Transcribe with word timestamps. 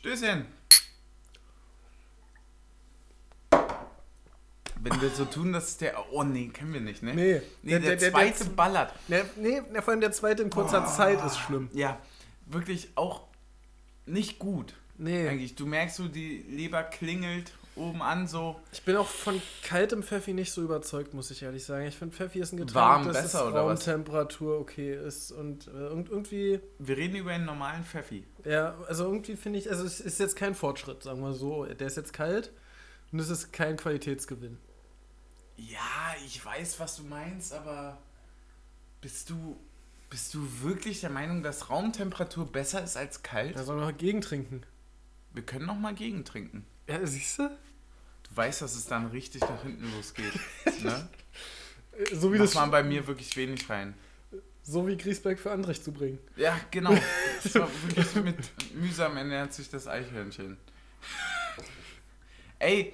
Stößchen. 0.00 0.46
Wenn 4.82 5.00
wir 5.02 5.10
so 5.10 5.26
tun, 5.26 5.52
dass 5.52 5.76
der. 5.76 6.10
Oh 6.10 6.22
nee, 6.22 6.48
kennen 6.48 6.72
wir 6.72 6.80
nicht, 6.80 7.02
ne? 7.02 7.14
Nee. 7.14 7.42
Nee, 7.62 7.78
der, 7.80 7.98
zweite 7.98 8.46
ballert. 8.46 8.94
Der, 9.08 9.26
nee, 9.36 9.60
der, 9.60 9.82
vor 9.82 9.92
allem 9.92 10.00
der 10.00 10.12
zweite 10.12 10.42
in 10.42 10.48
kurzer 10.48 10.86
Zeit 10.86 11.22
ist 11.22 11.36
schlimm. 11.36 11.68
Ja, 11.74 12.00
wirklich 12.46 12.88
auch 12.94 13.26
nicht 14.06 14.38
gut. 14.38 14.74
Nee. 14.96 15.28
Eigentlich. 15.28 15.54
Du 15.54 15.66
merkst 15.66 15.96
so, 15.96 16.08
die 16.08 16.46
Leber 16.48 16.82
klingelt 16.82 17.52
oben 17.76 18.02
an 18.02 18.26
so. 18.26 18.60
Ich 18.72 18.82
bin 18.82 18.96
auch 18.96 19.06
von 19.06 19.40
kaltem 19.62 20.02
Pfeffi 20.02 20.32
nicht 20.34 20.52
so 20.52 20.62
überzeugt, 20.62 21.14
muss 21.14 21.30
ich 21.30 21.42
ehrlich 21.42 21.64
sagen. 21.64 21.86
Ich 21.86 21.96
finde, 21.96 22.14
Pfeffi 22.14 22.40
ist 22.40 22.52
ein 22.52 22.56
Getränk, 22.58 22.74
Warm 22.74 23.04
das 23.06 23.22
besser, 23.22 23.48
oder? 23.48 23.60
Raumtemperatur 23.60 24.58
okay 24.58 24.94
ist. 24.94 25.32
Und 25.32 25.66
äh, 25.68 25.70
irgend- 25.70 26.10
irgendwie, 26.10 26.60
Wir 26.78 26.96
reden 26.96 27.16
über 27.16 27.30
einen 27.30 27.44
normalen 27.46 27.84
Pfeffi. 27.84 28.26
ja, 28.44 28.76
also 28.88 29.04
irgendwie 29.04 29.36
finde 29.36 29.58
ich, 29.58 29.70
also 29.70 29.84
es 29.84 30.00
ist 30.00 30.18
jetzt 30.20 30.36
kein 30.36 30.54
Fortschritt, 30.54 31.02
sagen 31.02 31.20
wir 31.22 31.32
so. 31.32 31.64
Der 31.64 31.86
ist 31.86 31.96
jetzt 31.96 32.12
kalt 32.12 32.52
und 33.12 33.18
es 33.18 33.30
ist 33.30 33.52
kein 33.52 33.76
Qualitätsgewinn. 33.76 34.58
Ja, 35.56 36.14
ich 36.24 36.44
weiß, 36.44 36.80
was 36.80 36.96
du 36.96 37.02
meinst, 37.04 37.52
aber 37.52 37.98
bist 39.00 39.30
du, 39.30 39.56
bist 40.08 40.32
du 40.34 40.40
wirklich 40.62 41.00
der 41.00 41.10
Meinung, 41.10 41.42
dass 41.42 41.70
Raumtemperatur 41.70 42.46
besser 42.50 42.82
ist 42.82 42.96
als 42.96 43.22
kalt? 43.22 43.56
Da 43.56 43.62
soll 43.64 43.76
man 43.76 43.88
noch 43.90 43.96
gegentrinken. 43.96 44.64
Wir 45.32 45.42
können 45.44 45.66
noch 45.66 45.76
mal 45.78 45.94
gegentrinken. 45.94 46.64
Ja, 46.90 47.06
siehst 47.06 47.38
du? 47.38 47.42
Du 47.48 48.36
weißt, 48.36 48.62
dass 48.62 48.74
es 48.74 48.86
dann 48.86 49.06
richtig 49.08 49.42
nach 49.42 49.62
hinten 49.62 49.92
losgeht. 49.94 50.32
ne? 50.82 51.08
So 52.12 52.32
wie, 52.32 52.38
Macht 52.38 52.48
das, 52.48 52.54
man 52.56 52.70
bei 52.70 52.82
mir 52.82 53.06
wirklich 53.06 53.36
wenig 53.36 53.68
rein. 53.70 53.94
so 54.62 54.86
wie 54.88 54.96
Griesbeck 54.96 55.38
für 55.38 55.52
Andrich 55.52 55.82
zu 55.82 55.92
bringen. 55.92 56.18
Ja, 56.36 56.58
genau. 56.70 56.94
Das 57.42 57.54
war 57.54 57.68
wirklich 57.86 58.14
mit 58.16 58.74
mühsam 58.74 59.16
ernährt 59.16 59.54
sich 59.54 59.70
das 59.70 59.86
Eichhörnchen. 59.86 60.58
Ey, 62.58 62.92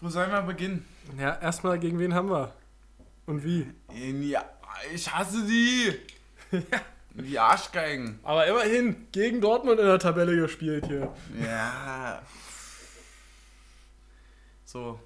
wo 0.00 0.08
sollen 0.10 0.30
wir 0.30 0.42
beginnen? 0.42 0.84
Ja, 1.18 1.38
erstmal 1.40 1.78
gegen 1.78 1.98
wen 1.98 2.12
haben 2.12 2.28
wir? 2.30 2.52
Und 3.26 3.42
wie? 3.44 3.66
Ja, 4.28 4.44
ich 4.92 5.10
hasse 5.12 5.46
die. 5.46 5.94
Die 7.14 7.38
Arschgeigen. 7.38 8.20
Aber 8.22 8.46
immerhin, 8.46 9.08
gegen 9.10 9.40
Dortmund 9.40 9.80
in 9.80 9.86
der 9.86 9.98
Tabelle 9.98 10.36
gespielt 10.36 10.86
hier. 10.86 11.12
Ja. 11.44 12.22
So, 14.68 15.00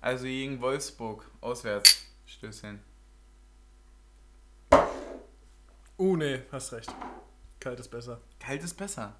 also 0.00 0.24
gegen 0.24 0.58
Wolfsburg, 0.62 1.30
auswärts. 1.42 2.02
Stößchen. 2.24 2.80
Uh, 5.98 6.16
nee, 6.16 6.40
hast 6.50 6.72
recht. 6.72 6.90
Kalt 7.60 7.78
ist 7.78 7.90
besser. 7.90 8.22
Kalt 8.40 8.64
ist 8.64 8.72
besser. 8.72 9.14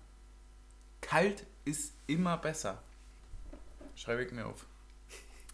Kalt 1.03 1.45
ist 1.67 1.93
immer 2.07 2.39
besser. 2.39 2.79
Schreibe 3.95 4.25
ich 4.25 4.33
mir 4.33 4.47
auf. 4.47 4.65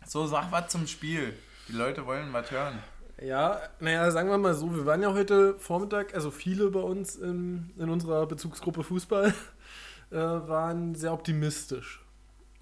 So, 0.07 0.25
sag 0.29 0.53
was 0.53 0.71
zum 0.71 0.87
Spiel. 0.87 1.37
Die 1.67 1.73
Leute 1.73 2.07
wollen 2.07 2.33
was 2.33 2.49
hören. 2.53 2.79
Ja, 3.21 3.61
naja, 3.81 4.09
sagen 4.13 4.31
wir 4.31 4.39
mal 4.39 4.55
so, 4.55 4.73
wir 4.73 4.87
waren 4.87 5.03
ja 5.03 5.13
heute 5.13 5.59
Vormittag, 5.59 6.15
also 6.15 6.31
viele 6.31 6.71
bei 6.71 6.79
uns 6.79 7.17
in, 7.17 7.75
in 7.77 7.91
unserer 7.91 8.25
Bezugsgruppe 8.27 8.85
Fußball, 8.85 9.35
äh, 10.13 10.15
waren 10.15 10.95
sehr 10.95 11.13
optimistisch. 11.13 12.05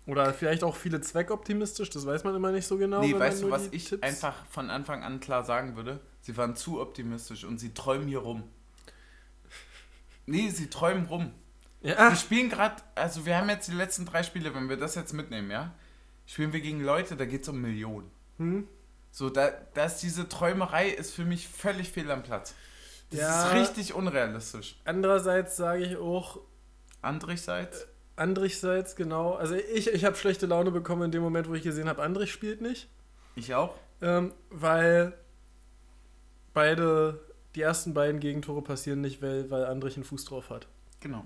Oder 0.06 0.32
vielleicht 0.32 0.62
auch 0.62 0.76
viele 0.76 1.00
zweckoptimistisch, 1.00 1.90
das 1.90 2.06
weiß 2.06 2.22
man 2.24 2.34
immer 2.36 2.52
nicht 2.52 2.66
so 2.66 2.78
genau. 2.78 3.00
nee, 3.00 3.18
weißt 3.18 3.42
du, 3.42 3.50
was 3.50 3.68
ich 3.72 3.88
Tipps- 3.88 4.02
einfach 4.04 4.46
von 4.46 4.70
Anfang 4.70 5.02
an 5.02 5.18
klar 5.18 5.44
sagen 5.44 5.74
würde? 5.76 5.98
Sie 6.20 6.36
waren 6.36 6.54
zu 6.54 6.80
optimistisch 6.80 7.44
und 7.44 7.58
sie 7.58 7.74
träumen 7.74 8.06
hier 8.06 8.20
rum. 8.20 8.44
Nee, 10.26 10.50
sie 10.50 10.68
träumen 10.68 11.06
rum. 11.06 11.32
Ja, 11.82 12.10
Wir 12.10 12.16
spielen 12.16 12.48
gerade, 12.50 12.82
also 12.94 13.26
wir 13.26 13.36
haben 13.36 13.48
jetzt 13.48 13.68
die 13.68 13.72
letzten 13.74 14.06
drei 14.06 14.22
Spiele, 14.22 14.54
wenn 14.54 14.68
wir 14.68 14.76
das 14.76 14.94
jetzt 14.94 15.12
mitnehmen, 15.12 15.50
ja? 15.50 15.72
Spielen 16.26 16.52
wir 16.52 16.60
gegen 16.60 16.80
Leute, 16.82 17.16
da 17.16 17.24
geht 17.26 17.42
es 17.42 17.48
um 17.48 17.60
Millionen. 17.60 18.10
hm? 18.38 18.66
So, 19.12 19.30
da, 19.30 19.50
da 19.72 19.84
ist 19.86 19.98
diese 19.98 20.28
Träumerei 20.28 20.91
ist 20.91 21.14
für 21.14 21.25
mich 21.25 21.48
völlig 21.48 21.91
fehl 21.91 22.10
am 22.10 22.22
Platz. 22.22 22.54
Das 23.10 23.20
Ja. 23.20 23.47
ist 23.47 23.54
richtig 23.54 23.94
unrealistisch. 23.94 24.78
Andererseits 24.84 25.56
sage 25.56 25.84
ich 25.84 25.97
auch, 25.97 26.41
Andrichseits? 27.02 27.86
Andrichseits, 28.16 28.97
genau. 28.97 29.34
Also 29.34 29.54
ich, 29.54 29.88
ich 29.93 30.04
habe 30.04 30.16
schlechte 30.16 30.47
Laune 30.47 30.71
bekommen 30.71 31.03
in 31.03 31.10
dem 31.10 31.22
Moment, 31.22 31.49
wo 31.49 31.54
ich 31.54 31.62
gesehen 31.62 31.88
habe, 31.88 32.03
Andrich 32.03 32.32
spielt 32.32 32.60
nicht. 32.62 32.88
Ich 33.34 33.54
auch. 33.54 33.75
Ähm, 34.00 34.32
weil 34.50 35.12
beide, 36.55 37.21
die 37.55 37.62
ersten 37.62 37.94
beiden 37.94 38.21
Gegentore 38.21 38.62
passieren 38.62 39.00
nicht, 39.00 39.22
weil, 39.22 39.50
weil 39.50 39.66
Andrich 39.66 39.97
einen 39.97 40.05
Fuß 40.05 40.25
drauf 40.25 40.50
hat. 40.50 40.66
Genau. 41.00 41.25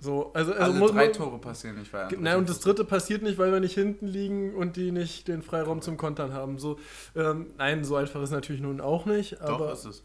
So, 0.00 0.32
also, 0.34 0.52
also 0.52 0.64
Alle 0.64 0.74
muss 0.74 0.90
drei 0.90 1.04
man- 1.06 1.12
Tore 1.14 1.38
passieren 1.38 1.78
nicht, 1.78 1.92
weil 1.92 2.02
Andrich 2.02 2.18
Na, 2.20 2.36
und 2.36 2.48
das 2.48 2.60
dritte 2.60 2.84
passiert 2.84 3.22
nicht, 3.22 3.38
weil 3.38 3.52
wir 3.52 3.60
nicht 3.60 3.74
hinten 3.74 4.06
liegen 4.06 4.54
und 4.54 4.76
die 4.76 4.90
nicht 4.90 5.28
den 5.28 5.42
Freiraum 5.42 5.80
zum 5.80 5.96
Kontern 5.96 6.32
haben. 6.34 6.58
So, 6.58 6.78
ähm, 7.16 7.46
nein, 7.56 7.84
so 7.84 7.96
einfach 7.96 8.20
ist 8.22 8.30
natürlich 8.32 8.60
nun 8.60 8.80
auch 8.80 9.06
nicht. 9.06 9.34
Doch, 9.40 9.60
Aber 9.60 9.72
ist 9.72 9.84
es. 9.86 10.02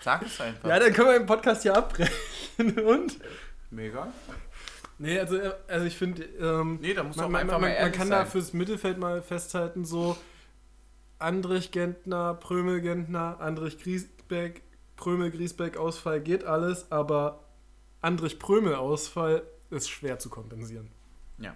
Sag 0.00 0.22
es 0.22 0.40
einfach. 0.40 0.68
ja, 0.68 0.78
dann 0.78 0.92
können 0.92 1.08
wir 1.08 1.18
den 1.18 1.26
Podcast 1.26 1.62
hier 1.62 1.76
abbrechen. 1.76 2.12
und? 2.86 3.18
Mega. 3.70 4.12
Nee, 4.98 5.18
also, 5.18 5.36
äh, 5.36 5.52
also 5.68 5.86
ich 5.86 5.96
finde, 5.96 6.24
ähm, 6.40 6.78
Nee, 6.80 6.94
da 6.94 7.02
muss 7.02 7.16
man, 7.16 7.30
man, 7.30 7.42
einfach 7.42 7.60
man, 7.60 7.70
mal 7.72 7.82
man 7.82 7.92
kann 7.92 8.08
sein. 8.08 8.18
da 8.20 8.24
fürs 8.24 8.52
Mittelfeld 8.52 8.98
mal 8.98 9.20
festhalten, 9.22 9.84
so 9.84 10.16
Andrich 11.18 11.70
Gentner, 11.70 12.34
Prömel 12.34 12.80
Gentner, 12.80 13.40
Andrich 13.40 13.78
Griesbeck, 13.82 14.62
Prömel 14.96 15.30
Griesbeck 15.30 15.76
Ausfall 15.76 16.20
geht 16.20 16.44
alles, 16.44 16.90
aber 16.90 17.44
Andrich 18.00 18.38
Prömel 18.38 18.74
Ausfall 18.74 19.42
ist 19.70 19.88
schwer 19.90 20.18
zu 20.18 20.30
kompensieren. 20.30 20.88
Ja. 21.38 21.54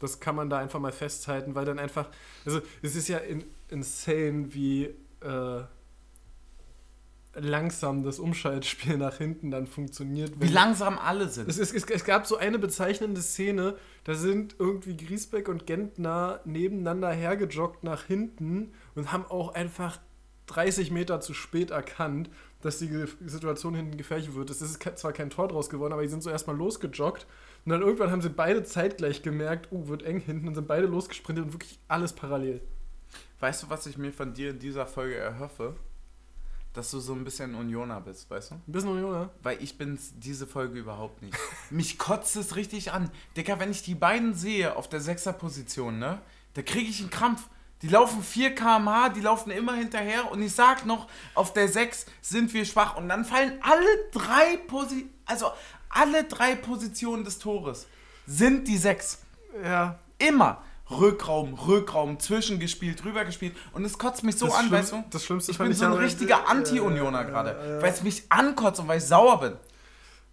Das 0.00 0.20
kann 0.20 0.36
man 0.36 0.48
da 0.50 0.58
einfach 0.58 0.78
mal 0.78 0.92
festhalten, 0.92 1.54
weil 1.54 1.64
dann 1.64 1.78
einfach, 1.78 2.08
also 2.44 2.60
es 2.82 2.94
ist 2.94 3.08
ja 3.08 3.18
in, 3.18 3.44
insane, 3.68 4.54
wie 4.54 4.84
äh, 5.20 5.62
langsam 7.40 8.02
das 8.02 8.18
Umschaltspiel 8.18 8.96
nach 8.98 9.18
hinten 9.18 9.50
dann 9.50 9.66
funktioniert. 9.66 10.32
Wie 10.38 10.48
langsam 10.48 10.98
alle 10.98 11.28
sind. 11.28 11.48
es, 11.48 11.58
ist, 11.58 11.74
es, 11.74 11.84
es 11.84 12.04
gab 12.04 12.26
so 12.26 12.36
eine 12.36 12.58
bezeichnende 12.58 13.20
Szene, 13.20 13.76
da 14.04 14.14
sind 14.14 14.56
irgendwie 14.58 14.96
Griesbeck 14.96 15.48
und 15.48 15.66
Gentner 15.66 16.40
nebeneinander 16.44 17.10
hergejoggt 17.10 17.84
nach 17.84 18.04
hinten 18.04 18.72
und 18.94 19.12
haben 19.12 19.24
auch 19.26 19.54
einfach 19.54 19.98
30 20.46 20.90
Meter 20.90 21.20
zu 21.20 21.34
spät 21.34 21.70
erkannt, 21.70 22.30
dass 22.62 22.78
die 22.78 23.04
Situation 23.26 23.74
hinten 23.74 23.96
gefährlich 23.96 24.34
wird. 24.34 24.50
Es 24.50 24.62
ist 24.62 24.82
zwar 24.98 25.12
kein 25.12 25.30
Tor 25.30 25.48
draus 25.48 25.70
geworden, 25.70 25.92
aber 25.92 26.02
die 26.02 26.08
sind 26.08 26.22
so 26.22 26.30
erstmal 26.30 26.56
losgejoggt 26.56 27.26
und 27.64 27.72
dann 27.72 27.82
irgendwann 27.82 28.10
haben 28.10 28.22
sie 28.22 28.30
beide 28.30 28.64
zeitgleich 28.64 29.22
gemerkt, 29.22 29.68
oh, 29.70 29.88
wird 29.88 30.02
eng 30.02 30.20
hinten 30.20 30.48
und 30.48 30.54
sind 30.54 30.66
beide 30.66 30.86
losgesprintet 30.86 31.44
und 31.44 31.52
wirklich 31.52 31.78
alles 31.86 32.12
parallel. 32.12 32.60
Weißt 33.40 33.62
du, 33.62 33.70
was 33.70 33.86
ich 33.86 33.98
mir 33.98 34.12
von 34.12 34.34
dir 34.34 34.50
in 34.50 34.58
dieser 34.58 34.86
Folge 34.86 35.16
erhoffe? 35.16 35.76
Dass 36.78 36.92
du 36.92 37.00
so 37.00 37.12
ein 37.12 37.24
bisschen 37.24 37.56
Unioner 37.56 38.00
bist, 38.00 38.30
weißt 38.30 38.52
du? 38.52 38.54
Ein 38.54 38.62
bisschen 38.66 38.90
Unioner. 38.90 39.30
Weil 39.42 39.60
ich 39.60 39.76
bin's 39.76 40.12
diese 40.16 40.46
Folge 40.46 40.78
überhaupt 40.78 41.22
nicht. 41.22 41.36
Mich 41.70 41.98
kotzt 41.98 42.36
es 42.36 42.54
richtig 42.54 42.92
an. 42.92 43.10
Digga, 43.36 43.58
wenn 43.58 43.72
ich 43.72 43.82
die 43.82 43.96
beiden 43.96 44.32
sehe 44.32 44.76
auf 44.76 44.88
der 44.88 45.00
Sechserposition, 45.00 45.98
ne? 45.98 46.20
Da 46.54 46.62
kriege 46.62 46.88
ich 46.88 47.00
einen 47.00 47.10
Krampf. 47.10 47.48
Die 47.82 47.88
laufen 47.88 48.22
4 48.22 48.54
km/h, 48.54 49.08
die 49.08 49.20
laufen 49.22 49.50
immer 49.50 49.74
hinterher 49.74 50.30
und 50.30 50.40
ich 50.40 50.54
sag 50.54 50.86
noch, 50.86 51.08
auf 51.34 51.52
der 51.52 51.66
6 51.66 52.06
sind 52.22 52.54
wir 52.54 52.64
schwach 52.64 52.96
und 52.96 53.08
dann 53.08 53.24
fallen 53.24 53.58
alle 53.60 53.88
drei 54.12 54.58
Posi 54.68 55.10
also 55.24 55.50
alle 55.88 56.22
drei 56.24 56.54
Positionen 56.54 57.24
des 57.24 57.40
Tores 57.40 57.88
sind 58.24 58.68
die 58.68 58.78
6. 58.78 59.18
Ja. 59.64 59.98
Immer. 60.18 60.62
Rückraum, 60.90 61.54
Rückraum, 61.54 62.18
zwischengespielt, 62.18 63.04
rübergespielt. 63.04 63.54
Und 63.72 63.84
es 63.84 63.98
kotzt 63.98 64.24
mich 64.24 64.36
so 64.36 64.46
Das 64.46 64.54
an, 64.56 64.70
weißt 64.70 64.92
du? 64.92 65.04
das 65.10 65.24
Schlimmste 65.24 65.52
ich 65.52 65.58
bin 65.58 65.72
so 65.74 65.84
ein 65.84 65.92
aber- 65.92 66.00
richtiger 66.00 66.36
äh, 66.36 66.46
Anti-Unioner 66.50 67.22
äh, 67.22 67.24
gerade, 67.26 67.50
äh, 67.78 67.82
weil 67.82 67.92
es 67.92 68.02
mich 68.02 68.22
ankotzt 68.30 68.80
und 68.80 68.88
weil 68.88 68.98
ich 68.98 69.04
sauer 69.04 69.40
bin. 69.40 69.56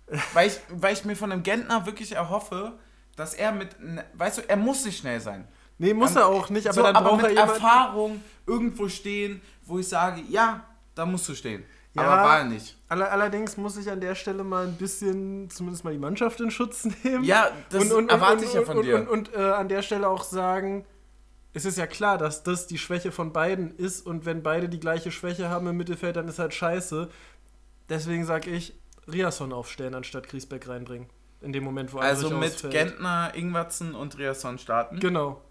weil, 0.33 0.47
ich, 0.47 0.59
weil 0.69 0.93
ich 0.93 1.03
mir 1.03 1.15
von 1.15 1.31
einem 1.31 1.43
Gentner 1.43 1.85
wirklich 1.85 2.13
erhoffe, 2.13 2.73
dass 3.15 3.33
er 3.33 3.51
mit, 3.51 3.69
weißt 4.13 4.37
du, 4.39 4.41
er 4.49 4.55
muss 4.57 4.85
nicht 4.85 4.99
schnell 4.99 5.19
sein. 5.19 5.47
Nee, 5.77 5.93
muss 5.93 6.15
er 6.15 6.27
auch 6.27 6.49
nicht, 6.49 6.67
aber 6.67 6.73
so, 6.75 6.83
dann 6.83 6.95
aber 6.95 7.09
braucht 7.09 7.23
er 7.23 7.29
mit 7.29 7.37
jemanden. 7.37 7.55
Erfahrung 7.55 8.23
irgendwo 8.47 8.87
stehen, 8.87 9.41
wo 9.65 9.79
ich 9.79 9.87
sage, 9.89 10.21
ja, 10.29 10.63
da 10.93 11.05
musst 11.05 11.27
du 11.27 11.35
stehen. 11.35 11.65
Ja. 11.95 12.03
Aber 12.03 12.23
war 12.23 12.39
er 12.39 12.45
nicht. 12.45 12.77
Aller, 12.89 13.11
allerdings 13.11 13.55
muss 13.57 13.77
ich 13.77 13.89
an 13.89 14.01
der 14.01 14.15
Stelle 14.15 14.43
mal 14.43 14.67
ein 14.67 14.75
bisschen, 14.75 15.49
zumindest 15.49 15.85
mal 15.85 15.93
die 15.93 15.99
Mannschaft 15.99 16.41
in 16.41 16.51
Schutz 16.51 16.85
nehmen. 17.03 17.23
Ja, 17.23 17.49
das 17.69 17.89
erwarte 17.89 18.43
ich 18.43 18.53
ja 18.53 18.63
von 18.63 18.77
und, 18.77 18.85
dir. 18.85 18.97
Und, 18.97 19.07
und, 19.07 19.33
äh, 19.33 19.39
an 19.39 19.69
der 19.69 19.81
Stelle 19.81 20.07
auch 20.09 20.23
sagen, 20.23 20.85
es 21.53 21.63
ist 21.63 21.77
ja 21.77 21.87
klar, 21.87 22.17
dass 22.17 22.43
das 22.43 22.67
die 22.67 22.77
Schwäche 22.77 23.13
von 23.13 23.31
beiden 23.31 23.77
ist 23.77 24.05
und 24.05 24.25
wenn 24.25 24.43
beide 24.43 24.67
die 24.67 24.79
gleiche 24.79 25.09
Schwäche 25.09 25.49
haben 25.49 25.67
im 25.67 25.77
Mittelfeld, 25.77 26.17
dann 26.17 26.27
ist 26.27 26.37
halt 26.37 26.53
scheiße. 26.53 27.09
Deswegen 27.87 28.25
sage 28.25 28.51
ich, 28.51 28.73
Riasson 29.07 29.53
aufstellen 29.53 29.95
anstatt 29.95 30.27
Griesbeck 30.27 30.67
reinbringen. 30.67 31.07
In 31.39 31.53
dem 31.53 31.63
Moment, 31.63 31.93
wo 31.93 31.99
also 31.99 32.29
mit 32.29 32.55
ausfällt. 32.55 32.73
Gentner, 32.73 33.31
Ingwertsen 33.35 33.95
und 33.95 34.17
Riasson 34.17 34.57
starten. 34.57 34.99
Genau. 34.99 35.41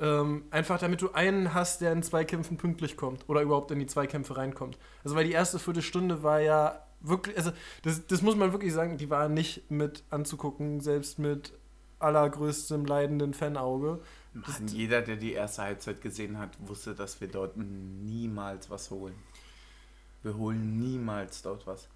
Ähm, 0.00 0.44
einfach 0.50 0.78
damit 0.78 1.02
du 1.02 1.12
einen 1.12 1.54
hast, 1.54 1.80
der 1.80 1.92
in 1.92 2.02
Zweikämpfen 2.02 2.56
pünktlich 2.56 2.96
kommt 2.96 3.28
oder 3.28 3.42
überhaupt 3.42 3.70
in 3.70 3.78
die 3.78 3.86
Zweikämpfe 3.86 4.36
reinkommt. 4.36 4.78
Also 5.04 5.16
weil 5.16 5.24
die 5.24 5.32
erste 5.32 5.58
Viertelstunde 5.58 6.22
war 6.22 6.40
ja 6.40 6.82
wirklich, 7.00 7.36
also 7.36 7.52
das, 7.82 8.06
das 8.06 8.22
muss 8.22 8.36
man 8.36 8.52
wirklich 8.52 8.72
sagen, 8.72 8.96
die 8.96 9.10
war 9.10 9.28
nicht 9.28 9.70
mit 9.70 10.02
anzugucken, 10.10 10.80
selbst 10.80 11.18
mit 11.18 11.52
allergrößtem 11.98 12.84
leidenden 12.84 13.34
Fanauge. 13.34 14.00
Mann, 14.32 14.68
jeder, 14.68 15.02
der 15.02 15.16
die 15.16 15.32
erste 15.32 15.62
Halbzeit 15.62 16.00
gesehen 16.00 16.38
hat, 16.38 16.56
wusste, 16.66 16.94
dass 16.94 17.20
wir 17.20 17.28
dort 17.28 17.56
niemals 17.56 18.70
was 18.70 18.90
holen. 18.90 19.14
Wir 20.22 20.36
holen 20.36 20.78
niemals 20.78 21.42
dort 21.42 21.66
was. 21.66 21.88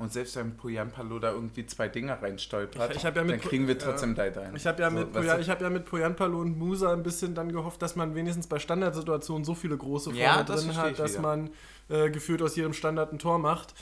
Und 0.00 0.12
selbst 0.14 0.34
wenn 0.36 0.56
Pujan 0.56 0.90
Palo 0.90 1.18
da 1.18 1.30
irgendwie 1.32 1.66
zwei 1.66 1.86
Dinger 1.88 2.22
reinstolpert, 2.22 2.90
Ich- 2.90 2.96
ich 2.96 3.02
ja 3.02 3.10
dann 3.10 3.38
kriegen 3.38 3.68
wir 3.68 3.78
trotzdem 3.78 4.14
ja. 4.16 4.30
da 4.30 4.40
rein. 4.40 4.56
Ich 4.56 4.66
habe 4.66 4.80
ja, 4.82 4.88
So, 4.90 4.96
mit 4.96 5.14
weißt 5.14 5.24
Poya- 5.28 5.34
du? 5.36 5.40
ich 5.42 5.50
hab 5.50 5.60
ja 5.60 5.68
mit 5.68 5.84
Poyanpalo 5.84 6.40
und 6.40 6.58
Musa 6.58 6.90
ein 6.92 7.02
bisschen 7.02 7.34
dann 7.34 7.52
gehofft, 7.52 7.82
dass 7.82 7.96
man 7.96 8.14
wenigstens 8.14 8.46
bei 8.46 8.58
Standardsituationen 8.58 9.44
so 9.44 9.54
viele 9.54 9.76
große 9.76 10.04
vorne 10.10 10.18
Ja, 10.18 10.42
drin 10.42 10.74
hat, 10.76 10.98
dass 10.98 11.12
wieder. 11.12 11.20
man 11.22 11.50
äh, 11.90 12.08
gefühlt 12.10 12.40
aus 12.40 12.56
jedem 12.56 12.72
Standard 12.72 13.12
ein 13.12 13.18
Tor 13.18 13.38
macht. 13.38 13.74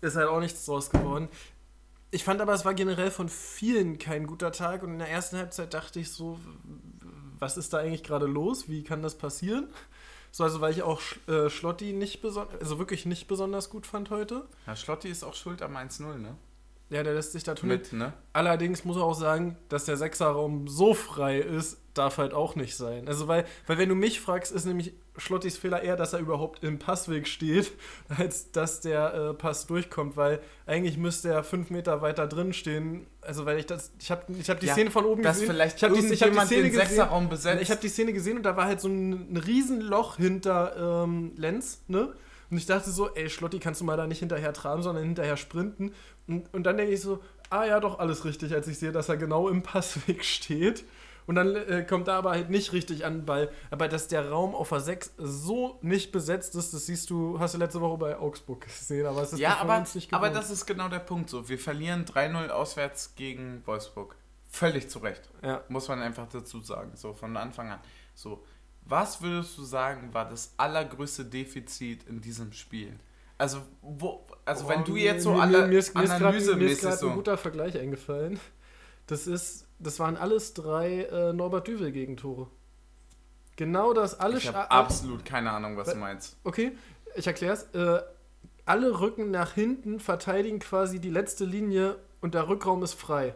Ist 0.00 0.16
halt 0.16 0.28
auch 0.28 0.40
nichts 0.40 0.64
draus 0.64 0.90
geworden. 0.90 1.28
Ich 2.10 2.24
fand 2.24 2.40
aber, 2.40 2.54
es 2.54 2.64
war 2.64 2.74
generell 2.74 3.10
von 3.10 3.28
vielen 3.28 3.98
kein 3.98 4.26
guter 4.26 4.52
Tag 4.52 4.82
und 4.82 4.92
in 4.92 4.98
der 4.98 5.08
ersten 5.10 5.36
Halbzeit 5.36 5.74
dachte 5.74 5.98
ich 6.00 6.10
so, 6.10 6.38
was 7.38 7.56
ist 7.56 7.72
da 7.72 7.78
eigentlich 7.78 8.02
gerade 8.04 8.26
los? 8.26 8.68
Wie 8.68 8.82
kann 8.84 9.02
das 9.02 9.16
passieren? 9.16 9.66
So, 10.34 10.42
also 10.42 10.60
weil 10.60 10.72
ich 10.72 10.82
auch 10.82 11.00
äh, 11.28 11.48
Schlotti 11.48 11.92
nicht 11.92 12.20
besonders, 12.20 12.60
also 12.60 12.80
wirklich 12.80 13.06
nicht 13.06 13.28
besonders 13.28 13.70
gut 13.70 13.86
fand 13.86 14.10
heute. 14.10 14.42
Ja, 14.66 14.74
Schlotti 14.74 15.08
ist 15.08 15.22
auch 15.22 15.34
schuld 15.34 15.62
am 15.62 15.76
1-0, 15.76 16.02
ne? 16.18 16.34
Ja, 16.90 17.04
der 17.04 17.14
lässt 17.14 17.30
sich 17.30 17.44
da 17.44 17.54
tun. 17.54 17.68
Mit, 17.68 17.92
ne? 17.92 18.12
Allerdings 18.32 18.84
muss 18.84 18.96
man 18.96 19.04
auch 19.04 19.14
sagen, 19.14 19.56
dass 19.68 19.84
der 19.84 19.96
Sechserraum 19.96 20.66
so 20.66 20.92
frei 20.92 21.38
ist, 21.38 21.78
darf 21.94 22.18
halt 22.18 22.34
auch 22.34 22.56
nicht 22.56 22.74
sein. 22.76 23.06
Also, 23.06 23.28
weil, 23.28 23.46
weil 23.68 23.78
wenn 23.78 23.88
du 23.88 23.94
mich 23.94 24.20
fragst, 24.20 24.50
ist 24.50 24.64
nämlich 24.64 24.94
Schlottis 25.16 25.56
Fehler 25.56 25.82
eher, 25.82 25.96
dass 25.96 26.12
er 26.12 26.18
überhaupt 26.18 26.64
im 26.64 26.78
Passweg 26.78 27.28
steht, 27.28 27.72
als 28.08 28.50
dass 28.50 28.80
der 28.80 29.14
äh, 29.14 29.34
Pass 29.34 29.66
durchkommt, 29.66 30.16
weil 30.16 30.40
eigentlich 30.66 30.96
müsste 30.98 31.28
er 31.28 31.44
fünf 31.44 31.70
Meter 31.70 32.02
weiter 32.02 32.26
drin 32.26 32.52
stehen. 32.52 33.06
Also, 33.20 33.46
weil 33.46 33.58
ich 33.58 33.66
das, 33.66 33.92
ich 33.98 34.10
habe 34.10 34.22
ich 34.38 34.50
hab 34.50 34.60
die 34.60 34.66
Ja, 34.66 34.72
Szene 34.74 34.90
von 34.90 35.04
oben 35.04 35.22
gesehen. 35.22 35.46
vielleicht 35.46 35.76
ich 35.76 35.84
habe 35.84 35.94
die, 35.94 36.06
ich 36.06 36.22
hab 36.22 36.30
die 36.32 36.38
Szene 36.40 36.70
gesehen. 36.70 36.86
Sechserraum 36.86 37.28
besetzt. 37.28 37.62
Ich 37.62 37.70
habe 37.70 37.80
die 37.80 37.88
Szene 37.88 38.12
gesehen 38.12 38.36
und 38.38 38.42
da 38.42 38.56
war 38.56 38.66
halt 38.66 38.80
so 38.80 38.88
ein, 38.88 39.32
ein 39.32 39.36
Riesenloch 39.36 40.16
hinter 40.16 41.04
ähm, 41.04 41.32
Lenz, 41.36 41.82
ne? 41.88 42.12
Und 42.50 42.58
ich 42.58 42.66
dachte 42.66 42.90
so, 42.90 43.12
ey, 43.14 43.30
Schlotti, 43.30 43.58
kannst 43.58 43.80
du 43.80 43.84
mal 43.84 43.96
da 43.96 44.06
nicht 44.06 44.18
hinterher 44.18 44.52
traben, 44.52 44.82
sondern 44.82 45.02
hinterher 45.04 45.36
sprinten. 45.36 45.92
Und, 46.28 46.52
und 46.52 46.64
dann 46.64 46.76
denke 46.76 46.92
ich 46.92 47.00
so, 47.00 47.20
ah 47.50 47.64
ja, 47.64 47.80
doch, 47.80 47.98
alles 47.98 48.24
richtig, 48.24 48.52
als 48.54 48.68
ich 48.68 48.78
sehe, 48.78 48.92
dass 48.92 49.08
er 49.08 49.16
genau 49.16 49.48
im 49.48 49.62
Passweg 49.62 50.24
steht. 50.24 50.84
Und 51.26 51.36
dann 51.36 51.54
äh, 51.56 51.84
kommt 51.88 52.08
er 52.08 52.14
aber 52.14 52.32
halt 52.32 52.50
nicht 52.50 52.72
richtig 52.72 53.04
an 53.04 53.18
den 53.20 53.24
Ball. 53.24 53.50
Aber 53.70 53.88
dass 53.88 54.08
der 54.08 54.28
Raum 54.30 54.54
auf 54.54 54.68
der 54.68 54.80
6 54.80 55.14
so 55.16 55.78
nicht 55.82 56.12
besetzt 56.12 56.54
ist, 56.54 56.74
das 56.74 56.86
siehst 56.86 57.08
du, 57.10 57.38
hast 57.40 57.54
du 57.54 57.58
letzte 57.58 57.80
Woche 57.80 57.96
bei 57.96 58.18
Augsburg 58.18 58.60
gesehen, 58.66 59.06
aber 59.06 59.22
es 59.22 59.32
ist 59.32 59.38
ja, 59.38 59.56
aber, 59.58 59.80
nicht 59.80 60.12
aber 60.12 60.28
gewohnt. 60.28 60.44
das 60.44 60.50
ist 60.50 60.66
genau 60.66 60.88
der 60.88 60.98
Punkt 60.98 61.30
so. 61.30 61.48
Wir 61.48 61.58
verlieren 61.58 62.04
3-0 62.04 62.48
auswärts 62.48 63.14
gegen 63.16 63.62
Wolfsburg. 63.66 64.16
Völlig 64.50 64.88
zu 64.90 64.98
Recht. 65.00 65.28
Ja. 65.42 65.62
Muss 65.68 65.88
man 65.88 66.00
einfach 66.02 66.28
dazu 66.28 66.60
sagen. 66.60 66.92
So 66.94 67.12
von 67.12 67.36
Anfang 67.36 67.70
an. 67.70 67.80
So, 68.14 68.44
was 68.86 69.20
würdest 69.22 69.56
du 69.58 69.64
sagen, 69.64 70.12
war 70.12 70.28
das 70.28 70.52
allergrößte 70.58 71.24
Defizit 71.24 72.04
in 72.06 72.20
diesem 72.20 72.52
Spiel? 72.52 72.92
Also, 73.38 73.62
wo, 73.82 74.24
also 74.44 74.68
wenn 74.68 74.82
Oh, 74.82 74.84
du 74.84 74.96
jetzt 74.96 75.24
so 75.24 75.32
mir- 75.32 75.40
alle 75.42 75.62
mir, 75.62 75.66
mir 75.68 75.78
ist, 75.78 75.94
mir 75.94 76.04
ist 76.04 76.10
grad- 76.18 76.32
mir 76.56 76.66
ist 76.68 77.00
so. 77.00 77.08
ein 77.08 77.16
guter 77.16 77.36
Vergleich 77.36 77.76
eingefallen. 77.78 78.38
Das 79.06 79.26
ist, 79.26 79.63
das 79.78 79.98
waren 79.98 80.16
alles 80.16 80.54
drei 80.54 81.02
äh, 81.04 81.32
Norbert 81.32 81.66
Düvel 81.66 81.92
Gegentore. 81.92 82.48
Genau 83.56 83.92
das 83.92 84.18
alles. 84.18 84.42
Ich 84.42 84.48
habe 84.48 84.70
absolut 84.70 85.24
keine 85.24 85.50
Ahnung, 85.50 85.76
was 85.76 85.90
du 85.90 85.96
meinst. 85.96 86.36
Okay, 86.44 86.72
ich 87.14 87.26
erkläre 87.26 87.54
es. 87.54 87.62
Äh, 87.74 88.02
alle 88.66 88.98
rücken 89.00 89.30
nach 89.30 89.52
hinten, 89.52 90.00
verteidigen 90.00 90.58
quasi 90.58 90.98
die 90.98 91.10
letzte 91.10 91.44
Linie 91.44 91.96
und 92.20 92.34
der 92.34 92.48
Rückraum 92.48 92.82
ist 92.82 92.94
frei. 92.94 93.34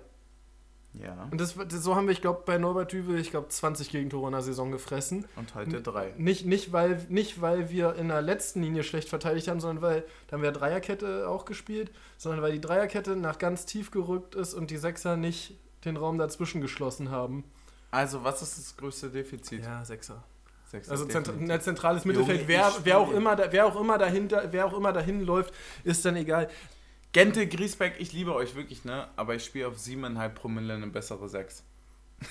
Ja. 0.95 1.29
Und 1.31 1.41
das, 1.41 1.55
das 1.55 1.83
so 1.83 1.95
haben 1.95 2.07
wir, 2.07 2.13
ich 2.13 2.23
glaube, 2.23 2.43
bei 2.47 2.59
Norbert 2.59 2.93
Düvel, 2.93 3.19
ich 3.21 3.31
glaube, 3.31 3.49
20 3.49 3.91
Gegentore 3.91 4.27
in 4.27 4.33
der 4.33 4.43
Saison 4.43 4.73
gefressen. 4.73 5.27
Und 5.37 5.55
heute 5.55 5.83
drei. 5.83 6.15
Nicht, 6.17 6.47
nicht, 6.47 6.73
weil, 6.73 7.05
nicht, 7.09 7.41
weil 7.41 7.71
wir 7.71 7.95
in 7.97 8.09
der 8.09 8.23
letzten 8.23 8.63
Linie 8.63 8.83
schlecht 8.83 9.09
verteidigt 9.09 9.49
haben, 9.49 9.61
sondern 9.61 9.83
weil, 9.83 10.05
da 10.27 10.35
haben 10.35 10.43
wir 10.43 10.51
Dreierkette 10.51 11.29
auch 11.29 11.45
gespielt, 11.45 11.93
sondern 12.17 12.43
weil 12.43 12.53
die 12.53 12.61
Dreierkette 12.61 13.17
nach 13.17 13.39
ganz 13.39 13.67
tief 13.67 13.91
gerückt 13.91 14.35
ist 14.35 14.55
und 14.55 14.71
die 14.71 14.79
Sechser 14.79 15.17
nicht 15.17 15.55
den 15.85 15.97
Raum 15.97 16.19
dazwischen 16.19 16.61
geschlossen 16.61 17.11
haben. 17.11 17.45
Also, 17.91 18.25
was 18.25 18.43
ist 18.43 18.59
das 18.59 18.77
größte 18.77 19.11
Defizit? 19.11 19.65
Ja, 19.65 19.85
Sechser. 19.85 20.23
Sechs 20.67 20.91
Also 20.91 21.07
definitiv. 21.07 21.51
ein 21.51 21.61
zentrales 21.63 22.05
Mittelfeld, 22.05 22.41
Junge, 22.41 22.49
wer, 22.49 22.73
wer, 22.83 22.99
auch 22.99 23.11
immer, 23.11 23.35
da- 23.37 23.51
wer, 23.51 23.65
auch 23.65 23.81
immer 23.81 23.97
dahinter, 23.97 24.49
wer 24.53 24.67
auch 24.67 24.75
immer 24.75 24.93
dahin 24.93 25.23
läuft, 25.25 25.55
ist 25.85 26.05
dann 26.05 26.15
egal. 26.17 26.51
Gente, 27.13 27.47
Griesbeck, 27.47 27.95
ich 27.99 28.13
liebe 28.13 28.35
euch 28.35 28.55
wirklich, 28.55 28.85
ne? 28.85 29.09
Aber 29.17 29.35
ich 29.35 29.45
spiele 29.45 29.69
auf 29.69 29.77
7,5 29.79 30.29
Promille 30.35 30.75
eine 30.75 30.89
bessere 30.89 31.29
6. 31.29 31.65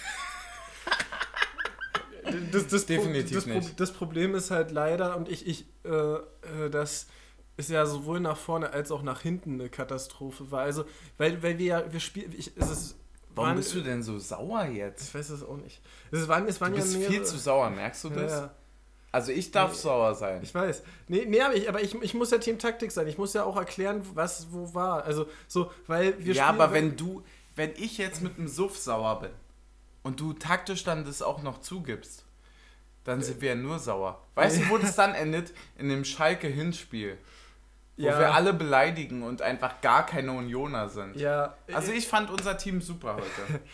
Das, 2.52 2.68
das, 2.68 2.86
Definitiv 2.86 3.36
das, 3.38 3.46
nicht. 3.46 3.80
das 3.80 3.94
Problem 3.94 4.36
ist 4.36 4.52
halt 4.52 4.72
leider, 4.72 5.16
und 5.16 5.30
ich, 5.30 5.48
ich, 5.48 5.66
äh, 5.86 5.90
äh, 5.90 6.70
das 6.70 7.08
ist 7.56 7.70
ja 7.70 7.86
sowohl 7.86 8.20
nach 8.20 8.36
vorne 8.36 8.72
als 8.72 8.92
auch 8.92 9.02
nach 9.02 9.22
hinten 9.22 9.54
eine 9.54 9.70
Katastrophe 9.70 10.52
war. 10.52 10.62
Also, 10.62 10.84
weil, 11.18 11.42
weil 11.42 11.58
wir 11.58 11.66
ja, 11.66 11.92
wir 11.94 12.02
spielen, 12.02 12.34
ich, 12.38 12.52
es 12.58 12.70
ist, 12.70 12.96
Warum 13.38 13.50
waren- 13.50 13.58
bist 13.58 13.74
du 13.74 13.82
denn 13.82 14.04
so 14.04 14.20
sauer 14.20 14.66
jetzt? 14.66 15.08
Ich 15.08 15.16
weiß 15.16 15.30
es 15.30 15.44
auch 15.44 15.58
nicht. 15.58 15.82
Es 16.12 16.28
waren, 16.28 16.48
es 16.48 16.60
waren 16.60 16.72
Du 16.74 16.78
bist 16.80 16.96
ja 16.96 17.08
viel 17.10 17.24
zu 17.24 17.38
sauer, 17.38 17.70
merkst 17.70 18.04
du 18.04 18.10
das? 18.10 18.32
ja. 18.32 18.52
Also 19.12 19.32
ich 19.32 19.52
darf 19.52 19.72
Nee. 19.72 19.78
sauer 19.80 20.14
sein. 20.16 20.44
Ich 20.44 20.54
weiß. 20.54 20.84
Nee, 21.08 21.26
nee 21.26 21.42
aber, 21.42 21.56
ich, 21.56 21.70
aber 21.70 21.82
ich, 21.82 21.96
ich 22.02 22.14
muss 22.14 22.30
ja 22.30 22.38
Team 22.40 22.60
Taktik 22.60 22.92
sein. 22.92 23.08
Ich 23.08 23.18
muss 23.18 23.34
ja 23.34 23.46
auch 23.46 23.56
erklären, 23.56 24.02
was 24.14 24.48
wo 24.52 24.74
war. 24.74 25.06
Also 25.06 25.28
so, 25.48 25.72
weil 25.88 26.14
wir 26.24 26.34
ja, 26.34 26.48
aber 26.48 26.74
wenn 26.74 26.98
du, 26.98 27.24
wenn 27.56 27.72
ich 27.78 27.98
jetzt 27.98 28.22
mit 28.22 28.38
einem 28.38 28.48
Suff 28.50 28.78
sauer 28.78 29.22
bin 29.22 29.32
und 30.04 30.20
du 30.20 30.34
taktisch 30.34 30.84
dann 30.84 31.06
das 31.06 31.22
auch 31.22 31.42
noch 31.42 31.62
zugibst, 31.62 32.26
dann 33.06 33.22
sind 33.22 33.40
wir 33.42 33.50
ja 33.52 33.56
nur 33.56 33.80
sauer. 33.80 34.22
Weißt 34.36 34.60
du, 34.60 34.70
wo 34.70 34.78
das 34.78 34.96
dann 34.98 35.16
endet? 35.16 35.54
In 35.78 35.88
dem 35.88 36.04
Schalke-Hinspiel. 36.04 37.18
Wo 37.98 38.04
Ja. 38.06 38.20
wir 38.20 38.34
alle 38.34 38.54
beleidigen 38.54 39.24
und 39.24 39.42
einfach 39.42 39.82
gar 39.82 40.06
keine 40.06 40.32
Unioner 40.32 40.88
sind. 40.90 41.16
Ja, 41.16 41.56
Also 41.74 41.92
ich 41.92 42.08
fand 42.08 42.30
unser 42.30 42.58
Team 42.58 42.82
super 42.82 43.16
heute. 43.16 43.62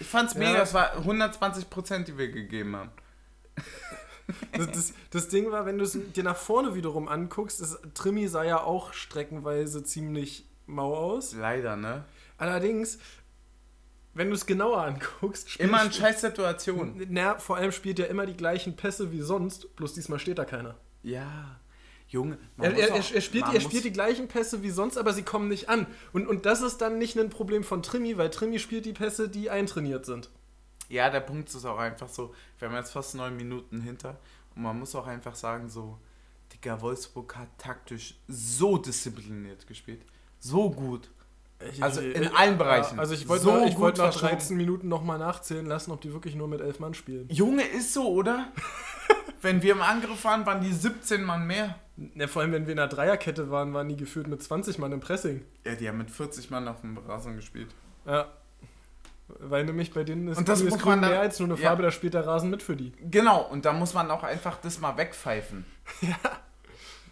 Ich 0.00 0.08
fand's 0.08 0.32
Ja. 0.34 0.40
mega, 0.40 0.62
es 0.62 0.74
war 0.74 0.96
120 0.96 1.70
Prozent, 1.70 2.08
die 2.08 2.18
wir 2.18 2.28
gegeben 2.32 2.74
haben. 2.74 2.90
das, 4.56 4.66
das, 4.70 4.94
das 5.10 5.28
Ding 5.28 5.50
war, 5.52 5.64
wenn 5.66 5.78
du 5.78 5.84
es 5.84 5.96
dir 6.12 6.24
nach 6.24 6.36
vorne 6.36 6.74
wiederum 6.74 7.08
anguckst, 7.08 7.60
das, 7.60 7.78
Trimi 7.94 8.26
sah 8.26 8.42
ja 8.42 8.60
auch 8.62 8.92
streckenweise 8.94 9.84
ziemlich 9.84 10.46
mau 10.66 10.94
aus. 10.96 11.34
Leider, 11.34 11.76
ne? 11.76 12.04
Allerdings, 12.38 12.98
wenn 14.14 14.28
du 14.28 14.34
es 14.34 14.46
genauer 14.46 14.82
anguckst, 14.82 15.60
Immer 15.60 15.84
in 15.84 15.92
scheiß 15.92 16.20
Situationen. 16.22 17.06
Na, 17.10 17.38
vor 17.38 17.56
allem 17.58 17.70
spielt 17.72 17.98
er 18.00 18.08
immer 18.08 18.26
die 18.26 18.36
gleichen 18.36 18.74
Pässe 18.74 19.12
wie 19.12 19.20
sonst, 19.20 19.76
bloß 19.76 19.92
diesmal 19.94 20.18
steht 20.18 20.38
da 20.38 20.44
keiner. 20.44 20.74
Ja. 21.02 21.60
Junge, 22.12 22.36
man 22.56 22.72
Er, 22.72 22.78
er, 22.78 22.92
auch- 22.92 22.96
er, 23.12 23.20
spielt, 23.22 23.46
er 23.52 23.60
spielt 23.60 23.84
die 23.84 23.92
gleichen 23.92 24.28
Pässe 24.28 24.62
wie 24.62 24.68
sonst, 24.70 24.98
aber 24.98 25.12
sie 25.14 25.22
kommen 25.22 25.48
nicht 25.48 25.68
an. 25.70 25.86
Und, 26.12 26.26
und 26.28 26.44
das 26.44 26.60
ist 26.60 26.78
dann 26.82 26.98
nicht 26.98 27.18
ein 27.18 27.30
Problem 27.30 27.64
von 27.64 27.82
Trimi, 27.82 28.18
weil 28.18 28.28
Trimi 28.28 28.58
spielt 28.58 28.84
die 28.84 28.92
Pässe, 28.92 29.28
die 29.30 29.48
eintrainiert 29.48 30.04
sind. 30.04 30.28
Ja, 30.90 31.08
der 31.08 31.20
Punkt 31.20 31.48
ist 31.48 31.64
auch 31.64 31.78
einfach 31.78 32.10
so, 32.10 32.34
wir 32.58 32.68
haben 32.68 32.76
jetzt 32.76 32.90
fast 32.92 33.14
neun 33.14 33.34
Minuten 33.36 33.80
hinter 33.80 34.18
und 34.54 34.62
man 34.62 34.78
muss 34.78 34.94
auch 34.94 35.06
einfach 35.06 35.34
sagen, 35.34 35.70
so, 35.70 35.96
Digga, 36.52 36.82
Wolfsburg 36.82 37.34
hat 37.34 37.48
taktisch 37.56 38.14
so 38.28 38.76
diszipliniert 38.76 39.66
gespielt. 39.66 40.02
So 40.38 40.70
gut. 40.70 41.08
Also 41.80 42.02
in 42.02 42.28
allen 42.28 42.58
Bereichen. 42.58 42.98
Also 42.98 43.14
ich 43.14 43.26
wollte 43.26 43.44
So 43.44 43.52
nach, 43.56 43.66
ich 43.66 43.72
gut 43.74 43.80
wollte 43.84 44.00
nach 44.02 44.10
verschoben. 44.12 44.32
13 44.32 44.56
Minuten 44.58 44.88
nochmal 44.88 45.18
nachzählen 45.18 45.64
lassen, 45.64 45.92
ob 45.92 46.02
die 46.02 46.12
wirklich 46.12 46.34
nur 46.34 46.48
mit 46.48 46.60
elf 46.60 46.78
Mann 46.78 46.92
spielen. 46.92 47.26
Junge, 47.30 47.62
ist 47.62 47.94
so, 47.94 48.06
oder? 48.10 48.52
Wenn 49.42 49.60
wir 49.60 49.72
im 49.72 49.82
Angriff 49.82 50.24
waren, 50.24 50.46
waren 50.46 50.60
die 50.60 50.72
17 50.72 51.22
Mann 51.24 51.46
mehr. 51.46 51.74
Ja, 52.14 52.28
vor 52.28 52.42
allem, 52.42 52.52
wenn 52.52 52.66
wir 52.66 52.72
in 52.72 52.76
der 52.78 52.86
Dreierkette 52.86 53.50
waren, 53.50 53.74
waren 53.74 53.88
die 53.88 53.96
geführt 53.96 54.28
mit 54.28 54.42
20 54.42 54.78
Mann 54.78 54.92
im 54.92 55.00
Pressing. 55.00 55.44
Ja, 55.66 55.74
die 55.74 55.88
haben 55.88 55.98
mit 55.98 56.10
40 56.10 56.50
Mann 56.50 56.68
auf 56.68 56.80
dem 56.80 56.96
Rasen 56.96 57.36
gespielt. 57.36 57.68
Ja. 58.06 58.28
Weil 59.40 59.64
nämlich 59.64 59.92
bei 59.92 60.04
denen 60.04 60.28
ist, 60.28 60.38
Und 60.38 60.48
das 60.48 60.60
ist 60.60 60.78
grün 60.78 61.00
mehr 61.00 61.20
als 61.20 61.38
nur 61.40 61.48
eine 61.48 61.58
ja. 61.58 61.68
Farbe, 61.68 61.82
da 61.82 61.90
spielt 61.90 62.14
der 62.14 62.26
Rasen 62.26 62.50
mit 62.50 62.62
für 62.62 62.76
die. 62.76 62.92
Genau, 63.10 63.42
und 63.42 63.64
da 63.64 63.72
muss 63.72 63.94
man 63.94 64.10
auch 64.10 64.22
einfach 64.22 64.58
das 64.60 64.80
mal 64.80 64.96
wegpfeifen. 64.96 65.64
Ja. 66.00 66.16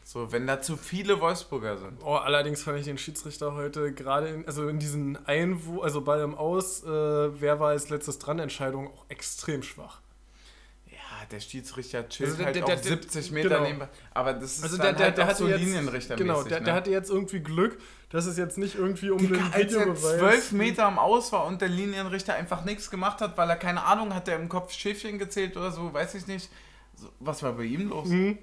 So, 0.03 0.33
wenn 0.33 0.45
da 0.45 0.61
zu 0.61 0.77
viele 0.77 1.21
Wolfsburger 1.21 1.79
sind. 1.79 2.01
Oh, 2.05 2.17
allerdings 2.17 2.65
fand 2.65 2.81
ich 2.81 2.85
den 2.85 2.99
Schiedsrichter 2.99 3.55
heute 3.55 3.93
gerade 3.93 4.27
in, 4.27 4.45
also 4.45 4.67
in 4.67 4.81
diesen 4.81 5.25
Einwurf, 5.25 5.85
also 5.85 6.01
Ball 6.01 6.23
im 6.23 6.35
Aus, 6.35 6.83
äh, 6.83 6.89
wer 6.89 7.61
war 7.61 7.69
als 7.69 7.91
letztes 7.91 8.19
dran, 8.19 8.41
Entscheidung 8.41 8.89
auch 8.89 9.05
extrem 9.09 9.63
schwach. 9.63 10.01
Der 11.31 11.39
Schiedsrichter 11.41 12.09
chillt 12.09 12.31
Also 12.31 12.37
der- 12.39 12.47
halt 12.47 12.57
der- 12.57 12.65
auf 12.65 12.71
der- 12.75 12.83
70 12.83 13.31
Meter 13.31 13.49
genau. 13.51 13.63
neben. 13.63 13.83
Aber 14.13 14.33
das 14.35 14.57
ist 14.59 14.63
Also 14.65 14.77
dann 14.77 14.87
der, 14.87 14.93
der, 14.95 15.07
halt 15.07 15.17
der 15.19 15.25
auch 15.25 15.29
hatte 15.29 15.39
so 15.39 15.49
jetzt, 15.49 15.61
Linienrichtermäßig. 15.61 16.17
genau, 16.27 16.43
der, 16.43 16.59
ne? 16.61 16.65
der 16.65 16.75
hatte 16.75 16.91
jetzt 16.91 17.09
irgendwie 17.11 17.39
Glück, 17.41 17.79
dass 18.09 18.27
es 18.27 18.37
jetzt 18.37 18.59
nicht 18.59 18.75
irgendwie 18.75 19.11
um 19.11 19.19
Digga, 19.19 19.37
den 19.37 19.45
als 19.53 19.73
er 19.75 19.81
Videobeweis... 19.83 20.19
12 20.19 20.53
Meter 20.53 20.87
am 20.87 20.99
Aus 20.99 21.31
war 21.33 21.47
und 21.47 21.61
der 21.61 21.69
Linienrichter 21.69 22.35
einfach 22.35 22.65
nichts 22.65 22.91
gemacht 22.91 23.21
hat, 23.21 23.39
weil 23.39 23.49
er 23.49 23.57
keine 23.57 23.85
Ahnung 23.85 24.13
hat, 24.15 24.27
der 24.27 24.37
im 24.37 24.49
Kopf 24.49 24.73
Schäfchen 24.73 25.19
gezählt 25.21 25.57
oder 25.57 25.71
so, 25.71 25.93
weiß 25.93 26.15
ich 26.17 26.27
nicht. 26.27 26.51
Was 27.21 27.43
war 27.45 27.53
bei 27.53 27.63
ihm 27.65 27.89
los? 27.91 28.09
Mhm. 28.09 28.39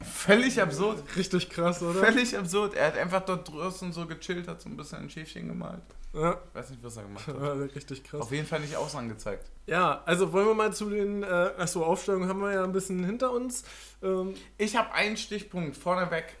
Völlig 0.00 0.62
absurd. 0.62 1.02
Richtig 1.16 1.50
krass, 1.50 1.82
oder? 1.82 2.00
Völlig 2.00 2.36
absurd. 2.38 2.74
Er 2.74 2.86
hat 2.86 2.96
einfach 2.96 3.20
dort 3.24 3.48
draußen 3.48 3.92
so 3.92 4.06
gechillt, 4.06 4.48
hat 4.48 4.62
so 4.62 4.68
ein 4.70 4.76
bisschen 4.76 4.98
ein 5.00 5.10
Schäfchen 5.10 5.48
gemalt. 5.48 5.82
Ja, 6.12 6.40
Weiß 6.54 6.70
nicht, 6.70 6.82
was 6.82 6.96
er 6.96 7.04
gemacht 7.04 7.26
hat. 7.26 7.36
richtig 7.76 8.02
krass. 8.02 8.20
Auf 8.20 8.32
jeden 8.32 8.46
Fall 8.46 8.60
nicht 8.60 8.74
Ausland 8.76 9.08
gezeigt. 9.08 9.48
Ja, 9.66 10.02
also 10.06 10.32
wollen 10.32 10.46
wir 10.46 10.54
mal 10.54 10.72
zu 10.72 10.90
den, 10.90 11.22
äh, 11.22 11.26
achso, 11.26 11.84
Aufstellungen 11.84 12.28
haben 12.28 12.40
wir 12.40 12.52
ja 12.52 12.64
ein 12.64 12.72
bisschen 12.72 13.04
hinter 13.04 13.30
uns. 13.30 13.62
Ähm, 14.02 14.34
Ich 14.58 14.74
habe 14.76 14.92
einen 14.92 15.16
Stichpunkt 15.16 15.76
vorneweg. 15.76 16.36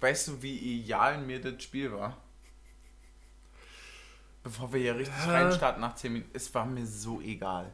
Weißt 0.00 0.28
du, 0.28 0.42
wie 0.42 0.56
ideal 0.80 1.18
mir 1.18 1.40
das 1.40 1.62
Spiel 1.62 1.92
war? 1.92 2.16
Bevor 4.42 4.72
wir 4.72 4.80
hier 4.80 4.96
richtig 4.96 5.16
Ja. 5.26 5.32
reinstarten 5.32 5.80
nach 5.80 5.94
10 5.94 6.12
Minuten. 6.12 6.30
Es 6.34 6.52
war 6.54 6.66
mir 6.66 6.86
so 6.86 7.20
egal. 7.20 7.70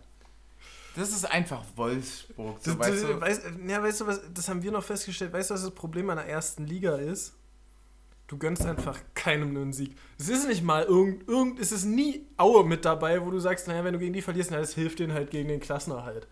Das 0.94 1.10
ist 1.10 1.24
einfach 1.24 1.62
Wolfsburg. 1.76 2.58
So, 2.62 2.74
das, 2.74 2.78
weißt 2.90 3.04
du? 3.04 3.20
weißt, 3.20 3.42
ja, 3.66 3.82
weißt 3.82 4.00
du, 4.02 4.06
was, 4.06 4.20
das 4.34 4.48
haben 4.48 4.62
wir 4.62 4.70
noch 4.70 4.84
festgestellt. 4.84 5.32
Weißt 5.32 5.48
du, 5.50 5.54
was 5.54 5.62
das 5.62 5.70
Problem 5.74 6.10
an 6.10 6.18
der 6.18 6.26
ersten 6.28 6.66
Liga 6.66 6.96
ist? 6.96 7.34
Du 8.32 8.38
gönnst 8.38 8.64
einfach 8.64 8.98
keinem 9.12 9.54
einen 9.54 9.74
Sieg. 9.74 9.94
Es 10.18 10.30
ist 10.30 10.48
nicht 10.48 10.62
mal 10.64 10.84
irgend, 10.84 11.28
irgend 11.28 11.58
es 11.60 11.70
ist 11.70 11.84
nie 11.84 12.26
Aue 12.38 12.64
mit 12.64 12.86
dabei, 12.86 13.20
wo 13.26 13.30
du 13.30 13.38
sagst, 13.38 13.68
naja, 13.68 13.84
wenn 13.84 13.92
du 13.92 13.98
gegen 13.98 14.14
die 14.14 14.22
verlierst, 14.22 14.50
na, 14.50 14.56
das 14.58 14.72
hilft 14.72 15.00
denen 15.00 15.12
halt 15.12 15.30
gegen 15.30 15.48
den 15.50 15.60
Klassenerhalt. 15.60 16.26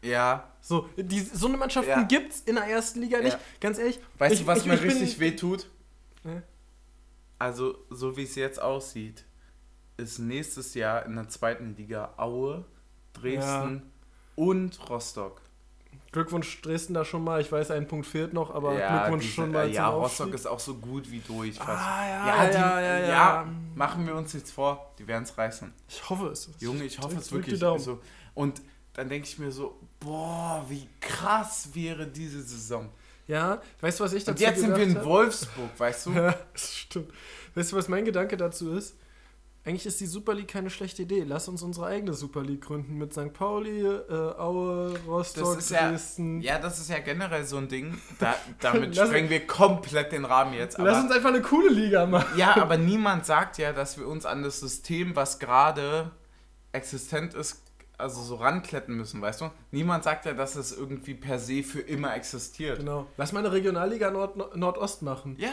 Ja. 0.00 0.54
So, 0.60 0.88
die, 0.96 1.18
so 1.18 1.48
eine 1.48 1.56
Mannschaften 1.56 1.90
Ja. 1.90 2.02
gibt's 2.04 2.42
in 2.42 2.54
der 2.54 2.66
ersten 2.66 3.00
Liga 3.00 3.18
nicht. 3.18 3.32
Ja. 3.32 3.40
Ganz 3.58 3.78
ehrlich. 3.80 3.98
Weißt 4.18 4.34
ich- 4.34 4.40
du, 4.42 4.46
was 4.46 4.58
ich- 4.60 4.66
mir 4.66 4.74
ich 4.74 4.80
bin- 4.80 4.90
richtig 4.92 5.18
weh 5.18 5.32
tut? 5.34 5.66
Ja. 6.22 6.40
Also, 7.40 7.78
so 7.90 8.16
wie 8.16 8.22
es 8.22 8.36
jetzt 8.36 8.62
aussieht, 8.62 9.24
ist 9.96 10.20
nächstes 10.20 10.74
Jahr 10.74 11.04
in 11.04 11.16
der 11.16 11.28
zweiten 11.30 11.74
Liga 11.74 12.14
Aue, 12.16 12.64
Dresden 13.12 13.90
und 14.36 14.88
Rostock. 14.88 15.42
Glückwunsch 16.12 16.60
Dresden 16.62 16.94
da 16.94 17.04
schon 17.04 17.22
mal. 17.22 17.40
Ich 17.40 17.50
weiß, 17.52 17.70
ein 17.70 17.86
Punkt 17.86 18.06
fehlt 18.06 18.32
noch, 18.32 18.52
aber 18.52 18.76
ja, 18.78 18.98
Glückwunsch 18.98 19.26
die 19.26 19.30
schon 19.32 19.52
mal 19.52 19.68
äh, 19.68 19.72
Ja, 19.72 19.90
zum 19.90 20.00
Rostock 20.00 20.34
ist 20.34 20.46
auch 20.46 20.58
so 20.58 20.74
gut 20.74 21.10
wie 21.10 21.20
durch. 21.20 21.56
Fast. 21.56 21.68
Ah, 21.70 22.06
ja, 22.08 22.26
ja, 22.26 22.44
ja, 22.44 22.48
die, 22.50 22.56
ja, 22.58 22.98
ja, 22.98 23.08
ja. 23.08 23.48
machen 23.76 24.06
wir 24.06 24.16
uns 24.16 24.32
jetzt 24.32 24.50
vor, 24.52 24.92
die 24.98 25.06
werden 25.06 25.22
es 25.22 25.38
reißen. 25.38 25.72
Ich 25.88 26.08
hoffe 26.10 26.26
es. 26.28 26.50
Junge, 26.58 26.84
ich 26.84 26.98
hoffe 26.98 27.14
drück- 27.16 27.20
es 27.20 27.32
wirklich. 27.32 27.60
So. 27.60 28.00
Und 28.34 28.60
dann 28.94 29.08
denke 29.08 29.28
ich 29.28 29.38
mir 29.38 29.52
so, 29.52 29.78
boah, 30.00 30.64
wie 30.68 30.88
krass 31.00 31.68
wäre 31.74 32.06
diese 32.08 32.42
Saison. 32.42 32.88
Ja, 33.28 33.62
weißt 33.80 34.00
du, 34.00 34.04
was 34.04 34.12
ich 34.12 34.24
dazu 34.24 34.42
Und 34.42 34.50
jetzt 34.50 34.60
sind 34.60 34.76
wir 34.76 34.82
in? 34.82 35.04
Wolfsburg, 35.04 35.70
weißt 35.78 36.06
du? 36.06 36.10
Ja, 36.14 36.34
das 36.52 36.74
stimmt. 36.76 37.12
Weißt 37.54 37.70
du, 37.70 37.76
was 37.76 37.86
mein 37.86 38.04
Gedanke 38.04 38.36
dazu 38.36 38.72
ist? 38.72 38.96
Eigentlich 39.64 39.84
ist 39.84 40.00
die 40.00 40.06
Super 40.06 40.32
League 40.32 40.48
keine 40.48 40.70
schlechte 40.70 41.02
Idee. 41.02 41.22
Lass 41.22 41.46
uns 41.46 41.62
unsere 41.62 41.86
eigene 41.86 42.14
Super 42.14 42.42
League 42.42 42.62
gründen 42.62 42.96
mit 42.96 43.12
St. 43.12 43.32
Pauli, 43.34 43.82
äh, 43.82 44.10
Aue, 44.38 44.98
Rostock, 45.06 45.44
Das 45.44 45.56
ist 45.64 45.70
ja, 45.70 45.90
Dresden. 45.90 46.40
ja, 46.40 46.58
das 46.58 46.78
ist 46.78 46.88
ja 46.88 46.98
generell 47.00 47.44
so 47.44 47.58
ein 47.58 47.68
Ding. 47.68 47.98
Da, 48.18 48.34
damit 48.60 48.96
Lass- 48.96 49.08
sprengen 49.08 49.28
wir 49.28 49.46
komplett 49.46 50.12
den 50.12 50.24
Rahmen 50.24 50.54
jetzt. 50.54 50.78
Lass 50.78 50.96
Aber, 50.96 51.04
uns 51.04 51.12
einfach 51.12 51.28
eine 51.28 51.42
coole 51.42 51.68
Liga 51.68 52.06
machen. 52.06 52.38
ja, 52.38 52.56
aber 52.56 52.78
niemand 52.78 53.26
sagt 53.26 53.58
ja, 53.58 53.72
dass 53.74 53.98
wir 53.98 54.08
uns 54.08 54.24
an 54.24 54.42
das 54.42 54.60
System, 54.60 55.14
was 55.14 55.38
gerade 55.38 56.10
existent 56.72 57.34
ist, 57.34 57.62
also 57.98 58.22
so 58.22 58.36
rankletten 58.36 58.96
müssen, 58.96 59.20
weißt 59.20 59.42
du? 59.42 59.50
Niemand 59.72 60.04
sagt 60.04 60.24
ja, 60.24 60.32
dass 60.32 60.56
es 60.56 60.72
irgendwie 60.72 61.12
per 61.14 61.38
se 61.38 61.62
für 61.62 61.80
immer 61.80 62.14
existiert. 62.16 62.78
Genau. 62.78 63.06
Lass 63.18 63.32
mal 63.32 63.40
eine 63.40 63.52
Regionalliga 63.52 64.10
Nord 64.10 64.56
Nordost 64.56 65.02
machen. 65.02 65.36
Ja. 65.38 65.52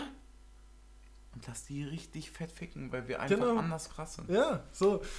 Und 1.37 1.45
lass 1.47 1.65
die 1.65 1.83
richtig 1.83 2.31
fett 2.31 2.51
ficken, 2.51 2.91
weil 2.91 3.07
wir 3.07 3.19
einfach 3.21 3.37
Genau. 3.37 3.57
anders 3.59 3.89
krass 3.89 4.15
sind. 4.15 4.27
Ja, 4.29 4.63
so. 4.71 5.01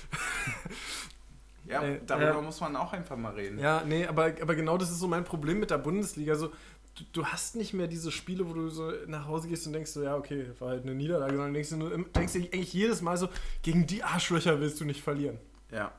Ja, 1.66 1.82
Äh, 1.82 2.00
darüber 2.06 2.26
ja. 2.34 2.40
muss 2.40 2.60
man 2.60 2.74
auch 2.76 2.92
einfach 2.92 3.16
mal 3.16 3.34
reden. 3.34 3.58
Ja, 3.58 3.82
nee, 3.84 4.06
aber, 4.06 4.32
aber 4.40 4.54
genau 4.54 4.78
das 4.78 4.90
ist 4.90 5.00
so 5.00 5.06
mein 5.06 5.24
Problem 5.24 5.60
mit 5.60 5.70
der 5.70 5.76
Bundesliga. 5.78 6.34
So, 6.34 6.48
du, 6.94 7.04
du 7.12 7.26
hast 7.26 7.56
nicht 7.56 7.74
mehr 7.74 7.86
diese 7.86 8.10
Spiele, 8.10 8.48
wo 8.48 8.54
du 8.54 8.70
so 8.70 8.90
nach 9.06 9.26
Hause 9.26 9.48
gehst 9.48 9.66
und 9.66 9.74
denkst 9.74 9.90
so, 9.90 10.02
ja, 10.02 10.16
okay, 10.16 10.46
war 10.60 10.70
halt 10.70 10.84
eine 10.84 10.94
Niederlage, 10.94 11.32
sondern 11.36 11.52
denkst 11.52 11.70
du 11.70 12.04
denkst 12.16 12.32
dir 12.32 12.40
eigentlich 12.44 12.72
jedes 12.72 13.02
Mal 13.02 13.18
so, 13.18 13.28
gegen 13.62 13.86
die 13.86 14.02
Arschlöcher 14.02 14.60
willst 14.60 14.80
du 14.80 14.86
nicht 14.86 15.02
verlieren. 15.02 15.38
Ja. 15.70 15.92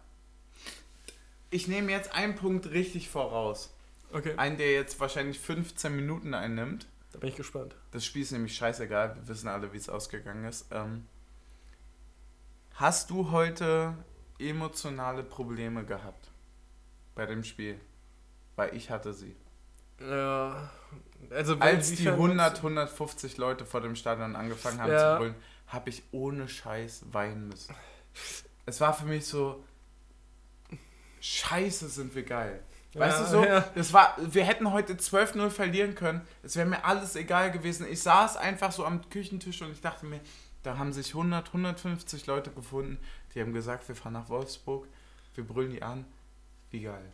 Ich 1.51 1.67
nehme 1.67 1.91
jetzt 1.91 2.13
einen 2.13 2.35
Punkt 2.35 2.71
richtig 2.71 3.07
voraus. 3.09 3.71
Okay, 4.11 4.33
Einen, 4.38 4.57
der 4.57 4.71
jetzt 4.73 4.99
wahrscheinlich 4.99 5.39
15 5.39 5.95
Minuten 5.95 6.33
einnimmt. 6.33 6.88
Da 7.12 7.20
bin 7.20 7.30
ich 7.30 7.36
gespannt. 7.36 7.75
Das 7.92 8.06
Spiel 8.06 8.22
ist 8.22 8.32
nämlich 8.32 8.56
scheißegal. 8.56 9.16
Wir 9.16 9.28
wissen 9.28 9.48
alle, 9.48 9.74
wie 9.74 9.78
es 9.78 9.89
ausgegangen 9.89 10.46
ist. 10.46 10.68
Ähm, 10.72 11.08
hast 12.74 13.10
du 13.10 13.32
heute 13.32 13.96
emotionale 14.38 15.24
Probleme 15.24 15.86
gehabt 15.86 16.32
bei 17.16 17.25
dem 17.25 17.44
Spiel? 17.44 17.80
Weil 18.56 18.75
ich 18.75 18.89
hatte 18.89 19.13
sie. 19.13 19.36
Ja, 20.00 20.70
also 21.30 21.58
Als 21.58 21.88
die 21.88 21.94
inwiefern 21.94 22.13
100, 22.16 22.58
150 22.58 23.38
Leute 23.38 23.66
vor 23.66 23.82
dem 23.82 23.96
Stadion 23.96 24.36
angefangen 24.36 24.80
haben 24.80 24.92
Ja. 24.92 25.13
zu 25.16 25.20
brüllen, 25.20 25.36
habe 25.68 25.89
ich 25.89 26.04
ohne 26.12 26.48
Scheiß 26.48 27.06
weinen 27.12 27.48
müssen. 27.50 27.75
Es 28.66 28.80
war 28.80 28.94
für 28.94 29.06
mich 29.06 29.25
so, 29.25 29.63
Scheiße 31.22 31.89
sind 31.89 32.16
wir 32.16 32.24
geil. 32.24 32.63
Weißt 32.93 33.19
Ja, 33.19 33.24
du 33.25 33.29
so? 33.29 33.43
ja. 33.46 33.65
Es 33.75 33.93
war, 33.93 34.15
wir 34.17 34.43
hätten 34.43 34.72
heute 34.72 34.93
12-0 34.96 35.50
verlieren 35.51 35.96
können. 35.96 36.22
Es 36.43 36.55
wäre 36.55 36.67
mir 36.67 36.84
alles 36.86 37.15
egal 37.15 37.51
gewesen. 37.51 37.86
Ich 37.89 38.01
saß 38.01 38.38
einfach 38.38 38.72
so 38.72 38.86
am 38.86 39.08
Küchentisch 39.10 39.62
und 39.62 39.72
ich 39.72 39.81
dachte 39.81 40.05
mir, 40.05 40.19
da 40.63 40.77
haben 40.77 40.91
sich 40.91 41.10
100, 41.10 41.48
150 41.48 42.25
Leute 42.25 42.51
gefunden, 42.51 42.98
die 43.34 43.41
haben 43.41 43.53
gesagt, 43.53 43.88
wir 43.88 43.96
fahren 43.96 44.13
nach 44.13 44.27
Wolfsburg, 44.29 44.88
wir 45.36 45.46
brüllen 45.46 45.72
die 45.72 45.84
an. 45.84 46.05
Wie 46.72 46.81
geil. 46.81 47.13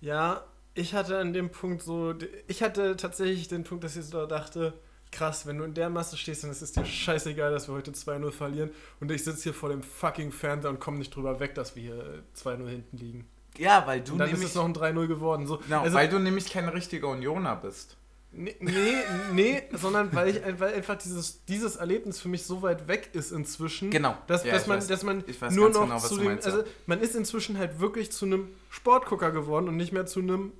Ja, 0.00 0.44
ich 0.74 0.94
hatte 0.94 1.18
an 1.18 1.32
dem 1.32 1.50
Punkt 1.50 1.82
so, 1.82 2.14
ich 2.48 2.62
hatte 2.62 2.96
tatsächlich 2.96 3.48
den 3.48 3.64
Punkt, 3.64 3.84
dass 3.84 3.96
ich 3.96 4.04
so 4.04 4.26
dachte, 4.26 4.74
krass, 5.10 5.46
wenn 5.46 5.58
du 5.58 5.64
in 5.64 5.74
der 5.74 5.90
Masse 5.90 6.16
stehst, 6.16 6.42
dann 6.44 6.50
ist 6.50 6.62
es 6.62 6.72
dir 6.72 6.84
scheißegal, 6.84 7.50
dass 7.52 7.68
wir 7.68 7.74
heute 7.74 7.92
2-0 7.92 8.30
verlieren 8.32 8.70
und 9.00 9.10
ich 9.10 9.24
sitze 9.24 9.44
hier 9.44 9.54
vor 9.54 9.68
dem 9.68 9.82
fucking 9.82 10.32
Fernseher 10.32 10.70
und 10.70 10.80
komme 10.80 10.98
nicht 10.98 11.14
drüber 11.14 11.40
weg, 11.40 11.54
dass 11.54 11.76
wir 11.76 11.82
hier 11.82 12.22
2-0 12.36 12.68
hinten 12.68 12.96
liegen. 12.96 13.28
Ja, 13.58 13.86
weil 13.86 14.00
du 14.00 14.12
Und 14.12 14.18
dann 14.18 14.28
ist 14.28 14.34
nämlich, 14.34 14.50
es 14.50 14.54
noch 14.54 14.64
ein 14.64 14.74
3-0 14.74 15.06
geworden. 15.06 15.46
So, 15.46 15.58
genau, 15.58 15.82
also, 15.82 15.94
weil 15.96 16.08
du 16.08 16.18
nämlich 16.18 16.50
kein 16.50 16.68
richtiger 16.68 17.08
Unioner 17.08 17.56
bist. 17.56 17.96
nee, 18.32 18.56
nee, 18.60 18.72
nee, 19.32 19.62
sondern 19.72 20.14
weil, 20.14 20.28
ich, 20.28 20.40
weil 20.58 20.72
einfach 20.74 20.96
dieses, 20.96 21.44
dieses 21.44 21.76
Erlebnis 21.76 22.18
für 22.18 22.28
mich 22.28 22.44
so 22.46 22.62
weit 22.62 22.88
weg 22.88 23.10
ist 23.12 23.30
inzwischen, 23.30 23.90
Genau. 23.90 24.16
dass, 24.26 24.44
Ja, 24.44 24.52
dass, 24.52 24.66
man, 24.66 24.78
weiß. 24.78 24.86
dass 24.86 25.02
man 25.02 25.22
nur 25.50 25.68
noch 25.68 25.82
genau, 25.82 25.98
zu 25.98 26.16
dem, 26.16 26.24
meinst, 26.24 26.46
also 26.46 26.62
man 26.86 27.00
ist 27.00 27.14
inzwischen 27.14 27.58
halt 27.58 27.78
wirklich 27.78 28.10
zu 28.10 28.24
einem 28.24 28.48
Sportgucker 28.70 29.32
geworden 29.32 29.68
und 29.68 29.76
nicht 29.76 29.92
mehr 29.92 30.06
zu 30.06 30.20
einem 30.20 30.52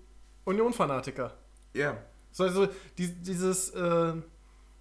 Union-Fanatiker. 0.45 1.33
Ja. 1.75 1.97
So, 2.31 2.45
also 2.45 2.69
die, 2.99 3.09
dieses, 3.09 3.71
äh, 3.71 4.13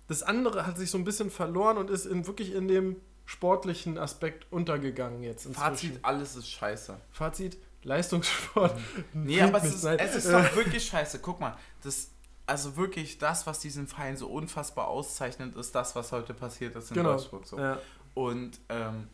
das 0.08 0.24
andere 0.24 0.66
hat 0.68 0.78
sich 0.78 0.92
so 0.92 0.98
ein 0.98 1.06
bisschen 1.06 1.32
verloren 1.32 1.78
und 1.78 1.90
ist 1.90 2.06
in, 2.06 2.28
wirklich 2.28 2.54
in 2.54 2.68
dem 2.68 2.98
sportlichen 3.26 3.98
Aspekt 3.98 4.48
untergegangen 4.52 5.24
jetzt 5.24 5.46
inzwischen. 5.46 5.70
Fazit, 5.70 6.00
alles 6.02 6.36
ist 6.36 6.50
scheiße. 6.50 6.98
Fazit, 7.12 7.58
Leistungssport. 7.84 8.80
Nee, 9.14 9.38
bringt 9.40 9.56
aber 9.56 9.64
es 9.66 9.74
ist, 9.76 9.84
es 9.86 10.16
ist 10.16 10.32
doch 10.32 10.56
wirklich 10.56 10.86
scheiße. 10.86 11.20
Guck 11.20 11.40
mal, 11.40 11.56
das, 11.84 12.12
also 12.46 12.76
wirklich 12.78 13.18
das, 13.18 13.48
was 13.48 13.60
diesen 13.60 13.88
Verein 13.88 14.18
so 14.18 14.28
unfassbar 14.28 14.88
auszeichnet, 14.88 15.56
ist 15.56 15.74
das, 15.74 15.96
was 15.96 16.12
heute 16.12 16.34
passiert 16.34 16.76
ist 16.76 16.92
in 16.92 16.96
Genau. 16.96 17.10
Wolfsburg. 17.12 17.46
So. 17.48 17.60
Ja. 17.60 17.80
Und 18.14 18.60
ähm, 18.70 19.08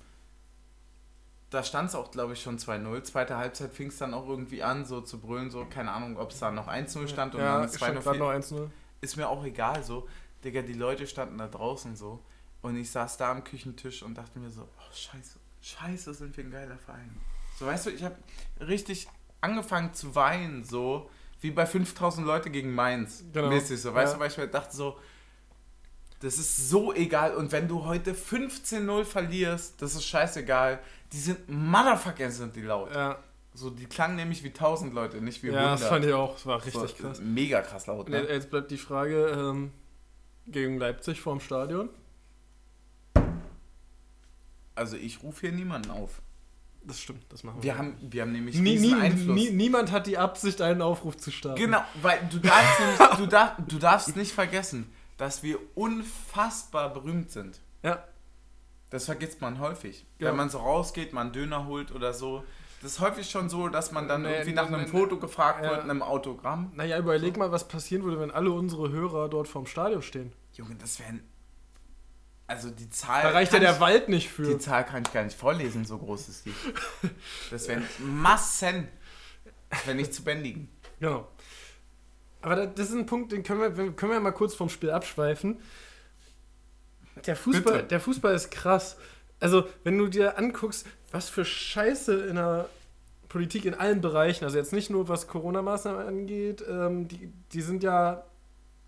da 1.50 1.64
stand 1.64 1.90
es 1.90 1.96
auch, 1.96 2.12
glaube 2.12 2.34
ich, 2.34 2.42
schon 2.42 2.58
2-0. 2.58 3.04
Zweite 3.04 3.38
Halbzeit 3.38 3.72
fing 3.74 3.88
es 3.88 3.98
dann 3.98 4.14
auch 4.14 4.28
irgendwie 4.28 4.64
an, 4.64 4.86
so 4.86 5.00
zu 5.02 5.20
brüllen, 5.20 5.50
so, 5.50 5.64
keine 5.66 5.92
Ahnung, 5.92 6.18
ob 6.18 6.32
es 6.32 6.40
da 6.40 6.52
noch 6.52 6.68
1-0 6.68 7.08
stand 7.08 7.36
und 7.36 7.42
ja, 7.42 7.60
dann 7.60 7.70
stand 7.70 7.98
2-0. 8.00 8.02
gerade 8.02 8.20
noch 8.20 8.44
fiel. 8.44 8.58
1-0. 8.58 8.70
Ist 9.00 9.16
mir 9.16 9.30
auch 9.30 9.44
egal, 9.46 9.84
so. 9.84 10.08
Digga, 10.44 10.62
die 10.62 10.74
Leute 10.74 11.08
standen 11.08 11.38
da 11.38 11.48
draußen 11.48 11.96
so. 11.96 12.22
Und 12.62 12.76
ich 12.76 12.92
saß 12.92 13.18
da 13.18 13.32
am 13.32 13.44
Küchentisch 13.44 14.04
und 14.04 14.16
dachte 14.18 14.40
mir 14.40 14.50
so, 14.50 14.64
oh, 14.64 14.94
scheiße, 14.94 15.40
scheiße, 15.62 16.14
sind 16.16 16.36
wir 16.36 16.44
ein 16.44 16.52
geiler 16.52 16.78
Verein. 16.78 17.16
So, 17.58 17.66
weißt 17.66 17.88
du, 17.88 17.90
ich 17.92 18.04
habe 18.04 18.16
richtig 18.60 19.08
angefangen 19.42 19.94
zu 19.94 20.14
weinen, 20.16 20.64
so, 20.64 21.10
wie 21.42 21.52
bei 21.52 21.66
5000 21.66 22.26
Leute 22.26 22.50
gegen 22.50 22.74
Mainz. 22.74 23.24
Genau. 23.34 23.50
Mäßig 23.50 23.82
so, 23.82 23.94
weißt 23.94 24.14
Ja. 24.14 24.18
du, 24.18 24.20
weil 24.22 24.32
ich 24.32 24.38
mir 24.38 24.48
dachte 24.48 24.76
so, 24.76 24.98
das 26.20 26.38
ist 26.38 26.70
so 26.70 26.94
egal. 26.94 27.36
Und 27.36 27.52
wenn 27.52 27.68
du 27.68 27.86
heute 27.86 28.14
15-0 28.14 29.04
verlierst, 29.06 29.82
das 29.82 29.94
ist 29.96 30.06
scheißegal. 30.06 30.80
Die 31.12 31.18
sind, 31.20 31.48
Motherfucker 31.50 32.30
sind 32.32 32.56
die 32.56 32.62
laut. 32.64 32.94
Ja, 32.94 33.20
So, 33.54 33.70
die 33.72 33.86
klangen 33.86 34.16
nämlich 34.18 34.44
wie 34.44 34.48
1000 34.50 34.94
Leute, 34.94 35.22
nicht 35.22 35.42
wie 35.44 35.48
ja 35.48 35.54
100. 35.72 35.82
das 35.82 35.88
fand 35.90 36.06
ich 36.06 36.14
auch. 36.14 36.34
Das 36.34 36.46
war 36.46 36.64
richtig 36.64 36.82
so, 36.98 37.04
krass. 37.08 37.20
Mega 37.22 37.62
krass 37.62 37.88
laut, 37.88 38.10
ne? 38.10 38.22
Jetzt 38.28 38.50
bleibt 38.52 38.70
die 38.72 38.78
Frage, 38.78 39.28
ähm, 39.30 39.72
gegen 40.48 40.78
Leipzig 40.80 41.22
vorm 41.22 41.40
Stadion. 41.40 41.90
Also 44.76 44.96
ich 44.96 45.24
rufe 45.24 45.42
hier 45.48 45.52
niemanden 45.56 45.90
auf. 45.92 46.22
Das 46.88 47.00
stimmt, 47.02 47.26
das 47.30 47.44
machen 47.44 47.58
wir. 47.58 47.64
Wir 47.64 47.78
haben, 47.78 47.96
wir 48.00 48.22
haben 48.22 48.32
nämlich 48.32 48.58
nie, 48.58 48.78
diesen 48.78 48.98
nie, 48.98 49.02
Einfluss. 49.04 49.36
nie, 49.36 49.50
niemand 49.52 49.92
hat 49.92 50.08
die 50.08 50.18
Absicht, 50.18 50.62
einen 50.62 50.82
Aufruf 50.82 51.18
zu 51.18 51.32
starten. 51.32 51.60
Genau, 51.60 51.84
weil 52.02 52.20
du 52.32 52.40
darfst, 52.40 52.80
nämlich, 52.80 53.18
du, 53.18 53.26
darf, 53.28 53.52
du 53.68 53.78
darfst 53.78 54.16
nicht 54.16 54.32
vergessen, 54.32 54.92
dass 55.18 55.44
wir 55.44 55.60
unfassbar 55.76 56.94
berühmt 56.94 57.30
sind. 57.32 57.60
Ja, 57.84 58.04
Das 58.90 59.06
vergisst 59.06 59.42
man 59.42 59.60
häufig. 59.60 60.06
Ja. 60.20 60.30
Wenn 60.30 60.38
man 60.38 60.50
so 60.50 60.60
rausgeht, 60.60 61.12
man 61.14 61.34
Döner 61.34 61.66
holt 61.68 61.92
oder 61.94 62.14
so, 62.14 62.44
Das 62.82 62.94
ist 62.94 63.00
häufig 63.02 63.30
schon 63.30 63.50
so, 63.50 63.68
dass 63.68 63.92
man 63.92 64.08
dann 64.08 64.22
Nee, 64.22 64.30
irgendwie 64.30 64.50
nee, 64.52 64.56
nach 64.56 64.68
einem 64.68 64.82
nee, 64.82 64.88
Foto 64.88 65.18
gefragt 65.18 65.64
ja. 65.64 65.72
wird, 65.72 65.82
einem 65.82 66.02
Autogramm. 66.02 66.72
Naja, 66.76 66.98
überleg 67.00 67.36
mal, 67.36 67.52
was 67.52 67.68
passieren 67.68 68.04
würde, 68.04 68.20
wenn 68.22 68.32
alle 68.32 68.52
unsere 68.52 68.90
Hörer 68.92 69.28
dort 69.30 69.48
vorm 69.48 69.66
Stadion 69.66 70.02
stehen. 70.02 70.32
Junge, 70.54 70.76
das 70.76 71.00
wären. 71.00 71.22
Also 72.48 72.70
die 72.70 72.90
Zahl. 72.90 73.24
Da 73.24 73.30
reicht 73.32 73.52
ja 73.54 73.60
der 73.60 73.74
ich- 73.74 73.80
Wald 73.82 74.08
nicht 74.10 74.30
für. 74.30 74.44
Die 74.44 74.58
Zahl 74.58 74.86
kann 74.86 75.04
ich 75.06 75.12
gar 75.12 75.24
nicht 75.24 75.38
vorlesen, 75.38 75.84
so 75.86 75.98
groß 75.98 76.30
ist 76.30 76.46
die. 76.46 76.54
Das 77.52 77.68
wären 77.68 77.84
Massen. 78.00 78.88
Wäre 79.86 79.96
nicht 79.98 80.14
zu 80.14 80.24
bändigen. 80.24 80.70
Genau. 81.00 81.28
Aber 82.42 82.56
da- 82.56 82.66
das 82.68 82.88
ist 82.90 82.96
ein 82.96 83.06
Punkt, 83.06 83.32
den 83.34 83.44
können 83.44 83.60
wir, 83.62 83.92
können 83.94 84.12
wir 84.14 84.20
mal 84.22 84.32
kurz 84.32 84.56
vom 84.56 84.70
Spiel 84.70 84.92
abschweifen. 84.92 85.60
Der 87.26 87.36
Fußball, 87.36 87.74
Bitte. 87.74 87.88
der 87.88 88.00
Fußball 88.00 88.34
ist 88.34 88.52
krass. 88.52 88.96
Also, 89.40 89.68
wenn 89.84 89.98
du 89.98 90.08
dir 90.08 90.38
anguckst, 90.38 90.86
was 91.12 91.30
für 91.30 91.44
Scheiße 91.46 92.26
in 92.28 92.36
der 92.36 92.70
Politik 93.28 93.66
in 93.66 93.74
allen 93.74 94.02
Bereichen, 94.02 94.46
also 94.46 94.58
jetzt 94.58 94.72
nicht 94.72 94.90
nur 94.90 95.10
was 95.10 95.28
Corona-Maßnahmen 95.28 96.08
angeht, 96.08 96.64
ähm, 96.68 97.08
die, 97.08 97.32
die 97.52 97.62
sind 97.62 97.84
ja 97.84 98.24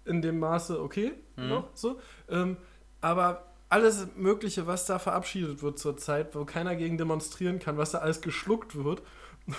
in 0.06 0.22
dem 0.22 0.40
Maße 0.40 0.82
okay 0.82 1.12
Mhm. 1.36 1.48
noch 1.50 1.70
so. 1.76 2.00
Ähm, 2.30 2.56
aber 3.02 3.46
alles 3.70 4.08
Mögliche, 4.16 4.68
was 4.68 4.86
da 4.86 5.00
verabschiedet 5.00 5.62
wird 5.62 5.78
zurzeit, 5.80 6.36
wo 6.36 6.44
keiner 6.46 6.76
gegen 6.76 6.98
demonstrieren 6.98 7.60
kann, 7.60 7.78
was 7.78 7.92
da 7.92 8.00
alles 8.00 8.22
geschluckt 8.22 8.84
wird. 8.84 9.02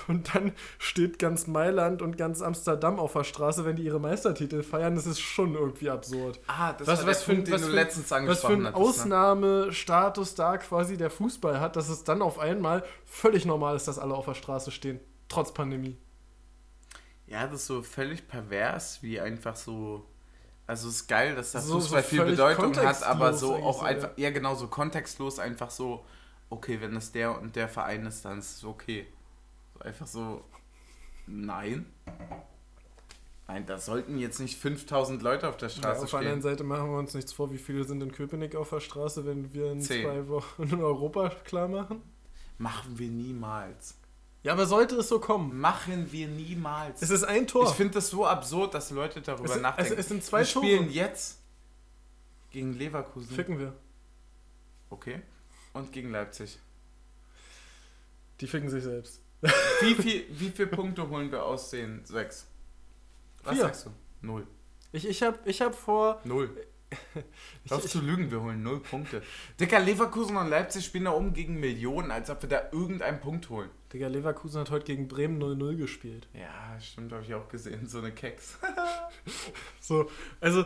Und 0.06 0.32
dann 0.34 0.52
steht 0.78 1.18
ganz 1.18 1.48
Mailand 1.48 2.00
und 2.00 2.16
ganz 2.16 2.42
Amsterdam 2.42 3.00
auf 3.00 3.14
der 3.14 3.24
Straße, 3.24 3.64
wenn 3.64 3.74
die 3.74 3.82
ihre 3.82 3.98
Meistertitel 3.98 4.62
feiern. 4.62 4.94
Das 4.94 5.04
ist 5.06 5.18
schon 5.18 5.54
irgendwie 5.54 5.90
absurd. 5.90 6.38
Ah, 6.46 6.72
das 6.74 6.86
Was- 6.86 7.00
war 7.00 7.06
was 7.08 7.24
der 7.24 7.34
ein- 7.34 7.44
den 7.44 7.54
du 7.54 7.58
für 7.58 7.66
ein- 7.66 7.72
letztens 7.72 8.04
Was 8.04 8.08
für 8.10 8.14
angesprochen 8.16 8.54
einen 8.54 8.66
hattest. 8.66 8.78
Ne? 8.78 8.88
Ausnahmestatus 9.16 10.34
da 10.36 10.58
quasi 10.58 10.96
der 10.96 11.10
Fußball 11.10 11.58
hat, 11.58 11.74
dass 11.74 11.88
es 11.88 12.04
dann 12.04 12.22
auf 12.22 12.38
einmal 12.38 12.84
völlig 13.04 13.46
normal 13.46 13.74
ist, 13.74 13.88
dass 13.88 13.98
alle 13.98 14.14
auf 14.14 14.26
der 14.26 14.34
Straße 14.34 14.70
stehen, 14.70 15.00
trotz 15.28 15.52
Pandemie. 15.52 15.96
Ja, 17.26 17.46
das 17.46 17.62
ist 17.62 17.66
so 17.66 17.82
völlig 17.82 18.28
pervers, 18.28 19.02
wie 19.02 19.18
einfach 19.20 19.56
so. 19.56 20.04
Also 20.70 20.88
es 20.88 20.94
ist 20.96 21.08
geil, 21.08 21.34
dass 21.34 21.50
das 21.50 21.66
So- 21.66 21.74
Fußball 21.80 22.02
so 22.02 22.08
viel 22.08 22.24
Bedeutung 22.24 22.76
hat, 22.76 23.02
aber 23.02 23.34
so 23.34 23.56
auch 23.56 23.82
einfach, 23.82 24.10
ja. 24.16 24.30
genau, 24.30 24.54
so 24.54 24.68
kontextlos 24.68 25.40
einfach 25.40 25.68
so, 25.70 26.04
okay, 26.48 26.80
wenn 26.80 26.94
es 26.96 27.10
der 27.10 27.36
und 27.40 27.56
der 27.56 27.68
Verein 27.68 28.06
ist, 28.06 28.24
dann 28.24 28.38
ist 28.38 28.58
es 28.58 28.64
okay. 28.64 29.06
So 29.74 29.80
einfach 29.80 30.06
so, 30.06 30.44
nein. 31.26 31.86
Nein, 33.48 33.66
da 33.66 33.78
sollten 33.78 34.16
jetzt 34.16 34.38
nicht 34.38 34.56
5000 34.60 35.20
Leute 35.22 35.48
auf 35.48 35.56
der 35.56 35.70
Ja, 35.70 35.74
Straße 35.74 36.04
auf 36.04 36.10
der 36.10 36.18
anderen 36.20 36.40
stehen. 36.40 36.50
Seite 36.52 36.62
machen 36.62 36.88
wir 36.92 36.98
uns 37.00 37.14
nichts 37.14 37.32
vor, 37.32 37.50
wie 37.50 37.58
viele 37.58 37.82
sind 37.82 38.00
in 38.00 38.12
Köpenick 38.12 38.54
auf 38.54 38.70
der 38.70 38.78
Straße, 38.78 39.26
wenn 39.26 39.52
wir 39.52 39.72
in 39.72 39.80
Zehn. 39.80 40.04
zwei 40.04 40.28
Wochen 40.28 40.62
in 40.62 40.80
Europa 40.80 41.30
klar 41.44 41.66
machen. 41.66 42.00
Machen 42.58 42.96
wir 42.96 43.08
niemals. 43.08 43.96
Ja, 44.42 44.52
aber 44.54 44.66
sollte 44.66 44.97
es 44.97 45.09
so 45.09 45.20
kommen. 45.20 45.59
Machen 45.61 46.11
wir 46.12 46.26
niemals. 46.28 47.02
Es 47.02 47.11
ist 47.11 47.25
ein 47.25 47.47
Tor. 47.47 47.68
Ich 47.68 47.75
finde 47.76 47.94
das 47.94 48.09
so 48.09 48.26
absurd, 48.26 48.73
dass 48.75 48.90
Leute 48.90 49.20
darüber 49.20 49.54
Es 49.54 49.61
nachdenken. 49.61 49.92
es- 49.92 49.99
es 49.99 50.09
sind 50.09 50.25
zwei 50.25 50.38
wir 50.40 50.44
spielen 50.47 50.85
Tore. 50.85 50.90
jetzt 50.94 51.40
gegen 52.50 52.73
Leverkusen. 52.75 53.35
Ficken 53.35 53.59
wir. 53.59 53.75
Okay. 54.88 55.20
Und 55.75 55.92
gegen 55.92 56.11
Leipzig. 56.11 56.59
Die 58.40 58.47
ficken 58.47 58.70
sich 58.70 58.82
selbst. 58.82 59.20
Wie 59.82 59.94
viel, 60.02 60.25
wie 60.30 60.50
viele 60.50 60.68
Punkte 60.68 61.09
holen 61.09 61.30
wir 61.30 61.44
aus 61.44 61.70
den 61.70 62.04
sechs? 62.04 62.47
Was 63.42 63.54
Vier. 63.54 63.62
sagst 63.62 63.87
du? 63.87 63.90
Null. 64.23 64.47
Ich, 64.92 65.06
ich 65.06 65.23
habe 65.23 65.38
ich 65.44 65.61
hab 65.61 65.75
vor. 65.75 66.20
Null. 66.25 66.66
Hör 67.68 67.80
zu 67.80 68.00
lügen, 68.00 68.30
wir 68.30 68.40
holen 68.40 68.62
null 68.62 68.80
Punkte. 68.80 69.23
Dicker, 69.59 69.80
Leverkusen 69.80 70.37
und 70.37 70.49
Leipzig 70.49 70.85
spielen 70.85 71.04
da 71.04 71.12
oben 71.12 71.32
gegen 71.32 71.61
Millionen, 71.61 72.11
als 72.11 72.30
ob 72.30 72.42
wir 72.42 72.49
da 72.49 72.62
irgendeinen 72.73 73.20
Punkt 73.20 73.49
holen. 73.49 73.70
Digga, 73.92 74.09
Leverkusen 74.09 74.61
hat 74.61 74.70
heute 74.70 74.87
gegen 74.87 75.09
Bremen 75.09 75.42
0-0 75.42 75.76
gespielt. 75.76 76.28
Ja, 76.32 76.78
stimmt, 76.80 77.12
habe 77.12 77.25
ich 77.25 77.35
auch 77.35 77.49
gesehen. 77.49 77.87
So 77.88 77.99
eine 77.99 78.12
Keks. 78.12 78.59
So, 79.80 80.09
also. 80.40 80.64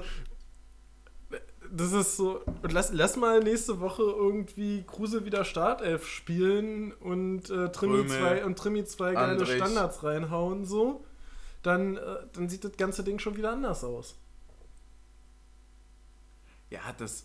Das 1.73 1.93
ist 1.93 2.16
so. 2.16 2.43
Und 2.62 2.73
lass, 2.73 2.93
lass 2.93 3.16
mal 3.16 3.40
nächste 3.40 3.81
Woche 3.81 4.02
irgendwie 4.02 4.85
Kruse 4.87 5.25
wieder 5.25 5.45
Startelf 5.45 6.07
spielen 6.07 6.93
und 6.93 7.49
äh, 7.50 7.73
Trimi 7.73 8.04
Prömel, 8.04 8.09
2 8.09 8.45
und 8.45 8.59
Trimi 8.59 8.85
2 8.85 9.14
geile 9.14 9.33
Andrich. 9.33 9.57
Standards 9.57 10.05
reinhauen, 10.05 10.66
so. 10.66 11.05
Dann, 11.62 11.96
äh, 11.96 12.01
dann 12.35 12.48
sieht 12.48 12.64
das 12.64 12.77
ganze 12.77 13.03
Ding 13.03 13.18
schon 13.18 13.37
wieder 13.37 13.53
anders 13.53 13.83
aus. 13.83 14.16
Ja, 16.74 16.92
das. 16.96 17.24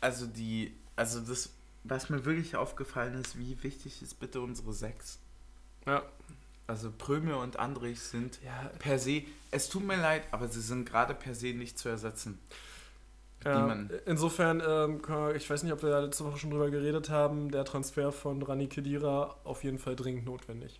Also 0.00 0.26
die. 0.26 0.74
Also 0.96 1.20
das, 1.20 1.50
was 1.84 2.08
mir 2.08 2.24
wirklich 2.24 2.56
aufgefallen 2.56 3.14
ist, 3.14 3.38
wie 3.38 3.62
wichtig 3.62 4.00
ist 4.02 4.20
bitte 4.20 4.40
unsere 4.40 4.72
sechs. 4.72 5.18
Ja. 5.86 6.02
Also 6.66 6.90
Pröme 6.96 7.36
und 7.36 7.58
Andrich 7.58 8.00
sind 8.00 8.38
Ja, 8.44 8.70
per 8.78 8.98
se. 8.98 9.22
Es 9.50 9.68
tut 9.68 9.84
mir 9.84 9.96
leid, 9.96 10.22
aber 10.30 10.48
sie 10.48 10.60
sind 10.60 10.88
gerade 10.88 11.14
per 11.14 11.34
se 11.34 11.48
nicht 11.48 11.78
zu 11.78 11.88
ersetzen. 11.88 12.38
Ja, 13.44 13.76
insofern, 14.06 14.62
ähm, 14.66 15.02
ich 15.36 15.50
weiß 15.50 15.64
nicht, 15.64 15.72
ob 15.72 15.82
wir 15.82 15.90
da 15.90 16.00
letzte 16.00 16.24
Woche 16.24 16.38
schon 16.38 16.50
drüber 16.50 16.70
geredet 16.70 17.10
haben, 17.10 17.50
der 17.50 17.66
Transfer 17.66 18.10
von 18.10 18.42
Rani 18.42 18.68
Kedira 18.68 19.36
auf 19.44 19.64
jeden 19.64 19.78
Fall 19.78 19.96
dringend 19.96 20.24
notwendig. 20.24 20.78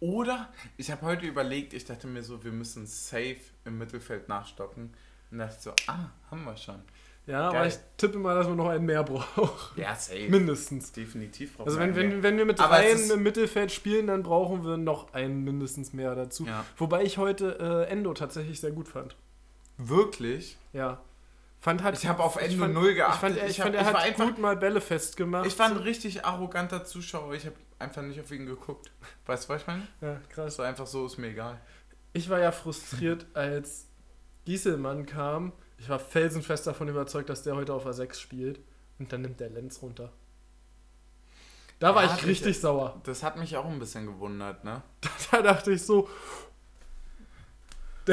Oder 0.00 0.50
ich 0.78 0.90
habe 0.90 1.02
heute 1.02 1.26
überlegt, 1.26 1.74
ich 1.74 1.84
dachte 1.84 2.06
mir 2.06 2.22
so, 2.22 2.42
wir 2.42 2.52
müssen 2.52 2.86
safe 2.86 3.40
im 3.66 3.76
Mittelfeld 3.76 4.28
nachstocken. 4.28 4.94
Und 5.30 5.38
dachte 5.38 5.60
so, 5.60 5.72
ah, 5.88 6.10
haben 6.30 6.44
wir 6.44 6.56
schon. 6.56 6.82
Ja, 7.26 7.48
aber 7.48 7.58
Geil. 7.58 7.68
ich 7.68 7.78
tippe 7.96 8.18
mal, 8.18 8.34
dass 8.34 8.48
wir 8.48 8.54
noch 8.56 8.68
einen 8.68 8.86
mehr 8.86 9.04
brauchen. 9.04 9.80
Ja, 9.80 9.94
safe. 9.94 10.28
Mindestens. 10.28 10.90
Definitiv 10.92 11.56
brauchen 11.56 11.68
Also 11.68 11.78
wenn, 11.78 11.94
wenn, 11.94 12.22
wenn 12.22 12.36
wir 12.38 12.44
mit 12.44 12.58
Aber 12.60 12.76
dreien 12.76 13.10
im 13.10 13.22
Mittelfeld 13.22 13.70
spielen, 13.70 14.08
dann 14.08 14.22
brauchen 14.22 14.64
wir 14.64 14.76
noch 14.76 15.12
einen 15.14 15.44
mindestens 15.44 15.92
mehr 15.92 16.14
dazu. 16.14 16.46
Ja. 16.46 16.64
Wobei 16.76 17.04
ich 17.04 17.18
heute 17.18 17.86
äh, 17.88 17.90
Endo 17.92 18.12
tatsächlich 18.14 18.58
sehr 18.60 18.72
gut 18.72 18.88
fand. 18.88 19.16
Wirklich? 19.76 20.56
Ja. 20.72 21.00
Fand 21.60 21.82
halt, 21.82 21.96
Ich 21.98 22.06
habe 22.06 22.22
auf 22.22 22.36
ich 22.40 22.52
Endo 22.52 22.64
fand- 22.64 22.74
null 22.74 22.88
Ich 22.90 22.96
geachtet. 22.96 23.20
fand, 23.20 23.36
er- 23.38 23.48
ich 23.48 23.60
hab- 23.60 23.66
fand 23.66 23.76
er 23.76 23.84
war 23.84 23.92
hat 24.00 24.06
einfach, 24.06 24.24
gut 24.26 24.38
mal 24.38 24.56
Bälle 24.56 24.80
festgemacht. 24.80 25.46
ich 25.46 25.58
war 25.58 25.66
ein 25.66 25.76
richtig 25.76 26.24
arroganter 26.24 26.84
Zuschauer. 26.84 27.34
Ich 27.34 27.44
habe 27.44 27.56
einfach 27.78 28.02
nicht 28.02 28.18
auf 28.20 28.30
ihn 28.32 28.46
geguckt. 28.46 28.90
Weißt 29.26 29.44
du, 29.44 29.52
was 29.52 29.60
ich 29.60 29.66
meine? 29.66 29.86
ja, 30.00 30.16
krass. 30.30 30.58
War 30.58 30.66
einfach 30.66 30.86
so, 30.86 31.06
ist 31.06 31.18
mir 31.18 31.28
egal. 31.28 31.60
Ich 32.14 32.28
war 32.30 32.40
ja 32.40 32.50
frustriert, 32.50 33.26
als 33.34 33.86
Gieselmann 34.46 35.06
kam. 35.06 35.52
Ich 35.80 35.88
war 35.88 35.98
felsenfest 35.98 36.66
davon 36.66 36.86
überzeugt, 36.88 37.28
dass 37.30 37.42
der 37.42 37.56
heute 37.56 37.72
auf 37.74 37.86
A6 37.86 38.14
spielt. 38.14 38.60
Und 38.98 39.12
dann 39.12 39.22
nimmt 39.22 39.40
der 39.40 39.48
Lenz 39.50 39.80
runter. 39.82 40.12
Da 41.78 41.94
war 41.94 42.04
Ja, 42.04 42.14
ich 42.14 42.26
richtig 42.26 42.50
ich- 42.50 42.60
sauer. 42.60 43.00
Das 43.04 43.22
hat 43.22 43.38
mich 43.38 43.56
auch 43.56 43.64
ein 43.64 43.78
bisschen 43.78 44.04
gewundert, 44.06 44.62
ne? 44.62 44.82
Da 45.32 45.40
dachte 45.42 45.72
ich 45.72 45.82
so. 45.82 46.08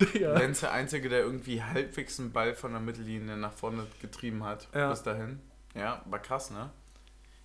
Digga. 0.00 0.36
Lenz 0.38 0.60
der 0.60 0.72
Einzige, 0.72 1.08
der 1.08 1.20
irgendwie 1.20 1.62
halbwegs 1.62 2.18
einen 2.18 2.32
Ball 2.32 2.54
von 2.54 2.72
der 2.72 2.80
Mittellinie 2.80 3.36
nach 3.36 3.52
vorne 3.52 3.86
getrieben 4.00 4.42
hat. 4.44 4.68
Ja. 4.74 4.90
Bis 4.90 5.02
dahin. 5.02 5.40
Ja, 5.74 6.02
war 6.06 6.18
krass, 6.20 6.50
ne? 6.50 6.70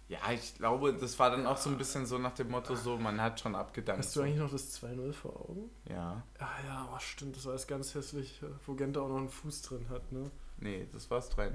Ja, 0.09 0.17
ich 0.33 0.55
glaube, 0.55 0.91
das 0.93 1.17
war 1.19 1.29
dann 1.29 1.45
auch 1.45 1.57
so 1.57 1.69
ein 1.69 1.77
bisschen 1.77 2.05
so 2.07 2.17
nach 2.17 2.33
dem 2.33 2.49
Motto, 2.49 2.75
so, 2.75 2.97
man 2.97 3.21
hat 3.21 3.39
schon 3.39 3.53
abgedankt. 3.55 4.03
Hast 4.03 4.15
du 4.15 4.21
eigentlich 4.21 4.39
noch 4.39 4.49
das 4.51 4.81
2-0 4.81 5.13
vor 5.13 5.39
Augen? 5.39 5.69
Ja. 5.87 6.23
Ah 6.39 6.47
ja, 6.65 6.89
oh, 6.91 6.97
stimmt, 6.99 7.35
das 7.37 7.45
war 7.45 7.53
das 7.53 7.67
ganz 7.67 7.93
hässlich, 7.93 8.41
wo 8.65 8.73
Genta 8.73 9.01
auch 9.01 9.07
noch 9.09 9.17
einen 9.17 9.29
Fuß 9.29 9.61
drin 9.61 9.85
hat, 9.89 10.11
ne? 10.11 10.31
Nee, 10.57 10.87
das 10.91 11.09
war 11.11 11.19
es 11.19 11.29
3-0. 11.31 11.51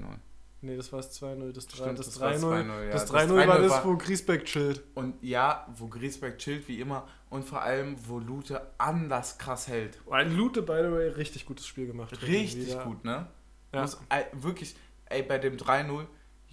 Nee, 0.61 0.77
das 0.77 0.91
war 0.93 1.01
das 1.01 1.21
2-0. 1.21 1.51
Das 1.51 1.67
3 1.67 1.75
Stimmt, 1.75 1.99
das 1.99 2.05
das 2.07 2.19
war's 2.21 2.41
3-0 2.41 2.45
2-0, 2.45 2.85
ja. 2.85 2.91
das 2.91 3.05
Das 3.05 3.11
3-0 3.29 3.35
war 3.35 3.57
3-0 3.57 3.61
das, 3.61 3.71
war- 3.71 3.85
wo 3.85 3.97
Griesbeck 3.97 4.45
chillt. 4.45 4.83
Und 4.95 5.21
ja, 5.21 5.67
wo 5.77 5.87
Griesbeck 5.89 6.37
chillt 6.37 6.67
wie 6.69 6.79
immer 6.79 7.07
und 7.29 7.43
vor 7.43 7.61
allem, 7.61 7.97
wo 8.07 8.19
Lute 8.19 8.65
anders 8.77 9.37
krass 9.37 9.67
hält. 9.67 9.99
Ein 10.09 10.33
Lute, 10.35 10.61
by 10.61 10.77
the 10.81 10.91
way, 10.91 11.09
richtig 11.09 11.45
gutes 11.45 11.67
Spiel 11.67 11.87
gemacht. 11.87 12.13
hat 12.13 12.21
Richtig 12.23 12.79
gut, 12.83 13.03
ne? 13.03 13.27
Ja. 13.73 13.81
Muss, 13.81 13.99
ey, 14.07 14.23
wirklich, 14.31 14.75
ey, 15.07 15.23
bei 15.23 15.37
dem 15.39 15.57
3-0, 15.57 16.05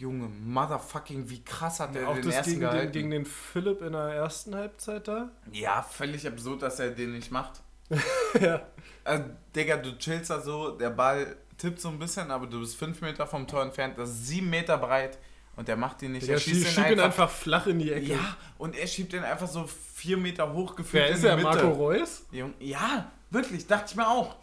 Junge, 0.02 0.28
motherfucking, 0.28 1.30
wie 1.30 1.44
krass 1.44 1.78
hat 1.78 1.94
der 1.94 2.08
Auch 2.08 2.14
den 2.14 2.24
das 2.24 2.34
ersten 2.34 2.50
gegen 2.50 2.60
den, 2.62 2.70
gehalten? 2.70 2.92
gegen 2.92 3.10
den 3.12 3.24
Philipp 3.24 3.82
in 3.82 3.92
der 3.92 4.08
ersten 4.08 4.54
Halbzeit 4.56 5.06
da. 5.06 5.30
ja, 5.52 5.80
völlig 5.82 6.26
absurd, 6.26 6.62
dass 6.62 6.80
er 6.80 6.90
den 6.90 7.12
nicht 7.12 7.30
macht. 7.30 7.62
ja. 8.40 8.66
Also, 9.04 9.24
Digga, 9.54 9.76
du 9.76 9.96
chillst 9.98 10.30
da 10.30 10.40
so, 10.40 10.72
der 10.72 10.90
Ball 10.90 11.36
tippt 11.56 11.80
so 11.80 11.88
ein 11.88 11.98
bisschen, 12.00 12.30
aber 12.32 12.46
du 12.48 12.58
bist 12.60 12.76
5 12.76 13.00
Meter 13.00 13.26
vom 13.28 13.46
Tor 13.46 13.62
entfernt, 13.62 13.96
das 13.96 14.10
ist 14.10 14.26
7 14.26 14.50
Meter 14.50 14.76
breit 14.78 15.18
und 15.54 15.68
der 15.68 15.76
macht 15.76 16.02
ihn 16.02 16.12
nicht. 16.12 16.26
Der 16.26 16.34
er 16.34 16.40
schießt 16.40 16.62
schießt 16.62 16.74
schieb 16.74 16.86
ihn 16.86 16.92
ihn 16.94 17.00
einfach. 17.00 17.24
einfach 17.24 17.30
flach 17.30 17.66
in 17.68 17.78
die 17.78 17.92
Ecke. 17.92 18.14
Ja, 18.14 18.36
und 18.58 18.74
er 18.76 18.86
schiebt 18.88 19.12
den 19.12 19.22
einfach 19.22 19.46
so 19.48 19.66
4 19.94 20.16
Meter 20.16 20.52
hoch 20.52 20.74
gefühlt 20.74 21.02
Wer 21.04 21.08
in 21.10 21.14
ist 21.14 21.22
die 21.22 21.26
der? 21.28 21.36
Mitte. 21.36 21.48
Marco 21.48 21.70
Reus? 21.70 22.26
Ja, 22.58 23.12
wirklich, 23.30 23.66
dachte 23.68 23.86
ich 23.90 23.94
mir 23.96 24.08
auch. 24.08 24.34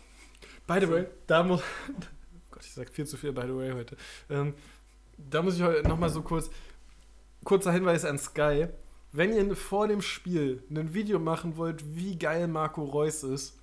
By 0.67 0.77
the 0.79 0.89
way, 0.89 1.05
da 1.27 1.43
muss. 1.43 1.61
Gott, 2.51 2.63
ich 2.63 2.71
sag 2.73 2.89
viel 2.89 3.05
zu 3.07 3.17
viel 3.17 3.33
by 3.33 3.41
the 3.41 3.55
way 3.55 3.71
heute. 3.73 3.97
Ähm, 4.29 4.53
da 5.29 5.41
muss 5.41 5.57
ich 5.57 5.63
heute 5.63 5.87
nochmal 5.87 6.09
so 6.09 6.21
kurz. 6.21 6.49
Kurzer 7.43 7.71
Hinweis 7.71 8.05
an 8.05 8.19
Sky. 8.19 8.67
Wenn 9.11 9.33
ihr 9.33 9.55
vor 9.55 9.87
dem 9.87 10.01
Spiel 10.01 10.63
ein 10.69 10.93
Video 10.93 11.19
machen 11.19 11.57
wollt, 11.57 11.95
wie 11.95 12.17
geil 12.17 12.47
Marco 12.47 12.83
Reus 12.83 13.23
ist, 13.23 13.57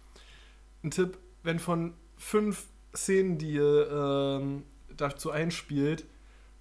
ein 0.82 0.90
Tipp, 0.90 1.18
wenn 1.42 1.58
von 1.58 1.94
fünf 2.16 2.66
Szenen, 2.94 3.38
die 3.38 3.52
ihr 3.52 3.90
ähm, 3.90 4.64
dazu 4.96 5.30
einspielt, 5.30 6.04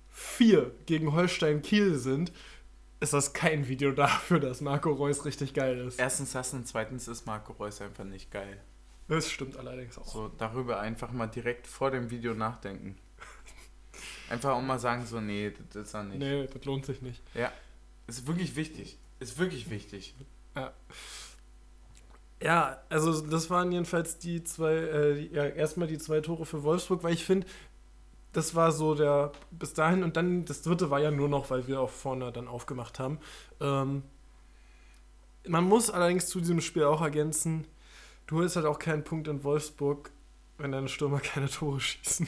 vier 0.10 0.72
gegen 0.86 1.14
Holstein 1.14 1.62
Kiel 1.62 1.96
sind, 1.96 2.32
ist 3.00 3.14
das 3.14 3.34
kein 3.34 3.68
Video 3.68 3.92
dafür, 3.92 4.40
dass 4.40 4.62
Marco 4.62 4.92
Reus 4.92 5.26
richtig 5.26 5.54
geil 5.54 5.80
ist. 5.80 6.00
Erstens 6.00 6.34
das 6.34 6.54
und 6.54 6.68
zweitens 6.68 7.08
ist 7.08 7.26
Marco 7.26 7.54
Reus 7.54 7.82
einfach 7.82 8.04
nicht 8.04 8.32
geil. 8.32 8.62
Das 9.08 9.30
stimmt 9.30 9.58
allerdings 9.58 9.98
auch. 9.98 10.08
So, 10.08 10.28
darüber 10.28 10.80
einfach 10.80 11.12
mal 11.12 11.28
direkt 11.28 11.68
vor 11.68 11.92
dem 11.92 12.10
Video 12.10 12.34
nachdenken. 12.34 12.98
Einfach 14.30 14.52
auch 14.52 14.62
mal 14.62 14.80
sagen, 14.80 15.06
so, 15.06 15.22
nee, 15.22 15.54
das 15.74 15.88
ist 15.88 15.94
er 15.94 16.04
nicht. 16.04 16.20
Nee, 16.20 16.48
das 16.48 16.66
lohnt 16.66 16.86
sich 16.86 17.02
nicht. 17.02 17.22
Ja, 17.34 17.52
ist 18.08 18.28
wirklich 18.28 18.56
wichtig. 18.56 18.98
Ist 19.20 19.38
wirklich 19.38 19.70
wichtig. 19.70 20.16
Ja. 20.56 20.74
Ja, 22.42 22.82
also 22.90 23.22
das 23.22 23.50
waren 23.50 23.72
jedenfalls 23.72 24.20
die 24.20 24.44
zwei, 24.44 24.74
äh, 24.74 25.16
die, 25.16 25.34
ja, 25.34 25.46
erstmal 25.46 25.88
die 25.88 25.98
zwei 25.98 26.20
Tore 26.22 26.46
für 26.46 26.64
Wolfsburg, 26.64 27.02
weil 27.02 27.14
ich 27.14 27.24
finde, 27.24 27.48
das 28.34 28.54
war 28.54 28.72
so 28.74 28.94
der 28.94 29.32
bis 29.52 29.74
dahin 29.74 30.04
und 30.04 30.18
dann 30.18 30.44
das 30.44 30.62
dritte 30.62 30.90
war 30.90 31.00
ja 31.00 31.12
nur 31.12 31.30
noch, 31.30 31.50
weil 31.50 31.68
wir 31.68 31.80
auch 31.80 31.90
vorne 31.90 32.32
dann 32.34 32.48
aufgemacht 32.48 33.00
haben. 33.00 33.20
Ähm, 33.62 34.04
man 35.48 35.64
muss 35.64 35.90
allerdings 35.90 36.28
zu 36.28 36.40
diesem 36.40 36.60
Spiel 36.60 36.84
auch 36.84 37.02
ergänzen, 37.02 37.66
du 38.28 38.38
holst 38.38 38.58
halt 38.58 38.66
auch 38.66 38.80
keinen 38.80 39.04
Punkt 39.04 39.28
in 39.28 39.44
Wolfsburg, 39.44 40.12
wenn 40.58 40.72
deine 40.74 40.90
Stürmer 40.90 41.20
keine 41.22 41.50
Tore 41.50 41.80
schießen. 41.80 42.28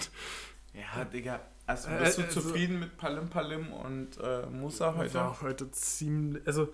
Ja, 0.74 1.04
Digga. 1.04 1.42
Also 1.68 1.90
bist 1.90 2.18
du 2.18 2.22
Äh, 2.22 2.26
also- 2.26 2.42
zufrieden 2.42 2.80
mit 2.80 2.98
Palim 2.98 3.30
Palim 3.30 3.72
und 3.74 4.18
äh, 4.18 4.46
Musa 4.48 4.96
heute? 4.96 5.14
War 5.14 5.42
heute 5.42 5.70
ziemlich. 5.72 6.42
Also, 6.48 6.70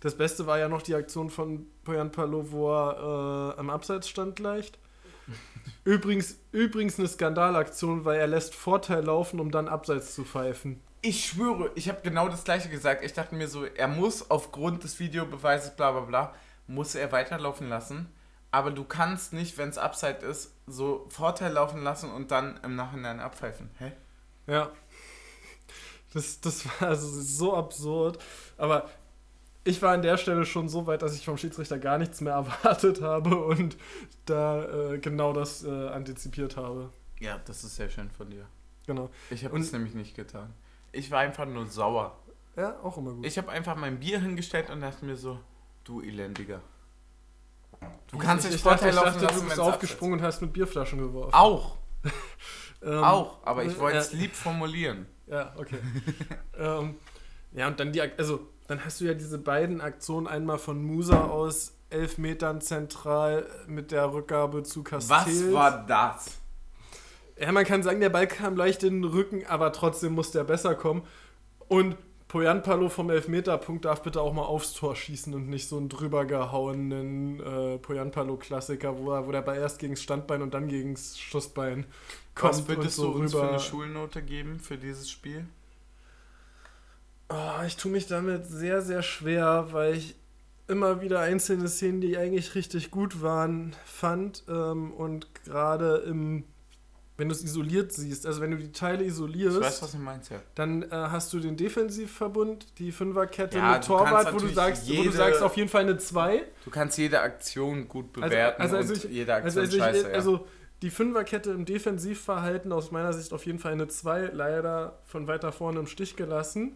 das 0.00 0.16
Beste 0.16 0.46
war 0.46 0.58
ja 0.58 0.68
noch 0.68 0.82
die 0.82 0.94
Aktion 0.94 1.30
von 1.30 1.66
Poyan 1.84 2.10
Palo, 2.10 2.50
wo 2.50 2.70
er 2.72 3.54
äh, 3.56 3.60
am 3.60 3.70
Abseits 3.70 4.08
stand 4.08 4.38
leicht. 4.38 4.78
übrigens, 5.84 6.36
übrigens 6.52 6.98
eine 6.98 7.08
Skandalaktion, 7.08 8.04
weil 8.04 8.18
er 8.20 8.26
lässt 8.26 8.54
Vorteil 8.54 9.04
laufen, 9.04 9.40
um 9.40 9.50
dann 9.50 9.68
Abseits 9.68 10.14
zu 10.14 10.24
pfeifen. 10.24 10.80
Ich 11.00 11.24
schwöre, 11.26 11.70
ich 11.74 11.88
habe 11.88 12.00
genau 12.02 12.28
das 12.28 12.44
gleiche 12.44 12.68
gesagt. 12.70 13.04
Ich 13.04 13.12
dachte 13.12 13.34
mir 13.34 13.48
so, 13.48 13.64
er 13.64 13.88
muss 13.88 14.30
aufgrund 14.30 14.84
des 14.84 14.98
Videobeweises, 15.00 15.76
bla 15.76 15.92
bla 15.92 16.00
bla, 16.00 16.34
muss 16.66 16.94
er 16.94 17.12
weiterlaufen 17.12 17.68
lassen. 17.68 18.08
Aber 18.54 18.70
du 18.70 18.84
kannst 18.84 19.32
nicht, 19.32 19.58
wenn 19.58 19.68
es 19.68 19.78
Upside 19.78 20.18
ist, 20.18 20.54
so 20.68 21.06
Vorteil 21.08 21.54
laufen 21.54 21.82
lassen 21.82 22.12
und 22.12 22.30
dann 22.30 22.60
im 22.62 22.76
Nachhinein 22.76 23.18
abpfeifen. 23.18 23.68
Hä? 23.80 23.90
Ja. 24.46 24.70
Das, 26.12 26.40
das 26.40 26.64
war 26.64 26.90
also 26.90 27.08
so 27.08 27.56
absurd. 27.56 28.22
Aber 28.56 28.88
ich 29.64 29.82
war 29.82 29.92
an 29.92 30.02
der 30.02 30.16
Stelle 30.18 30.46
schon 30.46 30.68
so 30.68 30.86
weit, 30.86 31.02
dass 31.02 31.16
ich 31.16 31.24
vom 31.24 31.36
Schiedsrichter 31.36 31.80
gar 31.80 31.98
nichts 31.98 32.20
mehr 32.20 32.34
erwartet 32.62 33.02
habe 33.02 33.44
und 33.44 33.76
da 34.24 34.92
äh, 34.92 34.98
genau 35.00 35.32
das 35.32 35.64
äh, 35.64 35.88
antizipiert 35.88 36.56
habe. 36.56 36.92
Ja, 37.18 37.40
das 37.46 37.64
ist 37.64 37.74
sehr 37.74 37.88
schön 37.88 38.08
von 38.12 38.30
dir. 38.30 38.46
Genau. 38.86 39.10
Ich 39.30 39.44
habe 39.44 39.58
es 39.58 39.72
nämlich 39.72 39.94
nicht 39.94 40.14
getan. 40.14 40.54
Ich 40.92 41.10
war 41.10 41.18
einfach 41.18 41.46
nur 41.46 41.66
sauer. 41.66 42.16
Ja, 42.54 42.78
auch 42.84 42.98
immer 42.98 43.14
gut. 43.14 43.26
Ich 43.26 43.36
habe 43.36 43.50
einfach 43.50 43.74
mein 43.74 43.98
Bier 43.98 44.20
hingestellt 44.20 44.70
und 44.70 44.80
dachte 44.80 45.04
mir 45.04 45.16
so, 45.16 45.40
du 45.82 46.02
Elendiger. 46.02 46.60
Du 48.10 48.18
kannst 48.18 48.44
dich 48.44 48.62
dachte, 48.62 48.78
Vorteil 48.78 48.94
laufen 48.94 49.20
dachte, 49.20 49.24
lassen, 49.24 49.40
du 49.40 49.44
bist 49.46 49.60
aufgesprungen 49.60 50.18
und 50.18 50.24
hast 50.24 50.40
mit 50.40 50.52
Bierflaschen 50.52 50.98
geworfen. 50.98 51.34
Auch, 51.34 51.78
Ähm, 52.84 53.02
auch. 53.02 53.38
Aber 53.44 53.64
ich 53.64 53.78
wollte 53.78 53.98
es 53.98 54.12
ja, 54.12 54.18
lieb 54.18 54.34
formulieren. 54.34 55.06
ja, 55.26 55.52
okay. 55.56 55.78
ähm, 56.58 56.96
ja, 57.52 57.66
und 57.68 57.80
dann 57.80 57.92
die, 57.92 58.02
also 58.02 58.40
dann 58.66 58.84
hast 58.84 59.00
du 59.00 59.06
ja 59.06 59.14
diese 59.14 59.38
beiden 59.38 59.80
Aktionen 59.80 60.26
einmal 60.26 60.58
von 60.58 60.82
Musa 60.82 61.24
aus 61.24 61.74
elf 61.90 62.18
Metern 62.18 62.60
zentral 62.60 63.46
mit 63.66 63.90
der 63.90 64.12
Rückgabe 64.12 64.64
zu 64.64 64.82
Castells. 64.82 65.44
Was 65.44 65.52
war 65.52 65.86
das? 65.86 66.40
Ja, 67.38 67.52
man 67.52 67.64
kann 67.64 67.82
sagen, 67.82 68.00
der 68.00 68.10
Ball 68.10 68.26
kam 68.26 68.56
leicht 68.56 68.82
in 68.82 69.02
den 69.02 69.10
Rücken, 69.10 69.46
aber 69.46 69.72
trotzdem 69.72 70.12
muss 70.12 70.30
der 70.30 70.44
besser 70.44 70.74
kommen. 70.74 71.02
Und 71.68 71.96
Poyanpalo 72.34 72.88
vom 72.88 73.10
Elfmeterpunkt 73.10 73.84
darf 73.84 74.02
bitte 74.02 74.20
auch 74.20 74.32
mal 74.32 74.42
aufs 74.42 74.72
Tor 74.72 74.96
schießen 74.96 75.32
und 75.34 75.48
nicht 75.48 75.68
so 75.68 75.76
einen 75.76 75.88
drüber 75.88 76.24
gehauenen 76.24 77.38
äh, 77.38 77.78
Poyanpalo-Klassiker, 77.78 78.98
wo, 78.98 79.12
er- 79.12 79.28
wo 79.28 79.30
der 79.30 79.42
Ball 79.42 79.56
erst 79.58 79.78
gegen 79.78 79.94
das 79.94 80.02
Standbein 80.02 80.42
und 80.42 80.52
dann 80.52 80.66
gegen 80.66 80.94
das 80.94 81.16
Schussbein 81.16 81.86
kommt. 82.34 82.54
Was 82.54 82.68
würdest 82.68 82.98
und 82.98 83.04
du 83.04 83.18
uns 83.20 83.32
für 83.32 83.48
eine 83.48 83.60
Schulnote 83.60 84.20
geben 84.20 84.58
für 84.58 84.76
dieses 84.76 85.08
Spiel? 85.08 85.46
Oh, 87.28 87.62
ich 87.66 87.76
tue 87.76 87.90
mich 87.92 88.06
damit 88.06 88.46
sehr, 88.46 88.82
sehr 88.82 89.02
schwer, 89.02 89.68
weil 89.72 89.94
ich 89.94 90.16
immer 90.68 91.00
wieder 91.00 91.20
einzelne 91.20 91.68
Szenen, 91.68 92.00
die 92.00 92.16
eigentlich 92.16 92.54
richtig 92.54 92.90
gut 92.90 93.22
waren, 93.22 93.74
fand. 93.84 94.44
Ähm, 94.48 94.92
und 94.92 95.34
gerade 95.44 95.98
im, 96.06 96.44
wenn 97.16 97.28
du 97.28 97.34
es 97.34 97.44
isoliert 97.44 97.92
siehst, 97.92 98.26
also 98.26 98.40
wenn 98.40 98.50
du 98.50 98.56
die 98.56 98.72
Teile 98.72 99.04
isolierst, 99.04 99.60
weiß, 99.60 99.94
meinst, 99.98 100.30
ja. 100.30 100.40
dann 100.56 100.82
äh, 100.82 100.88
hast 100.90 101.32
du 101.32 101.38
den 101.38 101.56
Defensivverbund, 101.56 102.78
die 102.78 102.90
Fünferkette 102.92 103.58
Ja, 103.58 103.74
mit 103.74 103.84
Torwart, 103.84 104.32
wo 104.34 104.38
du 104.38 104.48
sagst, 104.48 104.88
wo 104.88 104.92
du 104.94 105.02
jede- 105.02 105.12
sagst 105.16 105.42
auf 105.42 105.56
jeden 105.56 105.68
Fall 105.68 105.82
eine 105.82 105.96
2. 105.96 106.42
Du 106.64 106.70
kannst 106.70 106.98
jede 106.98 107.20
Aktion 107.20 107.88
gut 107.88 108.12
bewerten 108.12 108.60
also- 108.62 108.76
also 108.76 108.92
und 108.94 109.04
ich- 109.04 109.10
jede 109.10 109.32
Also, 109.34 109.60
Aktion 109.60 109.64
also, 109.64 109.78
scheiße, 109.78 109.98
ich, 110.00 110.06
ja. 110.08 110.14
also 110.14 110.46
die 110.82 110.90
Fünferkette 110.90 111.50
im 111.52 111.64
Defensivverhalten 111.64 112.72
aus 112.72 112.90
meiner 112.90 113.12
Sicht 113.12 113.32
auf 113.32 113.46
jeden 113.46 113.58
Fall 113.58 113.72
eine 113.72 113.86
2, 113.88 114.30
leider 114.32 114.98
von 115.04 115.26
weiter 115.28 115.52
vorne 115.52 115.78
im 115.80 115.86
Stich 115.86 116.16
gelassen. 116.16 116.72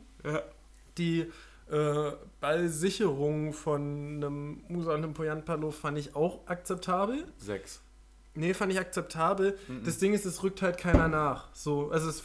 Die 0.99 1.27
äh, 1.71 2.13
Ballsicherung 2.41 3.53
von 3.53 3.83
einem 4.17 4.63
Musa 4.69 4.93
und 4.95 5.05
einem 5.05 5.15
Poyanpalo 5.15 5.71
fand 5.71 5.99
ich 5.99 6.17
auch 6.17 6.47
akzeptabel. 6.47 7.25
Sechs. 7.37 7.83
Nee, 8.39 8.55
fand 8.55 8.73
ich 8.73 8.79
akzeptabel. 8.79 9.59
Mhm. 9.67 9.85
Das 9.85 9.99
Ding 9.99 10.15
ist, 10.15 10.25
es 10.25 10.45
rückt 10.45 10.63
halt 10.63 10.79
keiner 10.79 11.09
nach. 11.09 11.49
So, 11.55 11.91
also, 11.91 12.09
es, 12.09 12.23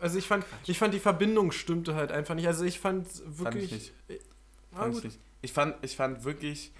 also 0.00 0.16
ich 0.16 0.26
fand, 0.26 0.44
ich 0.66 0.78
fand 0.78 0.94
die 0.94 1.00
Verbindung 1.00 1.50
stimmte 1.50 1.96
halt 1.96 2.12
einfach 2.12 2.36
nicht. 2.36 2.46
Also 2.46 2.64
ich 2.64 2.78
fand 2.78 3.08
Fand 3.08 3.38
wirklich. 3.38 3.64
ich 3.64 3.92
nicht. 4.08 4.24
Ah, 4.72 4.82
Fand 4.82 4.98
ich, 4.98 5.04
nicht. 5.04 5.18
ich, 5.42 5.52
fand, 5.52 5.74
ich 5.82 5.96
fand 5.96 6.22
wirklich 6.22 6.72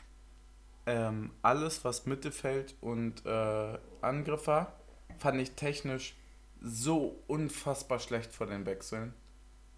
ähm, 0.87 1.31
alles, 1.43 1.85
was 1.85 2.07
Mittelfeld 2.07 2.77
und 2.81 3.27
äh, 3.27 3.79
Angriff 4.01 4.47
war, 4.47 4.73
fand 5.19 5.41
ich 5.41 5.51
technisch 5.53 6.15
so 6.63 7.21
unfassbar 7.27 7.99
schlecht 7.99 8.33
vor 8.33 8.47
den 8.47 8.65
Wechseln. 8.65 9.13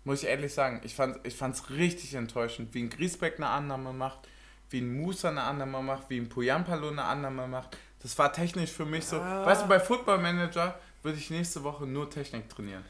Muss 0.04 0.22
ich 0.22 0.28
ehrlich 0.28 0.52
sagen, 0.52 0.82
ich 0.84 0.94
fand 0.94 1.24
es 1.24 1.34
ich 1.34 1.70
richtig 1.70 2.14
enttäuschend, 2.14 2.74
wie 2.74 2.82
ein 2.82 2.90
Griesbeck 2.90 3.36
eine 3.36 3.48
Annahme 3.48 3.94
macht, 3.94 4.28
wie 4.68 4.80
ein 4.80 4.92
Musa 5.00 5.30
eine 5.30 5.42
Annahme 5.42 5.80
macht, 5.82 6.10
wie 6.10 6.18
ein 6.18 6.28
Poyampalo 6.28 6.88
eine 6.88 7.04
Annahme 7.04 7.48
macht. 7.48 7.78
Das 8.02 8.18
war 8.18 8.32
technisch 8.32 8.70
für 8.70 8.84
mich 8.86 9.06
so. 9.06 9.16
Ja. 9.16 9.44
Weißt 9.44 9.62
du, 9.62 9.68
bei 9.68 9.78
Football 9.80 10.18
Manager 10.18 10.78
würde 11.02 11.18
ich 11.18 11.30
nächste 11.30 11.62
Woche 11.62 11.86
nur 11.86 12.08
Technik 12.10 12.48
trainieren. 12.48 12.84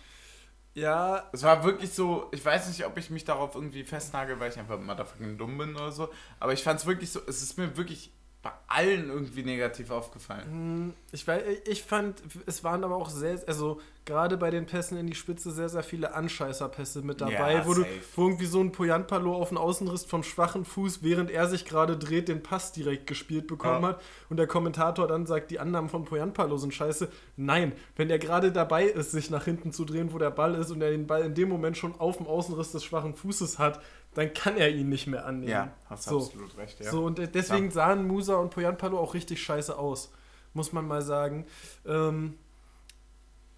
Ja, 0.74 1.28
Es 1.32 1.42
war 1.42 1.64
wirklich 1.64 1.92
so, 1.92 2.28
ich 2.32 2.44
weiß 2.44 2.68
nicht, 2.68 2.86
ob 2.86 2.96
ich 2.96 3.10
mich 3.10 3.24
darauf 3.24 3.56
irgendwie 3.56 3.82
festnagel, 3.82 4.38
weil 4.38 4.50
ich 4.52 4.58
einfach 4.58 4.78
mal 4.78 4.94
dafür 4.94 5.26
dumm 5.34 5.58
bin 5.58 5.74
oder 5.74 5.90
so, 5.90 6.08
aber 6.38 6.52
ich 6.52 6.62
fand 6.62 6.78
es 6.78 6.86
wirklich 6.86 7.10
so, 7.10 7.20
es 7.26 7.42
ist 7.42 7.58
mir 7.58 7.76
wirklich 7.76 8.12
bei 8.42 8.50
allen 8.68 9.10
irgendwie 9.10 9.42
negativ 9.42 9.90
aufgefallen. 9.90 10.44
Hm, 10.50 10.94
Ich, 11.12 11.26
weiß, 11.26 11.42
ich 11.68 11.82
fand, 11.82 12.22
es 12.46 12.64
waren 12.64 12.84
aber 12.84 12.96
auch 12.96 13.10
sehr, 13.10 13.38
also 13.46 13.80
gerade 14.06 14.38
bei 14.38 14.50
den 14.50 14.64
Pässen 14.64 14.96
in 14.96 15.06
die 15.06 15.14
Spitze 15.14 15.50
sehr, 15.50 15.68
sehr 15.68 15.82
viele 15.82 16.14
Anscheißerpässe 16.14 17.02
mit 17.02 17.20
dabei, 17.20 17.52
Ja, 17.54 17.66
wo, 17.66 17.74
du, 17.74 17.82
safe. 17.82 17.90
wo 18.16 18.22
irgendwie 18.24 18.46
so 18.46 18.60
ein 18.60 18.72
Poyanpalo 18.72 19.34
auf 19.36 19.50
den 19.50 19.58
Außenriss 19.58 20.04
vom 20.06 20.22
schwachen 20.22 20.64
Fuß, 20.64 21.02
während 21.02 21.30
er 21.30 21.48
sich 21.48 21.66
gerade 21.66 21.98
dreht, 21.98 22.28
den 22.28 22.42
Pass 22.42 22.72
direkt 22.72 23.06
gespielt 23.06 23.46
bekommen 23.46 23.82
Ja. 23.82 23.88
hat 23.90 24.00
und 24.30 24.38
der 24.38 24.46
Kommentator 24.46 25.06
dann 25.06 25.26
sagt, 25.26 25.50
die 25.50 25.60
Annahmen 25.60 25.90
von 25.90 26.06
Poyanpalo 26.06 26.56
sind 26.56 26.72
scheiße. 26.72 27.08
Nein, 27.36 27.72
wenn 27.96 28.08
er 28.08 28.18
gerade 28.18 28.52
dabei 28.52 28.84
ist, 28.86 29.10
sich 29.10 29.28
nach 29.28 29.44
hinten 29.44 29.70
zu 29.70 29.84
drehen, 29.84 30.14
wo 30.14 30.18
der 30.18 30.30
Ball 30.30 30.54
ist 30.54 30.70
und 30.70 30.80
er 30.80 30.90
den 30.90 31.06
Ball 31.06 31.22
in 31.22 31.34
dem 31.34 31.50
Moment 31.50 31.76
schon 31.76 31.94
auf 32.00 32.16
dem 32.16 32.26
Außenriss 32.26 32.72
des 32.72 32.84
schwachen 32.84 33.14
Fußes 33.14 33.58
hat, 33.58 33.80
dann 34.14 34.32
kann 34.34 34.56
er 34.56 34.70
ihn 34.70 34.88
nicht 34.88 35.06
mehr 35.06 35.24
annehmen. 35.26 35.50
Ja, 35.52 35.70
hast 35.88 36.04
So. 36.04 36.18
absolut 36.24 36.56
recht, 36.56 36.80
ja. 36.80 36.90
So, 36.90 37.04
und 37.04 37.18
de- 37.18 37.28
deswegen 37.28 37.70
sahen 37.70 38.06
Musa 38.06 38.36
und 38.36 38.50
Poyanpalo 38.50 38.98
auch 38.98 39.14
richtig 39.14 39.42
scheiße 39.42 39.78
aus, 39.78 40.10
muss 40.52 40.72
man 40.72 40.86
mal 40.86 41.02
sagen. 41.02 41.46
Ähm, 41.86 42.36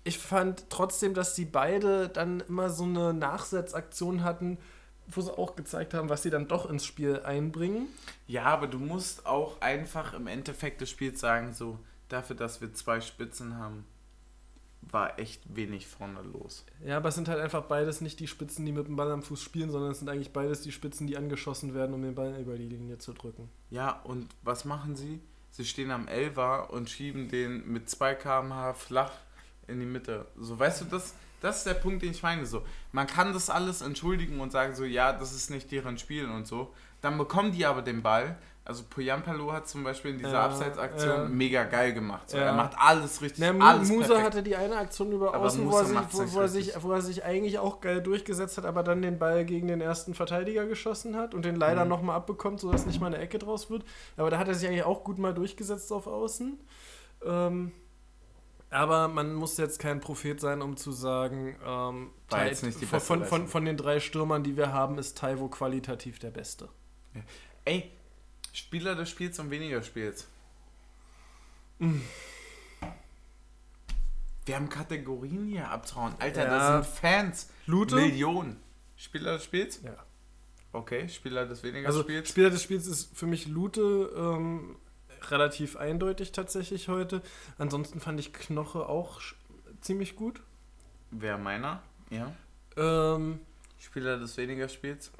ich 0.04 0.18
fand 0.18 0.68
trotzdem, 0.68 1.14
dass 1.14 1.34
die 1.34 1.44
beide 1.44 2.08
dann 2.08 2.40
immer 2.48 2.70
so 2.70 2.84
eine 2.84 3.14
Nachsetzaktion 3.14 4.24
hatten, 4.24 4.58
wo 5.08 5.20
sie 5.20 5.36
auch 5.36 5.56
gezeigt 5.56 5.94
haben, 5.94 6.08
was 6.08 6.22
sie 6.22 6.30
dann 6.30 6.48
doch 6.48 6.68
ins 6.68 6.84
Spiel 6.84 7.20
einbringen. 7.24 7.86
Ja, 8.26 8.44
aber 8.44 8.66
du 8.66 8.78
musst 8.78 9.26
auch 9.26 9.60
einfach 9.60 10.12
im 10.14 10.26
Endeffekt 10.26 10.80
des 10.80 10.90
Spiels 10.90 11.20
sagen, 11.20 11.52
so, 11.52 11.78
dafür, 12.08 12.36
dass 12.36 12.60
wir 12.60 12.72
zwei 12.74 13.00
Spitzen 13.00 13.56
haben, 13.58 13.84
war 14.90 15.18
echt 15.18 15.42
wenig 15.54 15.86
vorne 15.86 16.22
los. 16.22 16.64
Ja, 16.84 16.96
aber 16.96 17.08
es 17.08 17.14
sind 17.14 17.28
halt 17.28 17.40
einfach 17.40 17.62
beides 17.62 18.00
nicht 18.00 18.20
die 18.20 18.26
Spitzen, 18.26 18.66
die 18.66 18.72
mit 18.72 18.86
dem 18.86 18.96
Ball 18.96 19.10
am 19.10 19.22
Fuß 19.22 19.42
spielen, 19.42 19.70
sondern 19.70 19.92
es 19.92 20.00
sind 20.00 20.08
eigentlich 20.08 20.32
beides 20.32 20.60
die 20.62 20.72
Spitzen, 20.72 21.06
die 21.06 21.16
angeschossen 21.16 21.74
werden, 21.74 21.94
um 21.94 22.02
den 22.02 22.14
Ball 22.14 22.38
über 22.40 22.56
die 22.56 22.66
Linie 22.66 22.98
zu 22.98 23.12
drücken. 23.12 23.48
Ja, 23.70 24.00
und 24.04 24.28
was 24.42 24.64
machen 24.64 24.96
sie? 24.96 25.20
Sie 25.50 25.64
stehen 25.64 25.90
am 25.90 26.08
Elfer 26.08 26.72
und 26.72 26.90
schieben 26.90 27.28
den 27.28 27.70
mit 27.70 27.88
2 27.88 28.14
km/h 28.14 28.74
flach 28.74 29.12
in 29.68 29.80
die 29.80 29.86
Mitte. 29.86 30.26
So, 30.36 30.58
weißt 30.58 30.82
du, 30.82 30.84
das, 30.86 31.14
das 31.40 31.58
ist 31.58 31.66
der 31.66 31.74
Punkt, 31.74 32.02
den 32.02 32.10
ich 32.10 32.22
meine. 32.22 32.46
So, 32.46 32.62
man 32.90 33.06
kann 33.06 33.32
das 33.32 33.50
alles 33.50 33.82
entschuldigen 33.82 34.40
und 34.40 34.50
sagen 34.50 34.74
so, 34.74 34.84
ja, 34.84 35.12
das 35.12 35.34
ist 35.34 35.50
nicht 35.50 35.70
deren 35.70 35.98
Spiel 35.98 36.26
und 36.26 36.46
so. 36.46 36.72
Dann 37.00 37.18
bekommen 37.18 37.52
die 37.52 37.66
aber 37.66 37.82
den 37.82 38.02
Ball. 38.02 38.38
Also 38.64 38.84
Poyampalo 38.88 39.52
hat 39.52 39.66
zum 39.66 39.82
Beispiel 39.82 40.12
in 40.12 40.18
dieser 40.18 40.34
Ja, 40.34 40.44
Abseitsaktion 40.46 41.10
ja. 41.10 41.24
mega 41.28 41.64
geil 41.64 41.92
gemacht. 41.94 42.30
So, 42.30 42.36
Ja. 42.36 42.44
Er 42.44 42.52
macht 42.52 42.74
alles 42.78 43.20
richtig, 43.20 43.52
Mu- 43.52 43.60
alles 43.64 43.88
Musa 43.88 44.06
perfekt. 44.06 44.24
hatte 44.26 44.42
die 44.44 44.54
eine 44.54 44.76
Aktion 44.76 45.10
über 45.10 45.34
Aber 45.34 45.46
Außen, 45.46 45.68
wo 45.68 45.76
er, 45.78 45.84
sich, 45.84 45.98
wo, 46.12 46.32
wo, 46.34 46.40
er 46.40 46.48
sich, 46.48 46.72
wo 46.80 46.92
er 46.92 47.00
sich 47.02 47.24
eigentlich 47.24 47.58
auch 47.58 47.80
geil 47.80 48.00
durchgesetzt 48.00 48.58
hat, 48.58 48.64
aber 48.64 48.84
dann 48.84 49.02
den 49.02 49.18
Ball 49.18 49.44
gegen 49.44 49.66
den 49.66 49.80
ersten 49.80 50.14
Verteidiger 50.14 50.66
geschossen 50.66 51.16
hat 51.16 51.34
und 51.34 51.44
den 51.44 51.56
leider 51.56 51.82
Mhm. 51.84 51.90
nochmal 51.90 52.14
abbekommt, 52.16 52.60
sodass 52.60 52.86
nicht 52.86 53.00
mal 53.00 53.08
eine 53.08 53.18
Ecke 53.18 53.40
draus 53.40 53.68
wird. 53.68 53.84
Aber 54.16 54.30
da 54.30 54.38
hat 54.38 54.46
er 54.46 54.54
sich 54.54 54.68
eigentlich 54.68 54.84
auch 54.84 55.02
gut 55.02 55.18
mal 55.18 55.34
durchgesetzt 55.34 55.92
auf 55.92 56.06
Außen. 56.06 56.60
Ähm, 57.26 57.72
aber 58.70 59.08
man 59.08 59.34
muss 59.34 59.56
jetzt 59.56 59.80
kein 59.80 59.98
Prophet 60.00 60.40
sein, 60.40 60.62
um 60.62 60.76
zu 60.76 60.92
sagen, 60.92 61.56
ähm, 61.66 62.10
War 62.30 62.38
Tai- 62.38 62.46
jetzt 62.46 62.62
nicht 62.62 62.80
die 62.80 62.86
von, 62.86 63.00
von, 63.00 63.24
von, 63.24 63.48
von 63.48 63.64
den 63.64 63.76
drei 63.76 63.98
Stürmern, 63.98 64.44
die 64.44 64.56
wir 64.56 64.72
haben, 64.72 64.98
ist 64.98 65.18
Taiwo 65.18 65.48
qualitativ 65.48 66.20
der 66.20 66.30
Beste. 66.30 66.68
Ey, 67.64 67.90
Spieler 68.52 68.94
des 68.94 69.08
Spiels 69.10 69.38
und 69.38 69.50
weniger 69.50 69.82
Spiels. 69.82 70.28
Mm. 71.78 72.00
Wir 74.44 74.56
haben 74.56 74.68
Kategorien 74.68 75.46
hier 75.46 75.70
abtrauen. 75.70 76.14
Alter, 76.18 76.44
Ja. 76.44 76.50
da 76.50 76.82
sind 76.82 76.94
Fans. 76.94 77.48
Lute? 77.66 77.96
Millionen. 77.96 78.60
Spieler 78.96 79.34
des 79.34 79.44
Spiels? 79.44 79.80
Ja. 79.82 79.94
Okay, 80.72 81.08
Spieler 81.08 81.46
des 81.46 81.62
weniger 81.62 81.86
Also 81.86 82.02
Spiels. 82.02 82.28
Spieler 82.28 82.50
des 82.50 82.62
Spiels 82.62 82.86
ist 82.86 83.16
für 83.16 83.26
mich 83.26 83.46
Lute 83.46 84.12
ähm, 84.16 84.76
relativ 85.30 85.76
eindeutig 85.76 86.32
tatsächlich 86.32 86.88
heute. 86.88 87.22
Ansonsten 87.58 88.00
fand 88.00 88.18
ich 88.18 88.32
Knoche 88.32 88.86
auch 88.86 89.20
ziemlich 89.80 90.16
gut. 90.16 90.40
Wer 91.10 91.38
meiner? 91.38 91.82
Ja. 92.10 92.32
Ähm, 92.76 93.38
Spieler 93.78 94.18
des 94.18 94.36
weniger 94.36 94.68
Spiels? 94.68 95.12